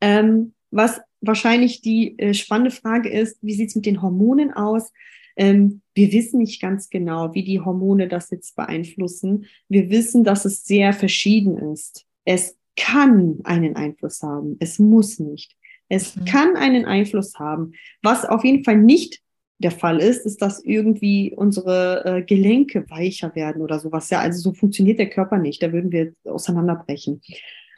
Ähm, 0.01 0.53
was 0.71 1.01
wahrscheinlich 1.21 1.81
die 1.81 2.19
äh, 2.19 2.35
spannende 2.35 2.71
Frage 2.71 3.09
ist, 3.09 3.39
wie 3.43 3.55
sieht 3.55 3.71
es 3.71 3.77
mit 3.77 3.87
den 3.87 4.03
Hormonen 4.03 4.53
aus? 4.53 4.93
Ähm, 5.37 5.83
wir 5.95 6.13
wissen 6.13 6.39
nicht 6.39 6.61
ganz 6.61 6.89
genau, 6.89 7.35
wie 7.35 7.45
die 7.45 7.61
Hormone 7.61 8.09
das 8.09 8.31
jetzt 8.31 8.57
beeinflussen. 8.57 9.47
Wir 9.69 9.91
wissen, 9.91 10.25
dass 10.25 10.45
es 10.45 10.65
sehr 10.65 10.93
verschieden 10.93 11.59
ist. 11.73 12.07
Es 12.25 12.57
kann 12.77 13.41
einen 13.45 13.77
Einfluss 13.77 14.23
haben. 14.23 14.57
Es 14.61 14.79
muss 14.79 15.19
nicht. 15.19 15.57
Es 15.89 16.17
mhm. 16.17 16.25
kann 16.25 16.57
einen 16.57 16.85
Einfluss 16.85 17.35
haben. 17.39 17.73
Was 18.03 18.25
auf 18.25 18.45
jeden 18.45 18.65
Fall 18.65 18.79
nicht 18.79 19.21
der 19.59 19.71
Fall 19.71 20.01
ist, 20.01 20.27
ist, 20.27 20.43
dass 20.43 20.63
irgendwie 20.63 21.33
unsere 21.35 22.05
äh, 22.05 22.23
Gelenke 22.23 22.85
weicher 22.91 23.35
werden 23.35 23.63
oder 23.63 23.79
sowas. 23.79 24.11
Ja, 24.11 24.21
also 24.21 24.39
so 24.41 24.53
funktioniert 24.53 24.99
der 24.99 25.09
Körper 25.09 25.39
nicht. 25.39 25.63
Da 25.63 25.73
würden 25.73 25.93
wir 25.93 26.13
auseinanderbrechen. 26.25 27.23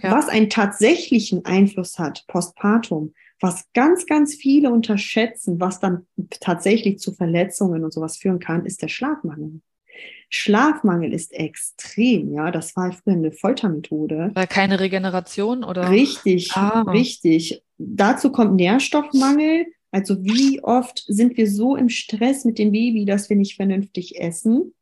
Ja. 0.01 0.13
Was 0.13 0.29
einen 0.29 0.51
tatsächlichen 0.51 1.45
Einfluss 1.45 1.99
hat, 1.99 2.25
postpartum, 2.29 3.15
was 3.41 3.67
ganz, 3.73 4.07
ganz 4.07 4.35
viele 4.35 4.71
unterschätzen, 4.71 5.61
was 5.61 5.81
dann 5.81 6.07
tatsächlich 6.41 6.99
zu 6.99 7.13
Verletzungen 7.13 7.85
und 7.85 7.93
sowas 7.93 8.17
führen 8.17 8.39
kann, 8.39 8.67
ist 8.67 8.83
der 8.83 8.89
Schlafmangel. 8.89 9.61
Schlafmangel 10.31 11.13
ist 11.13 11.33
extrem, 11.33 12.33
ja. 12.33 12.51
Das 12.51 12.77
war 12.77 12.93
früher 12.93 13.15
eine 13.15 13.33
Foltermethode. 13.33 14.31
Weil 14.35 14.47
keine 14.47 14.81
Regeneration 14.81 15.65
oder? 15.65 15.91
Richtig, 15.91 16.53
ah. 16.53 16.83
richtig. 16.83 17.63
Dazu 17.79 18.31
kommt 18.31 18.57
Nährstoffmangel. 18.57 19.67
Also 19.91 20.23
wie 20.23 20.63
oft 20.63 21.05
sind 21.07 21.37
wir 21.37 21.51
so 21.51 21.77
im 21.77 21.89
Stress 21.89 22.45
mit 22.45 22.59
dem 22.59 22.73
Baby, 22.73 23.07
dass 23.07 23.31
wir 23.31 23.37
nicht 23.37 23.57
vernünftig 23.57 24.21
essen? 24.21 24.75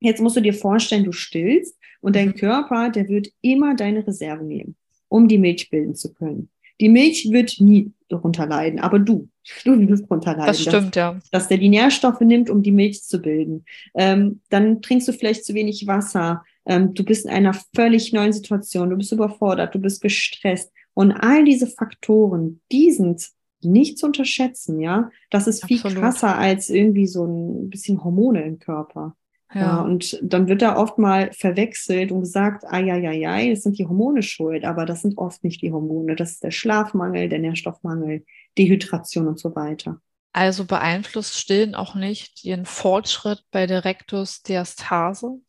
Jetzt 0.00 0.20
musst 0.20 0.36
du 0.36 0.40
dir 0.40 0.54
vorstellen, 0.54 1.04
du 1.04 1.12
stillst 1.12 1.76
und 2.00 2.16
dein 2.16 2.28
mhm. 2.28 2.34
Körper, 2.34 2.90
der 2.90 3.08
wird 3.08 3.28
immer 3.40 3.74
deine 3.74 4.06
Reserve 4.06 4.44
nehmen, 4.44 4.76
um 5.08 5.28
die 5.28 5.38
Milch 5.38 5.70
bilden 5.70 5.94
zu 5.94 6.12
können. 6.12 6.50
Die 6.80 6.88
Milch 6.88 7.28
wird 7.30 7.56
nie 7.58 7.92
darunter 8.08 8.46
leiden, 8.46 8.80
aber 8.80 8.98
du, 8.98 9.28
du 9.64 9.88
wirst 9.88 10.04
darunter 10.04 10.32
leiden. 10.32 10.46
Das 10.46 10.60
stimmt, 10.60 10.96
dass, 10.96 11.14
ja. 11.14 11.20
Dass 11.32 11.48
der 11.48 11.58
die 11.58 11.68
Nährstoffe 11.68 12.20
nimmt, 12.20 12.50
um 12.50 12.62
die 12.62 12.72
Milch 12.72 13.02
zu 13.02 13.20
bilden. 13.20 13.64
Ähm, 13.94 14.40
dann 14.50 14.82
trinkst 14.82 15.08
du 15.08 15.12
vielleicht 15.12 15.44
zu 15.44 15.54
wenig 15.54 15.86
Wasser. 15.86 16.44
Ähm, 16.66 16.94
du 16.94 17.04
bist 17.04 17.24
in 17.24 17.32
einer 17.32 17.54
völlig 17.74 18.12
neuen 18.12 18.32
Situation. 18.32 18.90
Du 18.90 18.96
bist 18.96 19.12
überfordert. 19.12 19.74
Du 19.74 19.78
bist 19.78 20.02
gestresst. 20.02 20.72
Und 20.94 21.12
all 21.12 21.44
diese 21.44 21.66
Faktoren, 21.66 22.60
die 22.72 22.90
sind 22.90 23.26
nicht 23.62 23.98
zu 23.98 24.06
unterschätzen, 24.06 24.80
ja. 24.80 25.10
Das 25.30 25.46
ist 25.46 25.64
viel 25.66 25.78
Absolut. 25.78 25.98
krasser 25.98 26.36
als 26.36 26.70
irgendwie 26.70 27.06
so 27.06 27.24
ein 27.24 27.70
bisschen 27.70 28.02
Hormone 28.04 28.42
im 28.42 28.58
Körper. 28.58 29.16
Ja. 29.54 29.60
ja. 29.60 29.80
und 29.80 30.18
dann 30.22 30.48
wird 30.48 30.62
da 30.62 30.76
oft 30.76 30.98
mal 30.98 31.30
verwechselt 31.32 32.10
und 32.10 32.20
gesagt, 32.20 32.64
ah 32.66 32.78
ja, 32.78 32.96
ja, 32.96 33.12
ja, 33.12 33.48
das 33.48 33.62
sind 33.62 33.78
die 33.78 33.86
Hormone 33.86 34.22
schuld, 34.22 34.64
aber 34.64 34.86
das 34.86 35.02
sind 35.02 35.18
oft 35.18 35.44
nicht 35.44 35.62
die 35.62 35.72
Hormone. 35.72 36.16
Das 36.16 36.32
ist 36.32 36.42
der 36.42 36.50
Schlafmangel, 36.50 37.28
der 37.28 37.38
Nährstoffmangel, 37.38 38.24
Dehydration 38.58 39.28
und 39.28 39.38
so 39.38 39.54
weiter. 39.54 40.00
Also 40.32 40.66
beeinflusst 40.66 41.38
Stillen 41.38 41.74
auch 41.74 41.94
nicht 41.94 42.44
den 42.44 42.66
Fortschritt 42.66 43.44
bei 43.50 43.66
der 43.66 43.84
Rektusdiastase 43.84 45.40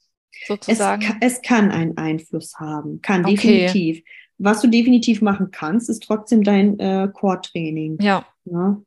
sozusagen? 0.46 1.18
Es, 1.20 1.34
es 1.34 1.42
kann 1.42 1.72
einen 1.72 1.98
Einfluss 1.98 2.56
haben, 2.56 3.02
kann 3.02 3.26
okay. 3.26 3.36
definitiv. 3.36 4.04
Was 4.38 4.62
du 4.62 4.68
definitiv 4.68 5.22
machen 5.22 5.50
kannst, 5.52 5.90
ist 5.90 6.04
trotzdem 6.04 6.44
dein 6.44 6.80
äh, 6.80 7.10
Core-Training. 7.12 7.98
Ja. 8.02 8.26
ja. 8.46 8.80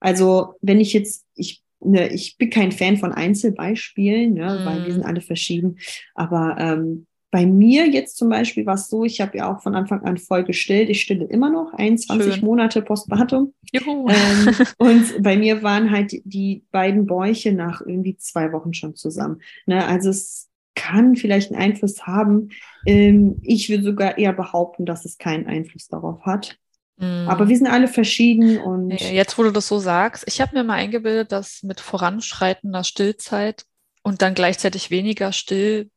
Also 0.00 0.54
wenn 0.60 0.80
ich 0.80 0.92
jetzt, 0.92 1.24
ich 1.34 1.62
ne, 1.80 2.08
ich 2.12 2.36
bin 2.38 2.50
kein 2.50 2.72
Fan 2.72 2.96
von 2.96 3.12
Einzelbeispielen, 3.12 4.34
ne, 4.34 4.60
mm. 4.60 4.66
weil 4.66 4.84
die 4.84 4.92
sind 4.92 5.04
alle 5.04 5.20
verschieden. 5.20 5.78
Aber 6.14 6.56
ähm, 6.58 7.06
bei 7.30 7.44
mir 7.44 7.86
jetzt 7.88 8.16
zum 8.16 8.30
Beispiel 8.30 8.64
war 8.66 8.74
es 8.76 8.88
so, 8.88 9.04
ich 9.04 9.20
habe 9.20 9.36
ja 9.36 9.52
auch 9.52 9.62
von 9.62 9.74
Anfang 9.74 10.02
an 10.04 10.16
voll 10.16 10.44
gestillt. 10.44 10.88
Ich 10.88 11.02
stille 11.02 11.24
immer 11.24 11.50
noch 11.50 11.72
21 11.74 12.34
Schön. 12.36 12.44
Monate 12.44 12.82
postpartum. 12.82 13.52
Ähm, 13.72 14.54
und 14.78 15.22
bei 15.22 15.36
mir 15.36 15.62
waren 15.62 15.90
halt 15.90 16.12
die 16.24 16.64
beiden 16.70 17.06
Bäuche 17.06 17.52
nach 17.52 17.80
irgendwie 17.80 18.16
zwei 18.16 18.52
Wochen 18.52 18.72
schon 18.72 18.94
zusammen. 18.94 19.42
Ne, 19.66 19.84
also 19.84 20.10
es 20.10 20.48
kann 20.74 21.16
vielleicht 21.16 21.52
einen 21.52 21.60
Einfluss 21.60 22.06
haben. 22.06 22.50
Ähm, 22.86 23.40
ich 23.42 23.68
würde 23.68 23.82
sogar 23.82 24.18
eher 24.18 24.32
behaupten, 24.32 24.86
dass 24.86 25.04
es 25.04 25.18
keinen 25.18 25.46
Einfluss 25.46 25.88
darauf 25.88 26.24
hat. 26.24 26.58
Aber 26.98 27.44
mhm. 27.44 27.48
wir 27.48 27.56
sind 27.56 27.66
alle 27.66 27.88
verschieden 27.88 28.58
und. 28.58 28.90
Jetzt, 28.90 29.36
wo 29.36 29.42
du 29.42 29.50
das 29.50 29.68
so 29.68 29.78
sagst, 29.78 30.24
ich 30.26 30.40
habe 30.40 30.56
mir 30.56 30.64
mal 30.64 30.74
eingebildet, 30.74 31.30
dass 31.30 31.62
mit 31.62 31.80
voranschreitender 31.80 32.84
Stillzeit 32.84 33.64
und 34.02 34.22
dann 34.22 34.34
gleichzeitig 34.34 34.90
weniger 34.90 35.32
Stilldauer, 35.32 35.90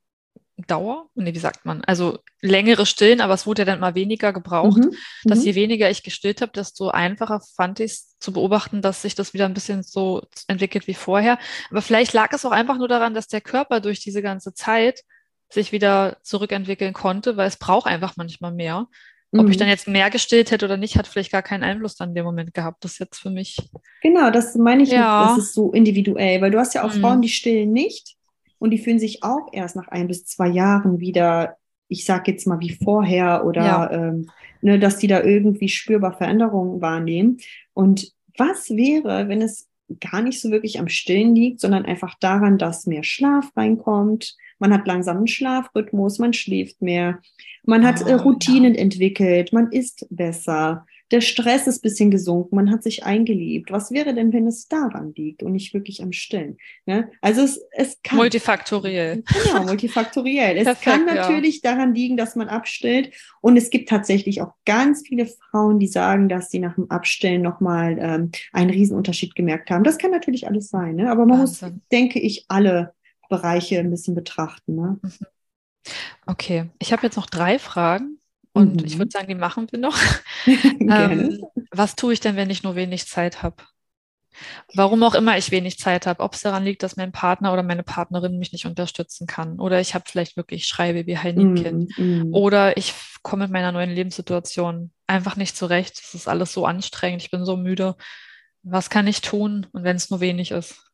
nee, 1.15 1.33
wie 1.33 1.39
sagt 1.39 1.63
man? 1.65 1.85
Also 1.85 2.19
längere 2.41 2.85
Stillen, 2.85 3.21
aber 3.21 3.33
es 3.33 3.47
wurde 3.47 3.61
ja 3.61 3.65
dann 3.65 3.79
mal 3.79 3.95
weniger 3.95 4.33
gebraucht, 4.33 4.79
mhm. 4.79 4.93
dass 5.23 5.39
mhm. 5.39 5.45
je 5.45 5.55
weniger 5.55 5.89
ich 5.89 6.03
gestillt 6.03 6.41
habe, 6.41 6.51
desto 6.51 6.89
einfacher 6.89 7.41
fand 7.55 7.79
ich 7.79 7.91
es 7.91 8.17
zu 8.19 8.33
beobachten, 8.33 8.81
dass 8.81 9.01
sich 9.01 9.15
das 9.15 9.33
wieder 9.33 9.45
ein 9.45 9.53
bisschen 9.53 9.83
so 9.83 10.21
entwickelt 10.47 10.87
wie 10.87 10.95
vorher. 10.95 11.39
Aber 11.69 11.81
vielleicht 11.81 12.11
lag 12.11 12.33
es 12.33 12.45
auch 12.45 12.51
einfach 12.51 12.77
nur 12.77 12.89
daran, 12.89 13.13
dass 13.13 13.27
der 13.27 13.41
Körper 13.41 13.79
durch 13.79 14.01
diese 14.01 14.21
ganze 14.21 14.53
Zeit 14.53 15.03
sich 15.49 15.71
wieder 15.71 16.17
zurückentwickeln 16.23 16.93
konnte, 16.93 17.37
weil 17.37 17.47
es 17.47 17.57
braucht 17.57 17.87
einfach 17.87 18.17
manchmal 18.17 18.51
mehr. 18.51 18.87
Ob 19.31 19.45
mhm. 19.45 19.51
ich 19.51 19.57
dann 19.57 19.67
jetzt 19.67 19.87
mehr 19.87 20.09
gestillt 20.09 20.49
hätte 20.49 20.65
oder 20.65 20.77
nicht, 20.77 20.97
hat 20.97 21.07
vielleicht 21.07 21.31
gar 21.31 21.43
keinen 21.43 21.63
Einfluss 21.63 21.95
dann 21.95 22.09
in 22.09 22.15
dem 22.15 22.25
Moment 22.25 22.53
gehabt. 22.53 22.83
Das 22.83 22.93
ist 22.93 22.99
jetzt 22.99 23.19
für 23.19 23.29
mich. 23.29 23.57
Genau, 24.01 24.31
das 24.31 24.55
meine 24.55 24.83
ich, 24.83 24.91
ja. 24.91 25.27
das 25.27 25.45
ist 25.45 25.53
so 25.53 25.71
individuell, 25.71 26.41
weil 26.41 26.51
du 26.51 26.57
hast 26.57 26.73
ja 26.73 26.83
auch 26.83 26.93
mhm. 26.93 27.01
Frauen, 27.01 27.21
die 27.21 27.29
stillen 27.29 27.71
nicht 27.71 28.15
und 28.57 28.71
die 28.71 28.79
fühlen 28.79 28.99
sich 28.99 29.23
auch 29.23 29.47
erst 29.51 29.75
nach 29.75 29.87
ein 29.87 30.07
bis 30.07 30.25
zwei 30.25 30.47
Jahren 30.47 30.99
wieder, 30.99 31.57
ich 31.87 32.05
sag 32.05 32.27
jetzt 32.27 32.47
mal 32.47 32.59
wie 32.59 32.77
vorher 32.83 33.45
oder 33.45 33.65
ja. 33.65 33.91
ähm, 33.91 34.29
ne, 34.61 34.79
dass 34.79 34.97
die 34.97 35.07
da 35.07 35.21
irgendwie 35.21 35.69
spürbar 35.69 36.17
Veränderungen 36.17 36.81
wahrnehmen. 36.81 37.37
Und 37.73 38.11
was 38.37 38.69
wäre, 38.69 39.27
wenn 39.27 39.41
es 39.41 39.67
gar 39.99 40.21
nicht 40.21 40.39
so 40.41 40.51
wirklich 40.51 40.79
am 40.79 40.87
Stillen 40.87 41.35
liegt, 41.35 41.59
sondern 41.59 41.85
einfach 41.85 42.15
daran, 42.19 42.57
dass 42.57 42.85
mehr 42.85 43.03
Schlaf 43.03 43.51
reinkommt. 43.55 44.35
Man 44.59 44.73
hat 44.73 44.87
langsamen 44.87 45.27
Schlafrhythmus, 45.27 46.19
man 46.19 46.33
schläft 46.33 46.81
mehr, 46.81 47.19
man 47.63 47.85
hat 47.85 48.03
oh, 48.05 48.15
Routinen 48.15 48.75
ja. 48.75 48.81
entwickelt, 48.81 49.53
man 49.53 49.71
isst 49.71 50.05
besser, 50.09 50.85
der 51.11 51.21
Stress 51.21 51.65
ist 51.65 51.79
ein 51.79 51.81
bisschen 51.81 52.11
gesunken, 52.11 52.55
man 52.55 52.69
hat 52.69 52.83
sich 52.83 53.03
eingeliebt. 53.03 53.71
Was 53.71 53.91
wäre 53.91 54.13
denn, 54.13 54.31
wenn 54.31 54.45
es 54.45 54.67
daran 54.67 55.13
liegt 55.15 55.41
und 55.41 55.53
nicht 55.53 55.73
wirklich 55.73 56.03
am 56.03 56.11
Stillen? 56.11 56.57
Ne? 56.85 57.09
Also 57.21 57.41
es, 57.41 57.61
es 57.71 57.99
kann. 58.03 58.17
Multifaktoriell. 58.17 59.23
Genau, 59.49 59.63
multifaktoriell. 59.63 60.57
es 60.57 60.65
Perfekt, 60.65 60.83
kann 60.83 61.05
natürlich 61.05 61.61
ja. 61.63 61.71
daran 61.71 61.95
liegen, 61.95 62.17
dass 62.17 62.35
man 62.35 62.49
abstillt. 62.49 63.11
Und 63.41 63.57
es 63.57 63.69
gibt 63.69 63.89
tatsächlich 63.89 64.41
auch 64.41 64.53
ganz 64.65 65.03
viele 65.07 65.25
Frauen, 65.25 65.79
die 65.79 65.87
sagen, 65.87 66.29
dass 66.29 66.51
sie 66.51 66.59
nach 66.59 66.75
dem 66.75 66.91
Abstellen 66.91 67.41
nochmal 67.41 67.97
ähm, 67.99 68.31
einen 68.51 68.69
Riesenunterschied 68.69 69.35
gemerkt 69.35 69.71
haben. 69.71 69.83
Das 69.83 69.97
kann 69.97 70.11
natürlich 70.11 70.47
alles 70.47 70.69
sein, 70.69 70.95
ne? 70.95 71.09
aber 71.09 71.25
man 71.25 71.39
Wahnsinn. 71.39 71.69
muss, 71.69 71.81
denke 71.91 72.19
ich, 72.19 72.45
alle 72.49 72.93
Bereiche 73.29 73.79
ein 73.79 73.89
bisschen 73.89 74.15
betrachten. 74.15 74.75
Ne? 74.75 74.99
Mhm. 75.01 75.11
Okay, 76.25 76.69
ich 76.79 76.91
habe 76.91 77.03
jetzt 77.03 77.15
noch 77.15 77.27
drei 77.27 77.59
Fragen. 77.59 78.19
Und 78.51 78.81
mhm. 78.81 78.85
ich 78.85 78.97
würde 78.97 79.11
sagen, 79.11 79.27
die 79.27 79.35
machen 79.35 79.67
wir 79.71 79.79
noch. 79.79 79.97
ähm, 80.45 81.45
was 81.71 81.95
tue 81.95 82.13
ich 82.13 82.19
denn, 82.19 82.35
wenn 82.35 82.49
ich 82.49 82.63
nur 82.63 82.75
wenig 82.75 83.07
Zeit 83.07 83.43
habe? 83.43 83.57
Warum 84.73 85.03
auch 85.03 85.15
immer 85.15 85.37
ich 85.37 85.51
wenig 85.51 85.79
Zeit 85.79 86.07
habe, 86.07 86.23
ob 86.23 86.33
es 86.33 86.41
daran 86.41 86.63
liegt, 86.63 86.83
dass 86.83 86.95
mein 86.95 87.11
Partner 87.11 87.51
oder 87.53 87.63
meine 87.63 87.83
Partnerin 87.83 88.37
mich 88.37 88.51
nicht 88.51 88.65
unterstützen 88.65 89.27
kann 89.27 89.59
oder 89.59 89.81
ich 89.81 89.95
habe 89.95 90.05
vielleicht 90.07 90.37
wirklich 90.37 90.65
schreibe 90.65 91.05
wie 91.07 91.17
Heinekind 91.17 91.97
mm, 91.97 92.29
mm. 92.29 92.33
oder 92.33 92.77
ich 92.77 92.93
komme 93.21 93.45
mit 93.45 93.51
meiner 93.51 93.71
neuen 93.71 93.89
Lebenssituation 93.89 94.91
einfach 95.07 95.35
nicht 95.35 95.57
zurecht. 95.57 95.99
Es 96.01 96.13
ist 96.13 96.27
alles 96.27 96.53
so 96.53 96.65
anstrengend, 96.65 97.21
ich 97.21 97.31
bin 97.31 97.43
so 97.43 97.57
müde. 97.57 97.95
Was 98.63 98.89
kann 98.89 99.07
ich 99.07 99.21
tun 99.21 99.67
und 99.71 99.83
wenn 99.83 99.95
es 99.95 100.09
nur 100.09 100.19
wenig 100.19 100.51
ist? 100.51 100.88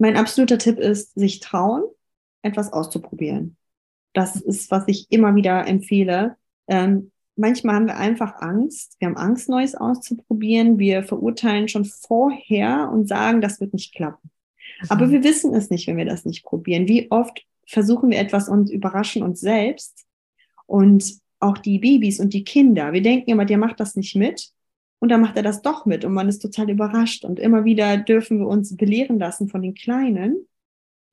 Mein 0.00 0.16
absoluter 0.16 0.56
Tipp 0.56 0.78
ist, 0.78 1.14
sich 1.14 1.40
trauen, 1.40 1.82
etwas 2.40 2.72
auszuprobieren. 2.72 3.58
Das 4.14 4.34
ist, 4.34 4.70
was 4.70 4.84
ich 4.86 5.06
immer 5.10 5.34
wieder 5.34 5.66
empfehle. 5.66 6.36
Ähm, 6.68 7.12
manchmal 7.36 7.74
haben 7.74 7.86
wir 7.86 7.98
einfach 7.98 8.40
Angst. 8.40 8.96
Wir 8.98 9.08
haben 9.08 9.18
Angst, 9.18 9.50
Neues 9.50 9.74
auszuprobieren. 9.74 10.78
Wir 10.78 11.02
verurteilen 11.02 11.68
schon 11.68 11.84
vorher 11.84 12.90
und 12.90 13.08
sagen, 13.08 13.42
das 13.42 13.60
wird 13.60 13.74
nicht 13.74 13.94
klappen. 13.94 14.30
Mhm. 14.80 14.86
Aber 14.88 15.10
wir 15.10 15.22
wissen 15.22 15.54
es 15.54 15.68
nicht, 15.68 15.86
wenn 15.86 15.98
wir 15.98 16.06
das 16.06 16.24
nicht 16.24 16.44
probieren. 16.44 16.88
Wie 16.88 17.10
oft 17.10 17.44
versuchen 17.66 18.08
wir 18.08 18.18
etwas 18.18 18.48
und 18.48 18.70
überraschen 18.70 19.22
uns 19.22 19.40
selbst 19.40 20.06
und 20.64 21.20
auch 21.40 21.58
die 21.58 21.78
Babys 21.78 22.20
und 22.20 22.32
die 22.32 22.44
Kinder. 22.44 22.94
Wir 22.94 23.02
denken 23.02 23.28
immer, 23.28 23.44
der 23.44 23.58
macht 23.58 23.80
das 23.80 23.96
nicht 23.96 24.16
mit. 24.16 24.50
Und 25.00 25.08
dann 25.08 25.20
macht 25.20 25.36
er 25.36 25.42
das 25.42 25.62
doch 25.62 25.86
mit 25.86 26.04
und 26.04 26.12
man 26.12 26.28
ist 26.28 26.40
total 26.40 26.70
überrascht. 26.70 27.24
Und 27.24 27.40
immer 27.40 27.64
wieder 27.64 27.96
dürfen 27.96 28.38
wir 28.38 28.46
uns 28.46 28.76
belehren 28.76 29.18
lassen 29.18 29.48
von 29.48 29.62
den 29.62 29.74
Kleinen, 29.74 30.46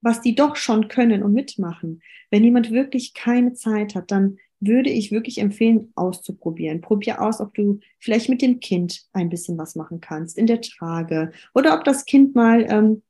was 0.02 0.22
die 0.22 0.36
doch 0.36 0.56
schon 0.56 0.90
können 0.90 1.24
und 1.24 1.34
mitmachen. 1.34 2.02
Wenn 2.30 2.44
jemand 2.44 2.70
wirklich 2.70 3.14
keine 3.14 3.54
Zeit 3.54 3.96
hat, 3.96 4.12
dann 4.12 4.38
würde 4.60 4.90
ich 4.90 5.12
wirklich 5.12 5.40
empfehlen, 5.40 5.92
auszuprobieren. 5.96 6.82
Probier 6.82 7.22
aus, 7.22 7.40
ob 7.40 7.54
du 7.54 7.80
vielleicht 8.00 8.30
mit 8.30 8.42
dem 8.42 8.60
Kind 8.60 9.04
ein 9.14 9.30
bisschen 9.30 9.58
was 9.58 9.76
machen 9.76 10.02
kannst, 10.02 10.38
in 10.38 10.48
der 10.48 10.62
Trage. 10.62 11.32
Oder 11.54 11.76
ob 11.76 11.84
das 11.84 12.06
Kind 12.06 12.36
mal, 12.36 12.66
ähm, 12.70 13.04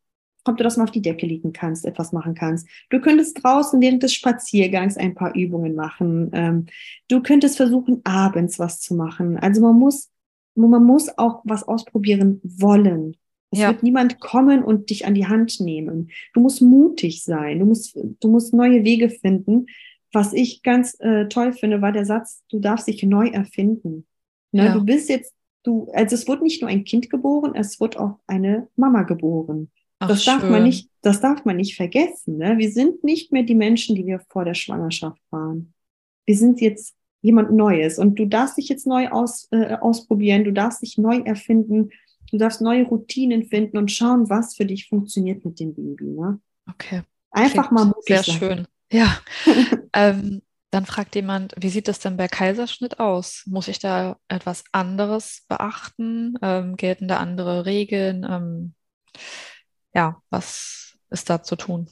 ob 0.46 0.58
du 0.58 0.64
das 0.64 0.78
mal 0.78 0.84
auf 0.84 0.92
die 0.92 1.02
Decke 1.02 1.26
liegen 1.26 1.54
kannst, 1.54 1.86
etwas 1.86 2.12
machen 2.12 2.36
kannst. 2.36 2.68
Du 2.90 3.00
könntest 3.00 3.44
draußen 3.44 3.82
während 3.82 4.04
des 4.04 4.14
Spaziergangs 4.14 4.98
ein 4.98 5.16
paar 5.16 5.36
Übungen 5.36 5.76
machen. 5.76 6.30
Ähm, 6.34 6.66
du 7.10 7.22
könntest 7.22 7.58
versuchen, 7.58 8.02
abends 8.04 8.60
was 8.60 8.80
zu 8.80 8.96
machen. 8.96 9.38
Also 9.38 9.62
man 9.62 9.78
muss, 9.78 10.10
man 10.58 10.84
muss 10.84 11.16
auch 11.18 11.42
was 11.44 11.64
ausprobieren 11.64 12.42
wollen. 12.44 13.16
Es 13.52 13.60
ja. 13.60 13.70
wird 13.70 13.84
niemand 13.84 14.20
kommen 14.20 14.64
und 14.64 14.90
dich 14.90 15.06
an 15.06 15.14
die 15.14 15.28
Hand 15.28 15.60
nehmen. 15.60 16.10
Du 16.34 16.42
musst 16.42 16.62
mutig 16.62 17.24
sein. 17.24 17.60
Du 17.60 17.66
musst, 17.66 17.96
du 17.96 18.28
musst 18.30 18.54
neue 18.54 18.84
Wege 18.84 19.10
finden. 19.10 19.68
Was 20.12 20.34
ich 20.34 20.64
ganz 20.64 21.00
äh, 21.00 21.28
toll 21.28 21.54
finde, 21.54 21.82
war 21.82 21.92
der 21.92 22.06
Satz, 22.06 22.44
du 22.50 22.60
darfst 22.60 22.88
dich 22.88 23.04
neu 23.04 23.28
erfinden. 23.28 24.06
Ne? 24.52 24.66
Ja. 24.66 24.74
Du 24.74 24.84
bist 24.84 25.10
jetzt, 25.10 25.34
du, 25.64 25.90
also 25.94 26.16
es 26.16 26.28
wurde 26.28 26.44
nicht 26.44 26.62
nur 26.62 26.70
ein 26.70 26.84
Kind 26.84 27.10
geboren, 27.10 27.54
es 27.56 27.80
wurde 27.80 28.00
auch 28.00 28.20
eine 28.26 28.68
Mama 28.76 29.04
geboren. 29.04 29.70
Ach, 30.00 30.08
das 30.08 30.26
darf 30.26 30.44
man 30.44 30.64
nicht, 30.64 30.90
das 31.02 31.22
darf 31.22 31.46
man 31.46 31.58
nicht 31.58 31.76
vergessen. 31.76 32.38
Ne? 32.38 32.58
Wir 32.58 32.72
sind 32.72 33.04
nicht 33.04 33.32
mehr 33.32 33.44
die 33.44 33.56
Menschen, 33.56 33.96
die 33.96 34.06
wir 34.06 34.22
vor 34.30 34.46
der 34.46 34.54
Schwangerschaft 34.54 35.22
waren. 35.30 35.74
Wir 36.26 36.36
sind 36.36 36.62
jetzt 36.62 36.97
jemand 37.22 37.52
Neues 37.52 38.00
und 38.00 38.18
du 38.20 38.26
darfst 38.26 38.58
dich 38.58 38.70
jetzt 38.70 38.88
neu 38.88 39.10
aus, 39.10 39.48
äh, 39.52 39.76
ausprobieren, 39.76 40.44
du 40.44 40.54
darfst 40.54 40.82
dich 40.82 40.98
neu 40.98 41.18
erfinden, 41.20 41.90
du 42.32 42.38
darfst 42.38 42.62
neue 42.62 42.86
Routinen 42.86 43.46
finden 43.46 43.78
und 43.78 43.92
schauen, 43.92 44.30
was 44.30 44.56
für 44.56 44.66
dich 44.66 44.88
funktioniert 44.88 45.44
mit 45.44 45.60
dem 45.60 45.74
Baby. 45.74 46.06
Ne? 46.06 46.40
Okay. 46.70 47.02
Einfach 47.32 47.68
Klingt 47.68 47.72
mal 47.72 47.86
mutig 47.86 48.04
Sehr 48.08 48.24
sein. 48.24 48.38
schön. 48.38 48.68
Ja. 48.92 49.18
ähm, 49.94 50.42
dann 50.72 50.86
fragt 50.86 51.16
jemand, 51.16 51.54
wie 51.58 51.70
sieht 51.70 51.88
das 51.88 52.00
denn 52.00 52.18
bei 52.18 52.28
Kaiserschnitt 52.28 53.00
aus? 53.00 53.44
Muss 53.46 53.68
ich 53.68 53.80
da 53.80 54.18
etwas 54.28 54.64
anderes 54.72 55.46
beachten? 55.48 56.38
Ähm, 56.42 56.76
gelten 56.76 57.08
da 57.08 57.18
andere 57.18 57.66
Regeln? 57.66 58.26
Ähm, 58.30 58.74
ja, 59.94 60.22
was 60.30 60.98
ist 61.10 61.30
da 61.30 61.42
zu 61.42 61.56
tun? 61.56 61.90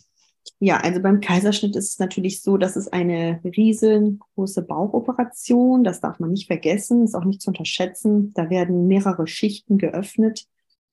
Ja, 0.65 0.77
also 0.77 0.99
beim 0.99 1.21
Kaiserschnitt 1.21 1.75
ist 1.75 1.91
es 1.91 1.99
natürlich 1.99 2.41
so, 2.41 2.57
dass 2.57 2.75
es 2.75 2.87
eine 2.87 3.39
riesengroße 3.43 4.63
Bauchoperation, 4.63 5.83
das 5.83 6.01
darf 6.01 6.19
man 6.19 6.31
nicht 6.31 6.47
vergessen, 6.47 7.03
ist 7.03 7.13
auch 7.13 7.23
nicht 7.23 7.39
zu 7.43 7.51
unterschätzen. 7.51 8.33
Da 8.33 8.49
werden 8.49 8.87
mehrere 8.87 9.27
Schichten 9.27 9.77
geöffnet, 9.77 10.47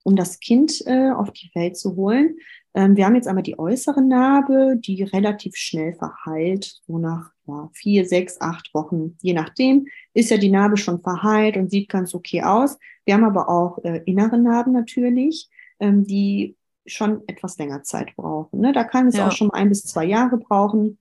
um 0.04 0.14
das 0.14 0.40
Kind 0.40 0.82
äh, 0.84 1.12
auf 1.12 1.30
die 1.30 1.50
Welt 1.54 1.78
zu 1.78 1.96
holen. 1.96 2.36
Ähm, 2.74 2.98
wir 2.98 3.06
haben 3.06 3.14
jetzt 3.14 3.26
einmal 3.26 3.44
die 3.44 3.58
äußere 3.58 4.02
Narbe, 4.02 4.76
die 4.76 5.04
relativ 5.04 5.56
schnell 5.56 5.94
verheilt, 5.94 6.82
so 6.86 6.98
nach 6.98 7.30
ja, 7.46 7.70
vier, 7.72 8.04
sechs, 8.04 8.42
acht 8.42 8.74
Wochen, 8.74 9.16
je 9.22 9.32
nachdem, 9.32 9.86
ist 10.12 10.28
ja 10.28 10.36
die 10.36 10.50
Narbe 10.50 10.76
schon 10.76 11.00
verheilt 11.00 11.56
und 11.56 11.70
sieht 11.70 11.88
ganz 11.88 12.14
okay 12.14 12.42
aus. 12.42 12.76
Wir 13.06 13.14
haben 13.14 13.24
aber 13.24 13.48
auch 13.48 13.82
äh, 13.84 14.02
innere 14.04 14.36
Narben 14.36 14.74
natürlich, 14.74 15.48
ähm, 15.80 16.04
die 16.04 16.56
schon 16.86 17.22
etwas 17.28 17.58
länger 17.58 17.82
Zeit 17.82 18.14
brauchen. 18.16 18.60
Ne? 18.60 18.72
Da 18.72 18.84
kann 18.84 19.08
es 19.08 19.16
ja. 19.16 19.28
auch 19.28 19.32
schon 19.32 19.50
ein 19.50 19.68
bis 19.68 19.84
zwei 19.84 20.04
Jahre 20.04 20.36
brauchen. 20.36 20.98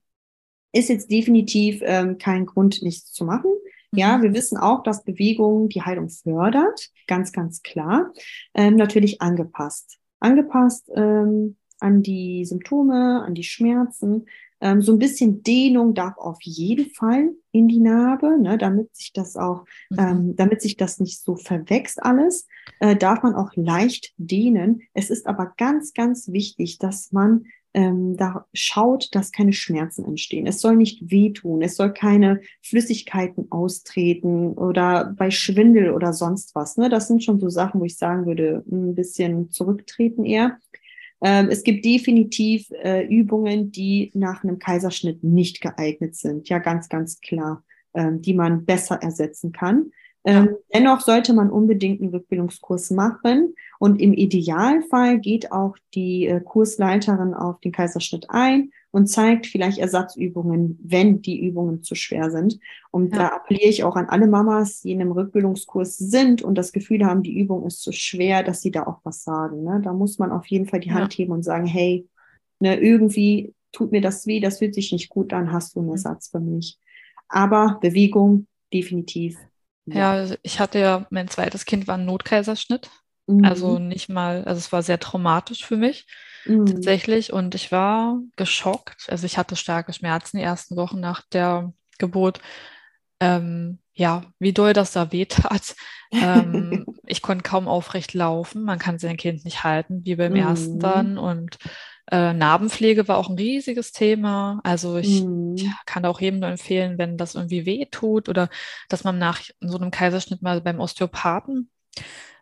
Ist 0.72 0.88
jetzt 0.88 1.10
definitiv 1.10 1.80
ähm, 1.84 2.18
kein 2.18 2.46
Grund, 2.46 2.82
nichts 2.82 3.12
zu 3.12 3.24
machen. 3.24 3.50
Ja, 3.94 4.16
mhm. 4.16 4.22
wir 4.22 4.34
wissen 4.34 4.56
auch, 4.56 4.82
dass 4.82 5.04
Bewegung 5.04 5.68
die 5.68 5.82
Heilung 5.82 6.08
fördert, 6.08 6.90
ganz, 7.06 7.32
ganz 7.32 7.62
klar. 7.62 8.12
Ähm, 8.54 8.76
natürlich 8.76 9.20
angepasst. 9.20 9.98
Angepasst 10.20 10.90
ähm, 10.94 11.56
an 11.80 12.02
die 12.02 12.44
Symptome, 12.44 13.22
an 13.22 13.34
die 13.34 13.44
Schmerzen. 13.44 14.26
Ähm, 14.60 14.80
so 14.80 14.92
ein 14.92 14.98
bisschen 14.98 15.42
Dehnung 15.42 15.92
darf 15.92 16.16
auf 16.16 16.38
jeden 16.40 16.90
Fall 16.94 17.30
in 17.50 17.68
die 17.68 17.80
Narbe, 17.80 18.38
ne, 18.40 18.56
damit 18.56 18.94
sich 18.96 19.12
das 19.12 19.36
auch, 19.36 19.64
mhm. 19.90 19.98
ähm, 19.98 20.36
damit 20.36 20.62
sich 20.62 20.76
das 20.76 21.00
nicht 21.00 21.20
so 21.22 21.36
verwächst 21.36 22.02
alles, 22.02 22.46
äh, 22.80 22.96
darf 22.96 23.22
man 23.22 23.34
auch 23.34 23.50
leicht 23.54 24.12
dehnen. 24.16 24.82
Es 24.94 25.10
ist 25.10 25.26
aber 25.26 25.54
ganz, 25.56 25.94
ganz 25.94 26.30
wichtig, 26.32 26.78
dass 26.78 27.12
man 27.12 27.44
ähm, 27.74 28.16
da 28.16 28.46
schaut, 28.52 29.14
dass 29.14 29.32
keine 29.32 29.52
Schmerzen 29.52 30.04
entstehen. 30.04 30.46
Es 30.46 30.60
soll 30.60 30.76
nicht 30.76 31.10
wehtun, 31.10 31.62
es 31.62 31.76
soll 31.76 31.92
keine 31.92 32.40
Flüssigkeiten 32.60 33.46
austreten 33.50 34.52
oder 34.52 35.14
bei 35.16 35.30
Schwindel 35.30 35.92
oder 35.92 36.12
sonst 36.12 36.54
was. 36.54 36.76
Ne? 36.76 36.88
Das 36.88 37.08
sind 37.08 37.24
schon 37.24 37.40
so 37.40 37.48
Sachen, 37.48 37.80
wo 37.80 37.84
ich 37.84 37.96
sagen 37.96 38.26
würde, 38.26 38.62
ein 38.70 38.94
bisschen 38.94 39.50
zurücktreten 39.50 40.24
eher. 40.24 40.58
Ähm, 41.22 41.48
es 41.50 41.62
gibt 41.62 41.84
definitiv 41.84 42.70
äh, 42.82 43.06
Übungen, 43.06 43.70
die 43.70 44.10
nach 44.14 44.42
einem 44.42 44.58
Kaiserschnitt 44.58 45.22
nicht 45.22 45.60
geeignet 45.60 46.16
sind. 46.16 46.48
Ja, 46.48 46.58
ganz, 46.58 46.88
ganz 46.88 47.20
klar, 47.20 47.64
ähm, 47.94 48.20
die 48.20 48.34
man 48.34 48.64
besser 48.64 48.96
ersetzen 48.96 49.52
kann. 49.52 49.92
Ähm, 50.24 50.56
dennoch 50.72 51.00
sollte 51.00 51.32
man 51.32 51.50
unbedingt 51.50 52.00
einen 52.00 52.10
Rückbildungskurs 52.10 52.90
machen. 52.90 53.54
Und 53.78 54.00
im 54.00 54.12
Idealfall 54.12 55.18
geht 55.18 55.50
auch 55.50 55.76
die 55.94 56.26
äh, 56.26 56.40
Kursleiterin 56.40 57.34
auf 57.34 57.60
den 57.60 57.72
Kaiserschnitt 57.72 58.26
ein 58.28 58.70
und 58.92 59.06
zeigt 59.06 59.46
vielleicht 59.46 59.78
Ersatzübungen, 59.78 60.78
wenn 60.82 61.22
die 61.22 61.40
Übungen 61.40 61.82
zu 61.82 61.94
schwer 61.94 62.30
sind. 62.30 62.60
Und 62.90 63.12
ja. 63.12 63.18
da 63.18 63.28
appelliere 63.36 63.70
ich 63.70 63.82
auch 63.84 63.96
an 63.96 64.08
alle 64.08 64.28
Mamas, 64.28 64.82
die 64.82 64.92
in 64.92 65.00
einem 65.00 65.12
Rückbildungskurs 65.12 65.96
sind 65.98 66.42
und 66.42 66.56
das 66.56 66.72
Gefühl 66.72 67.04
haben, 67.04 67.22
die 67.22 67.36
Übung 67.36 67.66
ist 67.66 67.82
zu 67.82 67.90
schwer, 67.90 68.44
dass 68.44 68.60
sie 68.60 68.70
da 68.70 68.86
auch 68.86 69.00
was 69.02 69.24
sagen. 69.24 69.64
Ne? 69.64 69.80
Da 69.82 69.92
muss 69.92 70.18
man 70.18 70.30
auf 70.30 70.46
jeden 70.46 70.66
Fall 70.66 70.80
die 70.80 70.92
Hand 70.92 71.14
ja. 71.14 71.18
heben 71.18 71.32
und 71.32 71.42
sagen, 71.42 71.66
hey, 71.66 72.06
ne, 72.60 72.78
irgendwie 72.78 73.54
tut 73.72 73.90
mir 73.90 74.02
das 74.02 74.26
weh, 74.26 74.38
das 74.38 74.58
fühlt 74.58 74.74
sich 74.74 74.92
nicht 74.92 75.08
gut 75.08 75.32
an, 75.32 75.52
hast 75.52 75.74
du 75.74 75.80
einen 75.80 75.88
mhm. 75.88 75.94
Ersatz 75.94 76.28
für 76.28 76.40
mich. 76.40 76.78
Aber 77.28 77.78
Bewegung 77.80 78.46
definitiv 78.72 79.38
ja. 79.86 80.24
ja, 80.24 80.36
ich 80.42 80.60
hatte 80.60 80.78
ja, 80.78 81.06
mein 81.10 81.28
zweites 81.28 81.64
Kind 81.64 81.86
war 81.86 81.96
ein 81.96 82.04
Notkaiserschnitt. 82.04 82.90
Mhm. 83.26 83.44
Also 83.44 83.78
nicht 83.78 84.08
mal, 84.08 84.44
also 84.44 84.58
es 84.58 84.72
war 84.72 84.82
sehr 84.82 84.98
traumatisch 85.00 85.64
für 85.64 85.76
mich 85.76 86.06
mhm. 86.44 86.66
tatsächlich. 86.66 87.32
Und 87.32 87.54
ich 87.54 87.72
war 87.72 88.18
geschockt. 88.36 89.06
Also 89.08 89.26
ich 89.26 89.38
hatte 89.38 89.56
starke 89.56 89.92
Schmerzen 89.92 90.38
die 90.38 90.42
ersten 90.42 90.76
Wochen 90.76 91.00
nach 91.00 91.22
der 91.32 91.72
Geburt. 91.98 92.40
Ähm, 93.20 93.78
ja, 93.94 94.24
wie 94.38 94.52
doll 94.52 94.72
das 94.72 94.92
da 94.92 95.12
wehtat. 95.12 95.74
ähm, 96.12 96.86
ich 97.06 97.22
konnte 97.22 97.42
kaum 97.42 97.68
aufrecht 97.68 98.14
laufen. 98.14 98.64
Man 98.64 98.78
kann 98.78 98.98
sein 98.98 99.16
Kind 99.16 99.44
nicht 99.44 99.64
halten, 99.64 100.04
wie 100.04 100.16
beim 100.16 100.32
mhm. 100.32 100.38
ersten 100.38 100.80
dann. 100.80 101.18
Und 101.18 101.58
äh, 102.10 102.32
Narbenpflege 102.32 103.06
war 103.08 103.18
auch 103.18 103.28
ein 103.28 103.38
riesiges 103.38 103.92
Thema. 103.92 104.60
Also 104.64 104.96
ich 104.96 105.22
mhm. 105.22 105.56
ja, 105.56 105.72
kann 105.86 106.04
auch 106.04 106.20
jedem 106.20 106.40
nur 106.40 106.50
empfehlen, 106.50 106.98
wenn 106.98 107.16
das 107.16 107.34
irgendwie 107.34 107.66
weh 107.66 107.86
tut 107.90 108.28
oder 108.28 108.48
dass 108.88 109.04
man 109.04 109.18
nach 109.18 109.40
so 109.60 109.78
einem 109.78 109.90
Kaiserschnitt 109.90 110.42
mal 110.42 110.60
beim 110.60 110.80
Osteopathen 110.80 111.70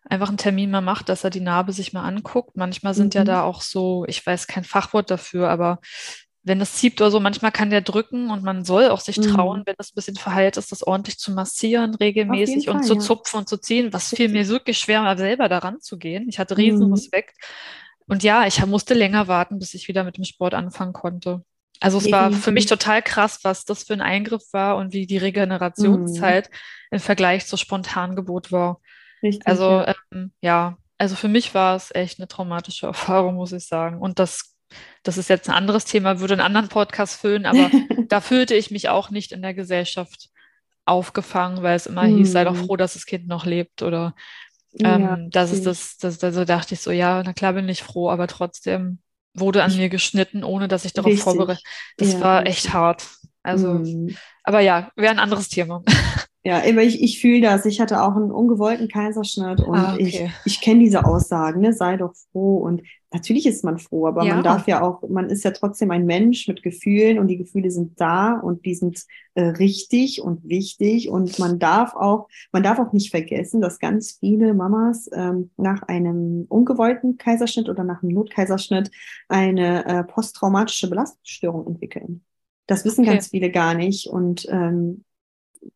einfach 0.08 0.28
einen 0.28 0.38
Termin 0.38 0.70
mal 0.70 0.80
macht, 0.80 1.08
dass 1.08 1.24
er 1.24 1.30
die 1.30 1.40
Narbe 1.40 1.72
sich 1.72 1.92
mal 1.92 2.04
anguckt. 2.04 2.56
Manchmal 2.56 2.94
sind 2.94 3.14
mhm. 3.14 3.18
ja 3.18 3.24
da 3.24 3.42
auch 3.42 3.60
so, 3.60 4.04
ich 4.08 4.24
weiß 4.24 4.46
kein 4.46 4.64
Fachwort 4.64 5.10
dafür, 5.10 5.50
aber 5.50 5.78
wenn 6.42 6.58
das 6.58 6.74
zieht 6.74 6.98
oder 7.00 7.10
so, 7.10 7.20
manchmal 7.20 7.52
kann 7.52 7.68
der 7.68 7.82
drücken 7.82 8.30
und 8.30 8.42
man 8.42 8.64
soll 8.64 8.88
auch 8.88 9.00
sich 9.00 9.18
mhm. 9.18 9.34
trauen, 9.34 9.62
wenn 9.66 9.74
das 9.76 9.90
ein 9.90 9.94
bisschen 9.94 10.16
verheilt 10.16 10.56
ist, 10.56 10.72
das 10.72 10.82
ordentlich 10.82 11.18
zu 11.18 11.32
massieren, 11.32 11.94
regelmäßig 11.94 12.68
und 12.70 12.78
Fall, 12.78 12.86
zu 12.86 12.94
ja. 12.94 13.00
zupfen 13.00 13.40
und 13.40 13.48
zu 13.48 13.58
ziehen. 13.58 13.92
Was 13.92 14.08
fiel 14.08 14.30
mir 14.30 14.48
wirklich 14.48 14.78
schwer, 14.78 15.14
selber 15.18 15.48
daran 15.48 15.80
zu 15.80 15.98
gehen. 15.98 16.28
Ich 16.28 16.38
hatte 16.38 16.56
riesen 16.56 16.86
mhm. 16.86 16.94
Respekt. 16.94 17.36
Und 18.10 18.24
ja, 18.24 18.44
ich 18.44 18.64
musste 18.66 18.94
länger 18.94 19.28
warten, 19.28 19.60
bis 19.60 19.72
ich 19.74 19.86
wieder 19.86 20.02
mit 20.02 20.16
dem 20.16 20.24
Sport 20.24 20.52
anfangen 20.52 20.92
konnte. 20.92 21.44
Also 21.78 21.98
es 21.98 22.10
war 22.10 22.32
für 22.32 22.50
mich 22.50 22.66
total 22.66 23.02
krass, 23.02 23.38
was 23.42 23.64
das 23.64 23.84
für 23.84 23.92
ein 23.94 24.00
Eingriff 24.00 24.42
war 24.52 24.76
und 24.76 24.92
wie 24.92 25.06
die 25.06 25.16
Regenerationszeit 25.16 26.50
mhm. 26.50 26.96
im 26.96 27.00
Vergleich 27.00 27.46
zur 27.46 27.58
Spontangeburt 27.58 28.50
war. 28.50 28.80
Richtig, 29.22 29.46
also 29.46 29.80
ja. 29.80 29.94
Ähm, 30.12 30.32
ja, 30.42 30.76
also 30.98 31.14
für 31.14 31.28
mich 31.28 31.54
war 31.54 31.76
es 31.76 31.94
echt 31.94 32.18
eine 32.18 32.26
traumatische 32.26 32.86
Erfahrung, 32.88 33.36
muss 33.36 33.52
ich 33.52 33.64
sagen. 33.64 34.00
Und 34.00 34.18
das, 34.18 34.56
das 35.04 35.16
ist 35.16 35.30
jetzt 35.30 35.48
ein 35.48 35.54
anderes 35.54 35.84
Thema, 35.84 36.18
würde 36.18 36.34
einen 36.34 36.42
anderen 36.42 36.68
Podcast 36.68 37.20
füllen, 37.20 37.46
aber 37.46 37.70
da 38.08 38.20
fühlte 38.20 38.56
ich 38.56 38.72
mich 38.72 38.88
auch 38.88 39.10
nicht 39.10 39.30
in 39.30 39.40
der 39.40 39.54
Gesellschaft 39.54 40.30
aufgefangen, 40.84 41.62
weil 41.62 41.76
es 41.76 41.86
immer 41.86 42.02
mhm. 42.02 42.16
hieß, 42.16 42.32
sei 42.32 42.44
doch 42.44 42.54
mhm. 42.54 42.66
froh, 42.66 42.76
dass 42.76 42.94
das 42.94 43.06
Kind 43.06 43.28
noch 43.28 43.46
lebt 43.46 43.82
oder 43.82 44.16
ja, 44.72 45.14
ähm, 45.14 45.30
das 45.30 45.52
ist 45.52 45.66
das, 45.66 45.96
das, 45.98 46.22
also 46.22 46.44
dachte 46.44 46.74
ich 46.74 46.80
so, 46.80 46.90
ja, 46.90 47.22
na 47.24 47.32
klar 47.32 47.52
bin 47.52 47.68
ich 47.68 47.82
froh, 47.82 48.10
aber 48.10 48.26
trotzdem 48.26 48.98
wurde 49.34 49.62
an 49.62 49.76
mir 49.76 49.88
geschnitten, 49.88 50.44
ohne 50.44 50.68
dass 50.68 50.84
ich 50.84 50.92
darauf 50.92 51.18
vorbereitet. 51.18 51.64
Das 51.96 52.14
ja, 52.14 52.20
war 52.20 52.46
echt 52.46 52.72
hart. 52.72 53.08
Also, 53.42 53.74
mhm. 53.74 54.16
aber 54.44 54.60
ja, 54.60 54.90
wäre 54.96 55.12
ein 55.12 55.18
anderes 55.18 55.48
Thema. 55.48 55.82
Ja, 56.42 56.62
aber 56.66 56.82
ich, 56.82 57.02
ich 57.02 57.20
fühle 57.20 57.42
das. 57.42 57.66
Ich 57.66 57.82
hatte 57.82 58.02
auch 58.02 58.16
einen 58.16 58.30
ungewollten 58.30 58.88
Kaiserschnitt 58.88 59.60
und 59.60 59.76
ah, 59.76 59.92
okay. 59.92 60.30
ich, 60.46 60.52
ich 60.54 60.60
kenne 60.62 60.80
diese 60.80 61.04
Aussagen, 61.04 61.60
ne? 61.60 61.74
sei 61.74 61.98
doch 61.98 62.14
froh. 62.32 62.56
Und 62.56 62.80
natürlich 63.12 63.44
ist 63.44 63.62
man 63.62 63.78
froh, 63.78 64.06
aber 64.06 64.24
ja. 64.24 64.36
man 64.36 64.44
darf 64.44 64.66
ja 64.66 64.80
auch, 64.80 65.06
man 65.06 65.28
ist 65.28 65.44
ja 65.44 65.50
trotzdem 65.50 65.90
ein 65.90 66.06
Mensch 66.06 66.48
mit 66.48 66.62
Gefühlen 66.62 67.18
und 67.18 67.26
die 67.26 67.36
Gefühle 67.36 67.70
sind 67.70 68.00
da 68.00 68.40
und 68.40 68.64
die 68.64 68.74
sind 68.74 69.04
äh, 69.34 69.42
richtig 69.42 70.22
und 70.22 70.48
wichtig. 70.48 71.10
Und 71.10 71.38
man 71.38 71.58
darf 71.58 71.94
auch, 71.94 72.26
man 72.52 72.62
darf 72.62 72.78
auch 72.78 72.94
nicht 72.94 73.10
vergessen, 73.10 73.60
dass 73.60 73.78
ganz 73.78 74.12
viele 74.18 74.54
Mamas 74.54 75.10
ähm, 75.12 75.50
nach 75.58 75.82
einem 75.82 76.46
ungewollten 76.48 77.18
Kaiserschnitt 77.18 77.68
oder 77.68 77.84
nach 77.84 78.02
einem 78.02 78.14
Notkaiserschnitt 78.14 78.90
eine 79.28 79.84
äh, 79.84 80.04
posttraumatische 80.04 80.88
Belastungsstörung 80.88 81.66
entwickeln. 81.66 82.22
Das 82.66 82.86
wissen 82.86 83.02
okay. 83.02 83.12
ganz 83.12 83.28
viele 83.28 83.50
gar 83.50 83.74
nicht. 83.74 84.06
Und 84.06 84.46
ähm, 84.48 85.04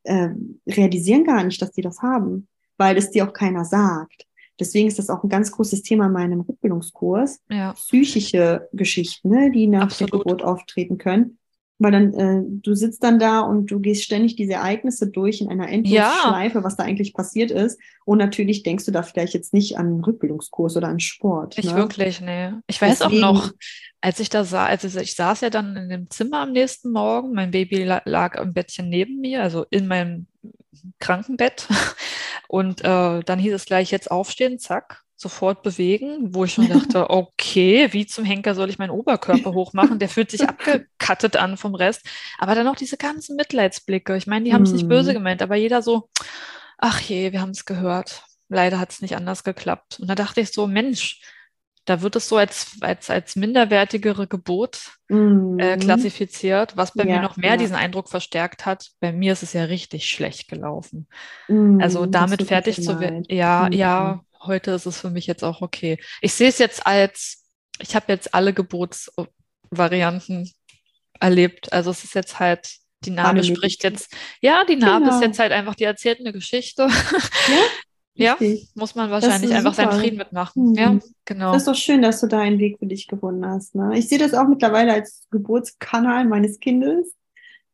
äh, 0.05 0.31
realisieren 0.67 1.25
gar 1.25 1.45
nicht, 1.45 1.61
dass 1.61 1.73
die 1.73 1.83
das 1.83 2.01
haben, 2.01 2.49
weil 2.77 2.97
es 2.97 3.11
dir 3.11 3.29
auch 3.29 3.33
keiner 3.33 3.65
sagt. 3.65 4.27
Deswegen 4.61 4.87
ist 4.87 4.99
das 4.99 5.11
auch 5.11 5.23
ein 5.25 5.29
ganz 5.29 5.51
großes 5.51 5.83
Thema 5.83 6.07
in 6.07 6.13
meinem 6.13 6.41
Rückbildungskurs. 6.41 7.41
Ja. 7.51 7.73
Psychische 7.73 8.69
Geschichten, 8.73 9.31
ne, 9.31 9.51
die 9.51 9.67
nach 9.67 9.85
Absolut. 9.85 10.13
der 10.13 10.19
Geburt 10.19 10.43
auftreten 10.45 10.99
können. 10.99 11.39
Weil 11.79 11.93
dann, 11.93 12.15
äh, 12.15 12.43
du 12.47 12.75
sitzt 12.75 13.03
dann 13.03 13.19
da 13.19 13.41
und 13.41 13.71
du 13.71 13.81
gehst 13.81 14.05
ständig 14.05 14.37
diese 14.37 14.55
Ereignisse 14.55 15.09
durch 15.09 15.41
in 15.41 15.49
einer 15.49 15.69
Endlosschleife, 15.69 16.59
ja. 16.59 16.65
was 16.65 16.77
da 16.77 16.85
eigentlich 16.85 17.15
passiert 17.15 17.51
ist. 17.51 17.81
Und 18.05 18.19
natürlich 18.19 18.63
denkst 18.63 18.85
du 18.85 18.93
da 18.93 19.03
vielleicht 19.03 19.35
jetzt 19.35 19.53
nicht 19.53 19.77
an 19.77 19.87
einen 19.87 20.05
Rückbildungskurs 20.05 20.77
oder 20.77 20.89
an 20.89 21.01
Sport. 21.01 21.57
Nicht 21.57 21.71
ne? 21.71 21.77
wirklich, 21.77 22.21
nee. 22.21 22.53
Ich 22.69 22.81
weiß 22.81 23.01
Deswegen, 23.01 23.25
auch 23.25 23.35
noch, 23.35 23.53
als 24.01 24.21
ich 24.21 24.29
da 24.29 24.45
sah, 24.45 24.67
also 24.67 25.01
ich 25.01 25.15
saß 25.17 25.41
ja 25.41 25.51
dann 25.51 25.77
in 25.77 25.89
dem 25.89 26.11
Zimmer 26.11 26.41
am 26.41 26.53
nächsten 26.53 26.93
Morgen, 26.93 27.33
mein 27.33 27.51
Baby 27.51 27.83
lag 27.83 28.37
im 28.37 28.53
Bettchen 28.53 28.89
neben 28.89 29.21
mir, 29.21 29.43
also 29.43 29.67
in 29.71 29.89
meinem 29.89 30.27
Krankenbett. 31.01 31.69
Und 32.49 32.83
äh, 32.83 33.21
dann 33.21 33.39
hieß 33.39 33.55
es 33.55 33.65
gleich 33.65 33.91
jetzt 33.91 34.11
aufstehen, 34.11 34.59
zack 34.59 35.04
sofort 35.25 35.63
bewegen, 35.63 36.35
wo 36.35 36.45
ich 36.45 36.53
schon 36.53 36.69
dachte, 36.69 37.11
okay, 37.11 37.89
wie 37.93 38.07
zum 38.07 38.25
Henker 38.25 38.55
soll 38.55 38.71
ich 38.71 38.79
meinen 38.79 38.91
Oberkörper 38.91 39.53
hochmachen? 39.53 39.99
Der 39.99 40.09
fühlt 40.09 40.31
sich 40.31 40.43
abgekattet 40.49 41.37
an 41.37 41.57
vom 41.57 41.75
Rest. 41.75 42.07
Aber 42.39 42.55
dann 42.55 42.67
noch 42.67 42.77
diese 42.77 42.97
ganzen 42.97 43.35
Mitleidsblicke. 43.37 44.17
Ich 44.17 44.27
meine, 44.27 44.45
die 44.45 44.55
haben 44.55 44.63
es 44.63 44.73
nicht 44.73 44.89
böse 44.89 45.11
mhm. 45.11 45.15
gemeint, 45.15 45.43
aber 45.43 45.57
jeder 45.57 45.83
so, 45.83 46.09
ach 46.79 47.01
je, 47.01 47.33
wir 47.33 47.41
haben 47.41 47.51
es 47.51 47.65
gehört. 47.65 48.25
Leider 48.49 48.79
hat 48.79 48.93
es 48.93 49.03
nicht 49.03 49.17
anders 49.17 49.43
geklappt. 49.43 49.99
Und 50.01 50.09
da 50.09 50.15
dachte 50.15 50.41
ich 50.41 50.53
so, 50.53 50.67
Mensch, 50.67 51.21
da 51.85 52.01
wird 52.01 52.17
es 52.17 52.29
so 52.29 52.37
als, 52.37 52.79
als, 52.81 53.11
als 53.11 53.37
minderwertigere 53.37 54.27
Gebot 54.27 54.93
mm. 55.09 55.59
äh, 55.59 55.77
mhm. 55.77 55.81
klassifiziert, 55.81 56.77
was 56.77 56.93
bei 56.93 57.05
ja, 57.05 57.17
mir 57.17 57.23
noch 57.23 57.37
mehr 57.37 57.53
ja. 57.53 57.57
diesen 57.57 57.77
Eindruck 57.77 58.09
verstärkt 58.09 58.65
hat. 58.65 58.91
Bei 59.01 59.13
mir 59.13 59.33
ist 59.33 59.43
es 59.43 59.53
ja 59.53 59.65
richtig 59.65 60.07
schlecht 60.07 60.49
gelaufen. 60.49 61.09
Mm, 61.49 61.81
also 61.81 62.07
damit 62.07 62.43
fertig 62.45 62.83
zu 62.83 63.01
werden, 63.01 63.25
ja, 63.29 63.69
mm. 63.69 63.73
ja, 63.73 64.21
heute 64.47 64.73
ist 64.73 64.87
es 64.87 65.01
für 65.01 65.11
mich 65.11 65.27
jetzt 65.27 65.43
auch 65.43 65.63
okay. 65.63 65.99
Ich 66.21 66.35
sehe 66.35 66.49
es 66.49 66.59
jetzt 66.59 66.87
als, 66.87 67.45
ich 67.81 67.95
habe 67.95 68.07
jetzt 68.09 68.35
alle 68.35 68.53
Gebotsvarianten 68.53 70.53
erlebt. 71.21 71.73
Also 71.73 71.91
es 71.91 72.05
ist 72.05 72.15
jetzt 72.15 72.39
halt, 72.39 72.69
die 73.05 73.11
Narbe 73.11 73.45
spricht 73.45 73.85
jetzt, 73.85 74.15
ja, 74.41 74.65
die 74.65 74.77
Narbe 74.77 75.07
genau. 75.07 75.17
ist 75.17 75.23
jetzt 75.23 75.39
halt 75.39 75.53
einfach, 75.53 75.75
die 75.75 75.85
erzählt 75.85 76.21
eine 76.21 76.33
Geschichte. 76.33 76.89
Ja, 78.15 78.37
ja 78.41 78.57
muss 78.75 78.95
man 78.95 79.11
wahrscheinlich 79.11 79.53
einfach 79.53 79.75
super. 79.75 79.91
seinen 79.91 80.01
Frieden 80.01 80.17
mitmachen. 80.17 80.71
Mhm. 80.71 80.75
Ja, 80.75 80.99
genau. 81.25 81.53
Das 81.53 81.63
ist 81.63 81.69
doch 81.69 81.75
schön, 81.75 82.03
dass 82.03 82.21
du 82.21 82.27
da 82.27 82.41
einen 82.41 82.59
Weg 82.59 82.79
für 82.79 82.87
dich 82.87 83.07
gefunden 83.07 83.47
hast. 83.47 83.75
Ne? 83.75 83.99
Ich 83.99 84.09
sehe 84.09 84.19
das 84.19 84.35
auch 84.35 84.49
mittlerweile 84.49 84.93
als 84.93 85.27
Geburtskanal 85.31 86.27
meines 86.27 86.61
Kindes. 86.61 87.15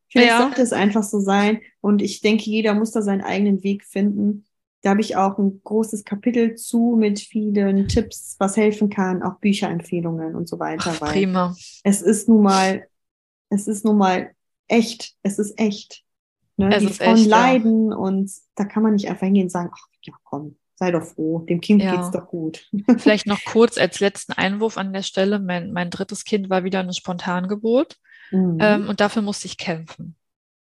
Vielleicht 0.08 0.30
ja. 0.30 0.42
sollte 0.42 0.62
es 0.62 0.72
einfach 0.72 1.04
so 1.04 1.20
sein. 1.20 1.60
Und 1.80 2.02
ich 2.02 2.20
denke, 2.20 2.50
jeder 2.50 2.74
muss 2.74 2.90
da 2.90 3.00
seinen 3.00 3.22
eigenen 3.22 3.62
Weg 3.62 3.84
finden. 3.84 4.44
Da 4.82 4.90
habe 4.90 5.00
ich 5.00 5.16
auch 5.16 5.38
ein 5.38 5.60
großes 5.62 6.04
Kapitel 6.04 6.54
zu 6.54 6.96
mit 6.98 7.20
vielen 7.20 7.86
Tipps, 7.88 8.36
was 8.38 8.56
helfen 8.56 8.88
kann, 8.88 9.22
auch 9.22 9.38
Bücherempfehlungen 9.38 10.34
und 10.34 10.48
so 10.48 10.58
weiter. 10.58 10.92
Ach, 10.94 11.00
prima. 11.00 11.54
Es 11.84 12.00
ist 12.00 12.28
nun 12.28 12.42
mal, 12.42 12.86
es 13.50 13.68
ist 13.68 13.84
nun 13.84 13.98
mal 13.98 14.30
echt. 14.68 15.14
Es 15.22 15.38
ist 15.38 15.58
echt. 15.58 16.02
Ne? 16.56 16.74
Es 16.74 16.80
Die 16.80 16.88
Frauen 16.88 17.16
echt, 17.16 17.26
leiden 17.26 17.90
ja. 17.90 17.96
und 17.96 18.30
da 18.54 18.64
kann 18.64 18.82
man 18.82 18.94
nicht 18.94 19.08
einfach 19.08 19.26
hingehen 19.26 19.44
und 19.44 19.50
sagen, 19.50 19.70
ach 19.72 19.86
ja, 20.02 20.14
komm, 20.24 20.56
sei 20.76 20.90
doch 20.90 21.02
froh, 21.02 21.40
dem 21.40 21.60
Kind 21.60 21.82
ja. 21.82 21.94
geht's 21.94 22.10
doch 22.10 22.26
gut. 22.26 22.66
Vielleicht 22.96 23.26
noch 23.26 23.40
kurz 23.44 23.76
als 23.76 24.00
letzten 24.00 24.32
Einwurf 24.32 24.78
an 24.78 24.92
der 24.92 25.02
Stelle. 25.02 25.38
Mein, 25.38 25.72
mein 25.72 25.90
drittes 25.90 26.24
Kind 26.24 26.48
war 26.48 26.64
wieder 26.64 26.80
eine 26.80 26.94
Spontangeburt 26.94 27.98
mhm. 28.30 28.58
ähm, 28.60 28.88
und 28.88 29.00
dafür 29.00 29.20
musste 29.20 29.46
ich 29.46 29.58
kämpfen. 29.58 30.16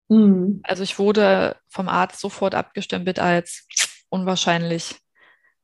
Mhm. 0.09 0.61
Also 0.63 0.81
ich 0.81 0.97
wurde 0.97 1.55
vom 1.67 1.87
Arzt 1.87 2.19
sofort 2.19 2.55
abgestempelt 2.55 3.19
als 3.19 3.67
unwahrscheinlich, 4.09 4.95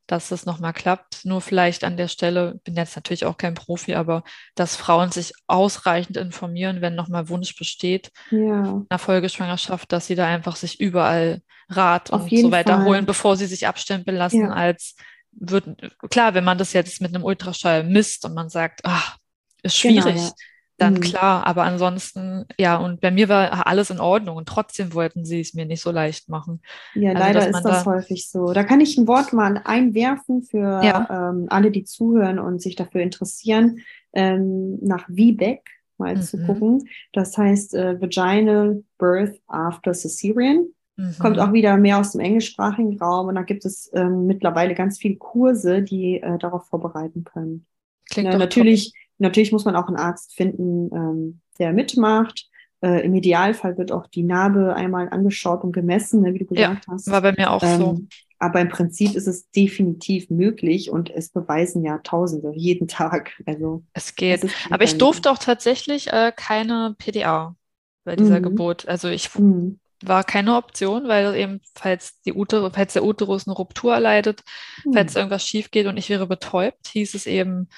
dass 0.08 0.30
das 0.30 0.46
nochmal 0.46 0.74
klappt. 0.74 1.26
Nur 1.26 1.42
vielleicht 1.42 1.84
an 1.84 1.98
der 1.98 2.08
Stelle, 2.08 2.60
bin 2.64 2.76
jetzt 2.76 2.96
natürlich 2.96 3.26
auch 3.26 3.38
kein 3.38 3.56
Profi, 3.56 3.96
aber 3.96 4.24
dass 4.54 4.76
Frauen 4.76 5.12
sich 5.12 5.34
ausreichend 5.48 6.18
informieren, 6.18 6.82
wenn 6.82 6.96
nochmal 6.96 7.30
Wunsch 7.30 7.56
besteht, 7.56 8.12
ja. 8.30 8.84
einer 8.88 9.00
Folgeschwangerschaft, 9.00 9.92
dass 9.92 10.08
sie 10.08 10.16
da 10.16 10.28
einfach 10.28 10.56
sich 10.56 10.80
überall 10.80 11.42
Rat 11.70 12.14
Auf 12.14 12.24
und 12.24 12.38
so 12.38 12.52
weiter 12.52 12.78
Fall. 12.78 12.86
holen, 12.86 13.06
bevor 13.06 13.38
sie 13.38 13.48
sich 13.48 13.66
abstempeln 13.66 14.18
lassen, 14.18 14.42
ja. 14.42 14.50
als 14.52 14.96
wird, 15.32 15.66
klar, 16.12 16.34
wenn 16.36 16.44
man 16.44 16.60
das 16.60 16.74
jetzt 16.74 17.02
mit 17.02 17.14
einem 17.14 17.24
Ultraschall 17.24 17.84
misst 17.84 18.24
und 18.26 18.36
man 18.36 18.50
sagt, 18.50 18.82
ach, 18.84 19.18
ist 19.64 19.76
schwierig. 19.76 20.04
Genau, 20.06 20.28
ja 20.28 20.32
dann 20.78 20.96
mhm. 20.96 21.02
klar. 21.02 21.48
Aber 21.48 21.64
ansonsten, 21.64 22.46
ja, 22.58 22.78
und 22.78 23.02
bei 23.02 23.12
mir 23.12 23.30
war 23.30 23.68
alles 23.68 23.90
in 23.90 24.00
Ordnung 24.00 24.38
und 24.38 24.48
trotzdem 24.48 24.94
wollten 24.94 25.26
sie 25.26 25.40
es 25.40 25.54
mir 25.54 25.66
nicht 25.66 25.82
so 25.82 25.92
leicht 25.92 26.30
machen. 26.30 26.62
Ja, 26.94 27.12
also, 27.12 27.22
leider 27.22 27.48
ist 27.48 27.64
das 27.64 27.84
da 27.84 27.86
häufig 27.86 28.30
so. 28.30 28.54
Da 28.54 28.64
kann 28.64 28.82
ich 28.82 28.98
ein 28.98 29.08
Wort 29.08 29.34
mal 29.34 29.62
einwerfen 29.64 30.44
für 30.44 30.84
ja. 30.84 31.30
ähm, 31.30 31.48
alle, 31.50 31.72
die 31.72 31.84
zuhören 31.84 32.40
und 32.40 32.62
sich 32.62 32.76
dafür 32.76 33.02
interessieren, 33.02 33.80
ähm, 34.14 34.78
nach 34.82 35.06
Wiebeck 35.08 35.62
mal 35.98 36.16
mhm. 36.16 36.22
zu 36.22 36.46
gucken. 36.46 36.90
Das 37.14 37.38
heißt 37.38 37.74
äh, 37.76 38.02
Vaginal 38.02 38.84
Birth 38.98 39.40
After 39.48 39.92
Caesarean. 39.92 40.68
Mhm. 40.98 41.16
Kommt 41.20 41.40
auch 41.40 41.54
wieder 41.54 41.78
mehr 41.78 42.00
aus 42.00 42.14
dem 42.14 42.22
englischsprachigen 42.22 42.98
Raum 43.00 43.28
und 43.28 43.36
da 43.36 43.44
gibt 43.44 43.66
es 43.66 43.92
ähm, 43.94 44.28
mittlerweile 44.28 44.76
ganz 44.76 44.98
viele 44.98 45.16
Kurse, 45.16 45.82
die 45.82 46.22
äh, 46.22 46.38
darauf 46.38 46.68
vorbereiten 46.68 47.24
können. 47.24 47.66
Klingt 48.10 48.32
ja, 48.32 48.38
natürlich 48.38 48.94
top 48.94 49.05
Natürlich 49.18 49.52
muss 49.52 49.66
man 49.66 49.76
auch 49.76 49.88
einen 49.88 49.98
Arzt 49.98 50.34
finden, 50.34 50.90
ähm, 50.94 51.42
der 51.60 51.74
mitmacht. 51.74 52.50
Äh, 52.82 53.06
Im 53.06 53.16
Idealfall 53.16 53.78
wird 53.78 53.92
auch 53.92 54.08
die 54.08 54.24
Narbe 54.24 54.76
einmal 54.76 55.10
angeschaut 55.10 55.64
und 55.64 55.72
gemessen, 55.72 56.22
ne, 56.22 56.34
wie 56.34 56.40
du 56.40 56.46
gesagt 56.46 56.86
ja, 56.86 56.94
hast. 56.94 57.10
War 57.10 57.22
bei 57.22 57.32
mir 57.32 57.52
auch 57.52 57.64
ähm, 57.64 57.80
so. 57.80 58.00
Aber 58.38 58.60
im 58.60 58.70
Prinzip 58.70 59.16
ist 59.16 59.28
es 59.28 59.50
definitiv 59.52 60.30
möglich 60.30 60.92
und 60.92 61.10
es 61.10 61.30
beweisen 61.30 61.84
ja 61.84 62.00
Tausende 62.00 62.52
jeden 62.54 62.88
Tag. 62.88 63.42
Also 63.46 63.84
es 63.94 64.16
geht. 64.16 64.46
Aber 64.70 64.84
ich 64.84 64.98
durfte 64.98 65.32
auch 65.32 65.38
tatsächlich 65.38 66.12
äh, 66.12 66.34
keine 66.36 66.96
PDA 66.98 67.56
bei 68.04 68.16
dieser 68.16 68.40
mhm. 68.40 68.44
Geburt. 68.44 68.88
Also 68.88 69.08
ich 69.08 69.34
mhm. 69.38 69.80
war 70.04 70.26
keine 70.26 70.58
Option, 70.58 71.08
weil 71.08 71.34
eben, 71.36 71.62
falls, 71.74 72.22
die 72.24 72.34
Uter 72.34 72.70
falls 72.72 72.94
der 72.94 73.06
Uterus 73.06 73.48
eine 73.48 73.56
Ruptur 73.56 73.94
erleidet, 73.94 74.44
mhm. 74.84 74.94
falls 74.94 75.16
irgendwas 75.16 75.48
schief 75.48 75.72
geht 75.72 75.88
und 75.88 75.98
ich 75.98 76.10
wäre 76.10 76.28
betäubt, 76.28 76.88
hieß 76.90 77.16
es 77.16 77.26
eben, 77.26 77.70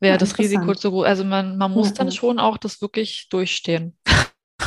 wäre 0.00 0.14
ja, 0.14 0.18
das 0.18 0.38
Risiko 0.38 0.74
zu 0.74 0.90
groß. 0.90 1.06
Also 1.06 1.24
man, 1.24 1.56
man 1.56 1.72
muss 1.72 1.88
ja, 1.88 1.94
dann 1.94 2.12
schon 2.12 2.38
auch 2.38 2.58
das 2.58 2.80
wirklich 2.80 3.28
durchstehen. 3.30 3.96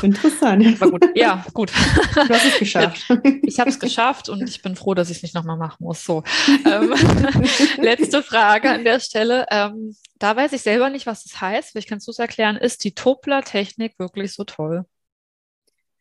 Interessant. 0.01 0.63
War 0.81 0.91
gut. 0.91 1.05
Ja, 1.15 1.45
gut. 1.53 1.71
Du 1.71 2.29
hast 2.29 2.45
es 2.45 2.59
geschafft. 2.59 3.07
Ich 3.49 3.59
habe 3.59 3.71
es 3.71 3.79
geschafft 3.79 4.29
und 4.29 4.47
ich 4.47 4.61
bin 4.61 4.75
froh, 4.75 4.93
dass 4.93 5.09
ich 5.09 5.17
es 5.17 5.23
nicht 5.23 5.33
nochmal 5.33 5.57
machen 5.57 5.83
muss. 5.83 6.03
So. 6.03 6.23
Ähm, 6.65 6.93
letzte 7.77 8.21
Frage 8.21 8.69
an 8.69 8.83
der 8.83 8.99
Stelle. 8.99 9.47
Ähm, 9.49 9.95
da 10.19 10.35
weiß 10.35 10.53
ich 10.53 10.61
selber 10.61 10.91
nicht, 10.91 11.07
was 11.07 11.23
das 11.23 11.41
heißt. 11.41 11.71
Vielleicht 11.71 11.89
kannst 11.89 12.07
du 12.07 12.11
es 12.11 12.19
erklären. 12.19 12.57
Ist 12.57 12.83
die 12.83 12.93
Topler-Technik 12.93 13.97
wirklich 13.97 14.33
so 14.33 14.43
toll? 14.43 14.85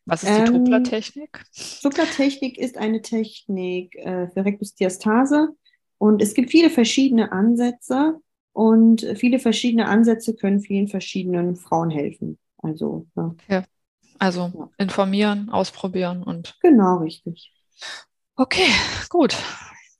Was 0.05 0.21
ist 0.21 0.29
die 0.29 0.41
ähm, 0.41 0.45
Topler-Technik? 0.45 1.43
Topler-Technik 1.81 2.59
ist 2.59 2.77
eine 2.77 3.01
Technik 3.01 3.95
äh, 3.95 4.27
für 4.27 4.45
Rektusdiastase 4.45 5.49
und 5.97 6.21
es 6.21 6.35
gibt 6.35 6.51
viele 6.51 6.69
verschiedene 6.69 7.31
Ansätze. 7.31 8.19
Und 8.53 9.05
viele 9.15 9.39
verschiedene 9.39 9.87
Ansätze 9.87 10.35
können 10.35 10.59
vielen 10.59 10.87
verschiedenen 10.87 11.55
Frauen 11.55 11.89
helfen. 11.89 12.37
Also, 12.57 13.07
ja. 13.15 13.35
ja. 13.47 13.63
Also 14.19 14.51
ja. 14.53 14.69
informieren, 14.77 15.49
ausprobieren 15.49 16.23
und. 16.23 16.57
Genau, 16.61 16.97
richtig. 16.97 17.53
Okay, 18.35 18.67
gut. 19.09 19.37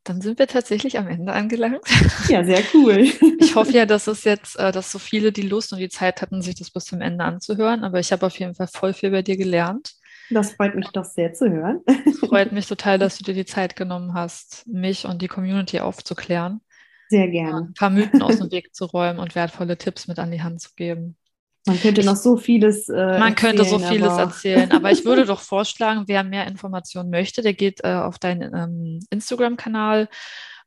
Dann 0.04 0.22
sind 0.22 0.39
wir 0.39 0.47
tatsächlich 0.47 0.97
am 0.97 1.08
Ende 1.08 1.34
angelangt. 1.34 1.82
Ja, 2.28 2.43
sehr 2.43 2.64
cool. 2.74 3.08
Ich 3.41 3.56
hoffe 3.56 3.72
ja, 3.72 3.86
dass 3.86 4.08
es 4.08 4.26
jetzt, 4.26 4.60
äh, 4.60 4.72
dass 4.72 4.91
so 4.91 5.00
viele 5.00 5.32
die 5.32 5.43
Lust 5.43 5.72
und 5.72 5.80
die 5.80 5.89
Zeit 5.89 6.22
hatten, 6.22 6.41
sich 6.41 6.56
das 6.56 6.70
bis 6.70 6.86
zum 6.86 7.02
Ende 7.02 7.24
anzuhören. 7.24 7.84
Aber 7.84 8.00
ich 8.00 8.12
habe 8.12 8.26
auf 8.26 8.38
jeden 8.38 8.54
Fall 8.54 8.68
voll 8.68 8.93
viel 8.93 9.12
bei 9.12 9.22
dir 9.22 9.38
gelernt. 9.38 9.93
Das 10.30 10.52
freut 10.52 10.76
mich 10.76 10.88
doch 10.89 11.06
sehr 11.06 11.34
zu 11.34 11.50
hören. 11.50 11.82
Freut 12.20 12.52
mich 12.52 12.68
total, 12.68 13.00
dass 13.00 13.18
du 13.18 13.24
dir 13.24 13.34
die 13.34 13.45
Zeit 13.45 13.76
genommen 13.76 14.14
hast, 14.14 14.68
mich 14.68 15.06
und 15.06 15.22
die 15.22 15.28
Community 15.28 15.80
aufzuklären. 15.80 16.62
Sehr 17.10 17.28
gerne. 17.28 17.70
Ein 17.70 17.74
paar 17.74 17.89
Mythen 17.89 18.22
aus 18.22 18.38
dem 18.38 18.51
Weg 18.51 18.74
zu 18.74 18.86
räumen 18.86 19.20
und 19.20 19.36
wertvolle 19.36 19.78
Tipps 19.78 20.07
mit 20.07 20.20
an 20.20 20.32
die 20.32 20.41
Hand 20.41 20.62
zu 20.62 20.70
geben. 20.76 21.18
Man 21.66 21.80
könnte 21.80 22.05
noch 22.05 22.16
so 22.16 22.38
vieles. 22.38 22.88
Äh, 22.88 23.20
man 23.20 23.36
könnte 23.36 23.66
so 23.66 23.80
vieles 23.80 24.10
aber... 24.10 24.22
erzählen, 24.22 24.72
aber 24.72 24.91
ich 24.91 25.05
würde 25.05 25.26
doch 25.28 25.41
vorschlagen, 25.41 26.03
wer 26.07 26.24
mehr 26.24 26.47
Informationen 26.47 27.10
möchte, 27.10 27.41
der 27.41 27.53
geht 27.53 27.84
äh, 27.84 27.93
auf 27.93 28.18
deinen 28.20 28.55
ähm, 28.55 28.99
Instagram-Kanal 29.10 30.07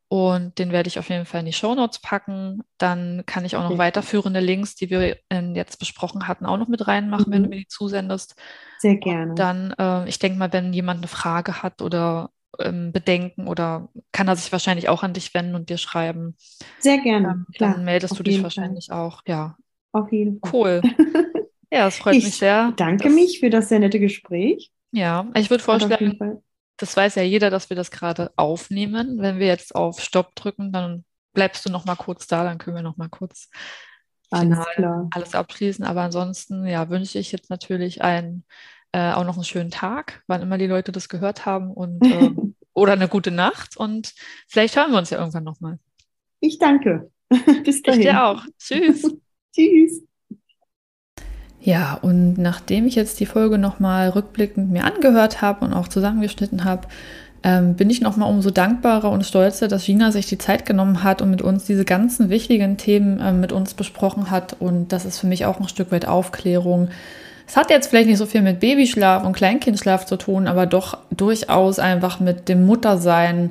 und 0.09 0.59
den 0.59 0.73
werde 0.73 0.89
ich 0.89 0.99
auf 0.99 1.09
jeden 1.09 1.25
Fall 1.25 1.41
in 1.41 1.47
die 1.47 1.55
Show 1.55 1.75
Notes 1.75 2.01
packen. 2.01 2.63
Dann 2.77 3.23
kann 3.25 3.47
ich 3.47 3.57
auch 3.57 3.63
noch 3.63 3.71
okay. 3.71 3.79
weiterführende 3.79 4.41
Links, 4.41 4.75
die 4.75 4.91
wir 4.91 5.17
ähm, 5.31 5.55
jetzt 5.55 5.79
besprochen 5.79 6.29
hatten, 6.29 6.45
auch 6.45 6.59
noch 6.59 6.69
mit 6.69 6.87
reinmachen, 6.87 7.29
mhm. 7.29 7.33
wenn 7.33 7.43
du 7.45 7.49
mir 7.49 7.57
die 7.57 7.69
zusendest. 7.69 8.37
Sehr 8.79 8.97
gerne. 8.97 9.31
Und 9.31 9.39
dann, 9.39 9.73
äh, 9.79 10.09
ich 10.09 10.19
denke 10.19 10.39
mal, 10.39 10.53
wenn 10.53 10.75
jemand 10.75 10.99
eine 10.99 11.09
Frage 11.09 11.63
hat 11.63 11.81
oder 11.81 12.31
ähm, 12.59 12.93
Bedenken 12.93 13.49
oder 13.49 13.89
kann 14.13 14.29
er 14.29 14.37
sich 14.37 14.53
wahrscheinlich 14.53 14.89
auch 14.89 15.03
an 15.03 15.13
dich 15.13 15.35
wenden 15.35 15.55
und 15.55 15.71
dir 15.71 15.79
schreiben. 15.79 16.37
Sehr 16.79 16.99
gerne. 16.99 17.29
Ähm, 17.29 17.47
klar, 17.55 17.75
dann 17.75 17.85
meldest 17.85 18.19
du 18.19 18.23
dich 18.23 18.43
wahrscheinlich 18.43 18.87
Fall. 18.87 18.99
auch. 18.99 19.23
Ja. 19.27 19.57
Auf 19.93 20.11
jeden 20.13 20.41
Fall. 20.41 20.51
Cool. 20.53 20.83
Ja, 21.73 21.87
es 21.87 21.97
freut 21.97 22.17
ich 22.17 22.25
mich 22.25 22.37
sehr. 22.37 22.75
Danke 22.77 23.05
dass, 23.05 23.15
mich 23.15 23.41
für 23.41 23.49
das 23.49 23.71
sehr 23.71 23.79
nette 23.79 23.99
Gespräch. 23.99 24.71
Ja, 24.91 25.27
ich 25.35 25.49
würde 25.49 25.65
vorschlagen, 25.65 26.43
das 26.77 26.95
weiß 26.95 27.15
ja 27.15 27.23
jeder, 27.23 27.49
dass 27.49 27.71
wir 27.71 27.77
das 27.77 27.91
gerade 27.91 28.31
aufnehmen. 28.37 29.17
Wenn 29.21 29.39
wir 29.39 29.47
jetzt 29.47 29.75
auf 29.75 29.99
Stopp 29.99 30.35
drücken, 30.35 30.71
dann 30.71 31.07
bleibst 31.33 31.65
du 31.65 31.71
noch 31.71 31.87
mal 31.87 31.97
kurz 31.97 32.27
da, 32.27 32.45
dann 32.45 32.59
können 32.59 32.77
wir 32.77 32.83
noch 32.83 32.99
mal 32.99 33.09
kurz 33.09 33.49
final 34.29 35.09
alles 35.15 35.35
abschließen. 35.35 35.83
Aber 35.85 36.03
ansonsten, 36.03 36.67
ja, 36.67 36.91
wünsche 36.91 37.19
ich 37.19 37.33
jetzt 37.33 37.49
natürlich 37.49 38.03
einen, 38.03 38.45
äh, 38.93 39.13
auch 39.13 39.25
noch 39.25 39.35
einen 39.35 39.45
schönen 39.45 39.71
Tag, 39.71 40.23
wann 40.27 40.43
immer 40.43 40.59
die 40.59 40.67
Leute 40.67 40.93
das 40.93 41.09
gehört 41.09 41.47
haben 41.47 41.71
und 41.71 42.01
ähm, 42.07 42.55
oder 42.75 42.93
eine 42.93 43.09
gute 43.09 43.31
Nacht 43.31 43.77
und 43.77 44.15
vielleicht 44.49 44.77
hören 44.77 44.93
wir 44.93 44.99
uns 44.99 45.11
ja 45.11 45.19
irgendwann 45.19 45.45
nochmal. 45.45 45.79
Ich 46.41 46.59
danke. 46.59 47.11
Bis 47.65 47.83
dahin. 47.83 48.01
Ich 48.01 48.07
dir 48.07 48.25
auch. 48.25 48.43
Tschüss. 48.59 49.03
Tschüss. 49.55 50.03
Ja, 51.61 51.95
und 52.03 52.39
nachdem 52.39 52.87
ich 52.87 52.97
jetzt 52.97 53.21
die 53.21 53.27
Folge 53.27 53.57
nochmal 53.57 54.09
rückblickend 54.09 54.71
mir 54.71 54.85
angehört 54.85 55.43
habe 55.43 55.65
und 55.65 55.73
auch 55.73 55.87
zusammengeschnitten 55.87 56.65
habe, 56.65 56.89
ähm, 57.45 57.77
bin 57.77 57.91
ich 57.91 58.01
nochmal 58.01 58.31
umso 58.31 58.51
dankbarer 58.51 59.11
und 59.11 59.25
stolzer, 59.25 59.69
dass 59.69 59.85
Gina 59.85 60.13
sich 60.13 60.27
die 60.27 60.39
Zeit 60.39 60.67
genommen 60.67 61.03
hat 61.03 61.23
und 61.23 61.31
mit 61.31 61.43
uns 61.43 61.65
diese 61.65 61.85
ganzen 61.85 62.31
wichtigen 62.31 62.79
Themen 62.79 63.21
äh, 63.21 63.33
mit 63.33 63.53
uns 63.53 63.75
besprochen 63.75 64.31
hat. 64.31 64.57
Und 64.61 64.93
das 64.93 65.05
ist 65.05 65.19
für 65.19 65.27
mich 65.27 65.45
auch 65.45 65.61
ein 65.61 65.69
Stück 65.69 65.93
weit 65.93 66.07
Aufklärung. 66.07 66.89
Es 67.47 67.57
hat 67.57 67.71
jetzt 67.71 67.89
vielleicht 67.89 68.09
nicht 68.09 68.19
so 68.19 68.27
viel 68.27 68.43
mit 68.43 68.61
Babyschlaf 68.61 69.25
und 69.25 69.35
Kleinkindschlaf 69.35 70.07
zu 70.07 70.17
tun, 70.17 70.47
aber 70.47 70.67
doch 70.67 70.99
durchaus 71.11 71.79
einfach 71.79 72.21
mit 72.21 72.49
dem 72.49 72.67
Muttersein 72.67 73.51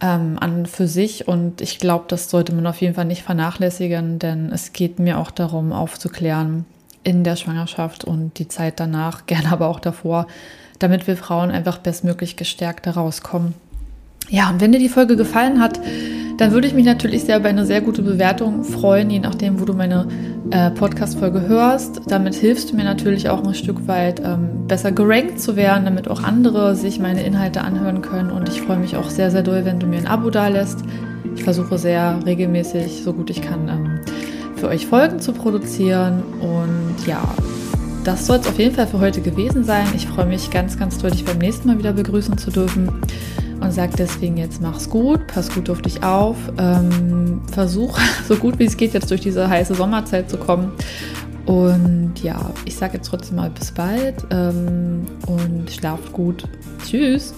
ähm, 0.00 0.38
an 0.40 0.66
für 0.66 0.86
sich. 0.86 1.28
Und 1.28 1.60
ich 1.60 1.78
glaube, 1.78 2.06
das 2.08 2.30
sollte 2.30 2.54
man 2.54 2.66
auf 2.66 2.80
jeden 2.80 2.94
Fall 2.94 3.04
nicht 3.04 3.22
vernachlässigen, 3.22 4.18
denn 4.18 4.50
es 4.52 4.72
geht 4.72 4.98
mir 4.98 5.18
auch 5.18 5.30
darum, 5.30 5.72
aufzuklären, 5.72 6.64
in 7.04 7.24
der 7.24 7.36
Schwangerschaft 7.36 8.04
und 8.04 8.38
die 8.38 8.48
Zeit 8.48 8.80
danach, 8.80 9.24
gerne 9.26 9.50
aber 9.52 9.68
auch 9.68 9.80
davor, 9.80 10.26
damit 10.78 11.06
wir 11.06 11.16
Frauen 11.16 11.50
einfach 11.50 11.78
bestmöglich 11.78 12.36
gestärkt 12.36 12.86
daraus 12.86 13.22
kommen. 13.22 13.54
Ja, 14.28 14.50
und 14.50 14.60
wenn 14.60 14.72
dir 14.72 14.78
die 14.78 14.88
Folge 14.88 15.16
gefallen 15.16 15.60
hat, 15.60 15.80
dann 16.38 16.52
würde 16.52 16.68
ich 16.68 16.74
mich 16.74 16.84
natürlich 16.84 17.24
sehr 17.24 17.38
über 17.38 17.48
eine 17.48 17.66
sehr 17.66 17.80
gute 17.80 18.00
Bewertung 18.00 18.62
freuen, 18.62 19.10
je 19.10 19.18
nachdem, 19.18 19.60
wo 19.60 19.64
du 19.64 19.72
meine 19.72 20.06
äh, 20.52 20.70
Podcast-Folge 20.70 21.48
hörst. 21.48 22.02
Damit 22.06 22.36
hilfst 22.36 22.70
du 22.70 22.76
mir 22.76 22.84
natürlich 22.84 23.28
auch 23.28 23.44
ein 23.44 23.54
Stück 23.54 23.88
weit 23.88 24.22
ähm, 24.24 24.68
besser 24.68 24.92
gerankt 24.92 25.40
zu 25.40 25.56
werden, 25.56 25.84
damit 25.84 26.08
auch 26.08 26.22
andere 26.22 26.76
sich 26.76 27.00
meine 27.00 27.24
Inhalte 27.24 27.62
anhören 27.62 28.02
können. 28.02 28.30
Und 28.30 28.48
ich 28.48 28.60
freue 28.60 28.78
mich 28.78 28.96
auch 28.96 29.10
sehr, 29.10 29.32
sehr 29.32 29.42
doll, 29.42 29.64
wenn 29.64 29.80
du 29.80 29.88
mir 29.88 29.98
ein 29.98 30.06
Abo 30.06 30.30
da 30.30 30.46
lässt. 30.46 30.84
Ich 31.34 31.42
versuche 31.42 31.76
sehr 31.76 32.20
regelmäßig, 32.24 33.02
so 33.02 33.12
gut 33.12 33.30
ich 33.30 33.42
kann, 33.42 33.68
ähm, 33.68 34.00
für 34.54 34.68
euch 34.68 34.86
Folgen 34.86 35.18
zu 35.18 35.32
produzieren. 35.32 36.22
Und 36.40 37.04
ja, 37.04 37.20
das 38.04 38.26
soll 38.28 38.38
es 38.38 38.46
auf 38.46 38.58
jeden 38.60 38.76
Fall 38.76 38.86
für 38.86 39.00
heute 39.00 39.22
gewesen 39.22 39.64
sein. 39.64 39.86
Ich 39.96 40.06
freue 40.06 40.26
mich 40.26 40.50
ganz, 40.50 40.78
ganz 40.78 40.98
doll, 40.98 41.10
dich 41.10 41.24
beim 41.24 41.38
nächsten 41.38 41.66
Mal 41.66 41.78
wieder 41.78 41.92
begrüßen 41.92 42.38
zu 42.38 42.52
dürfen. 42.52 42.90
Und 43.60 43.72
sag 43.72 43.96
deswegen 43.96 44.36
jetzt 44.36 44.60
mach's 44.62 44.88
gut, 44.88 45.26
pass 45.26 45.52
gut 45.52 45.68
auf 45.68 45.82
dich 45.82 46.02
auf, 46.02 46.36
ähm, 46.58 47.42
versuch 47.50 47.98
so 48.28 48.36
gut 48.36 48.58
wie 48.58 48.64
es 48.64 48.76
geht 48.76 48.94
jetzt 48.94 49.10
durch 49.10 49.20
diese 49.20 49.48
heiße 49.48 49.74
Sommerzeit 49.74 50.30
zu 50.30 50.36
kommen. 50.36 50.72
Und 51.46 52.22
ja, 52.22 52.38
ich 52.66 52.76
sage 52.76 52.98
jetzt 52.98 53.08
trotzdem 53.08 53.36
mal 53.36 53.50
bis 53.50 53.72
bald 53.72 54.26
ähm, 54.30 55.06
und 55.26 55.70
schlaft 55.70 56.12
gut. 56.12 56.44
Tschüss. 56.84 57.34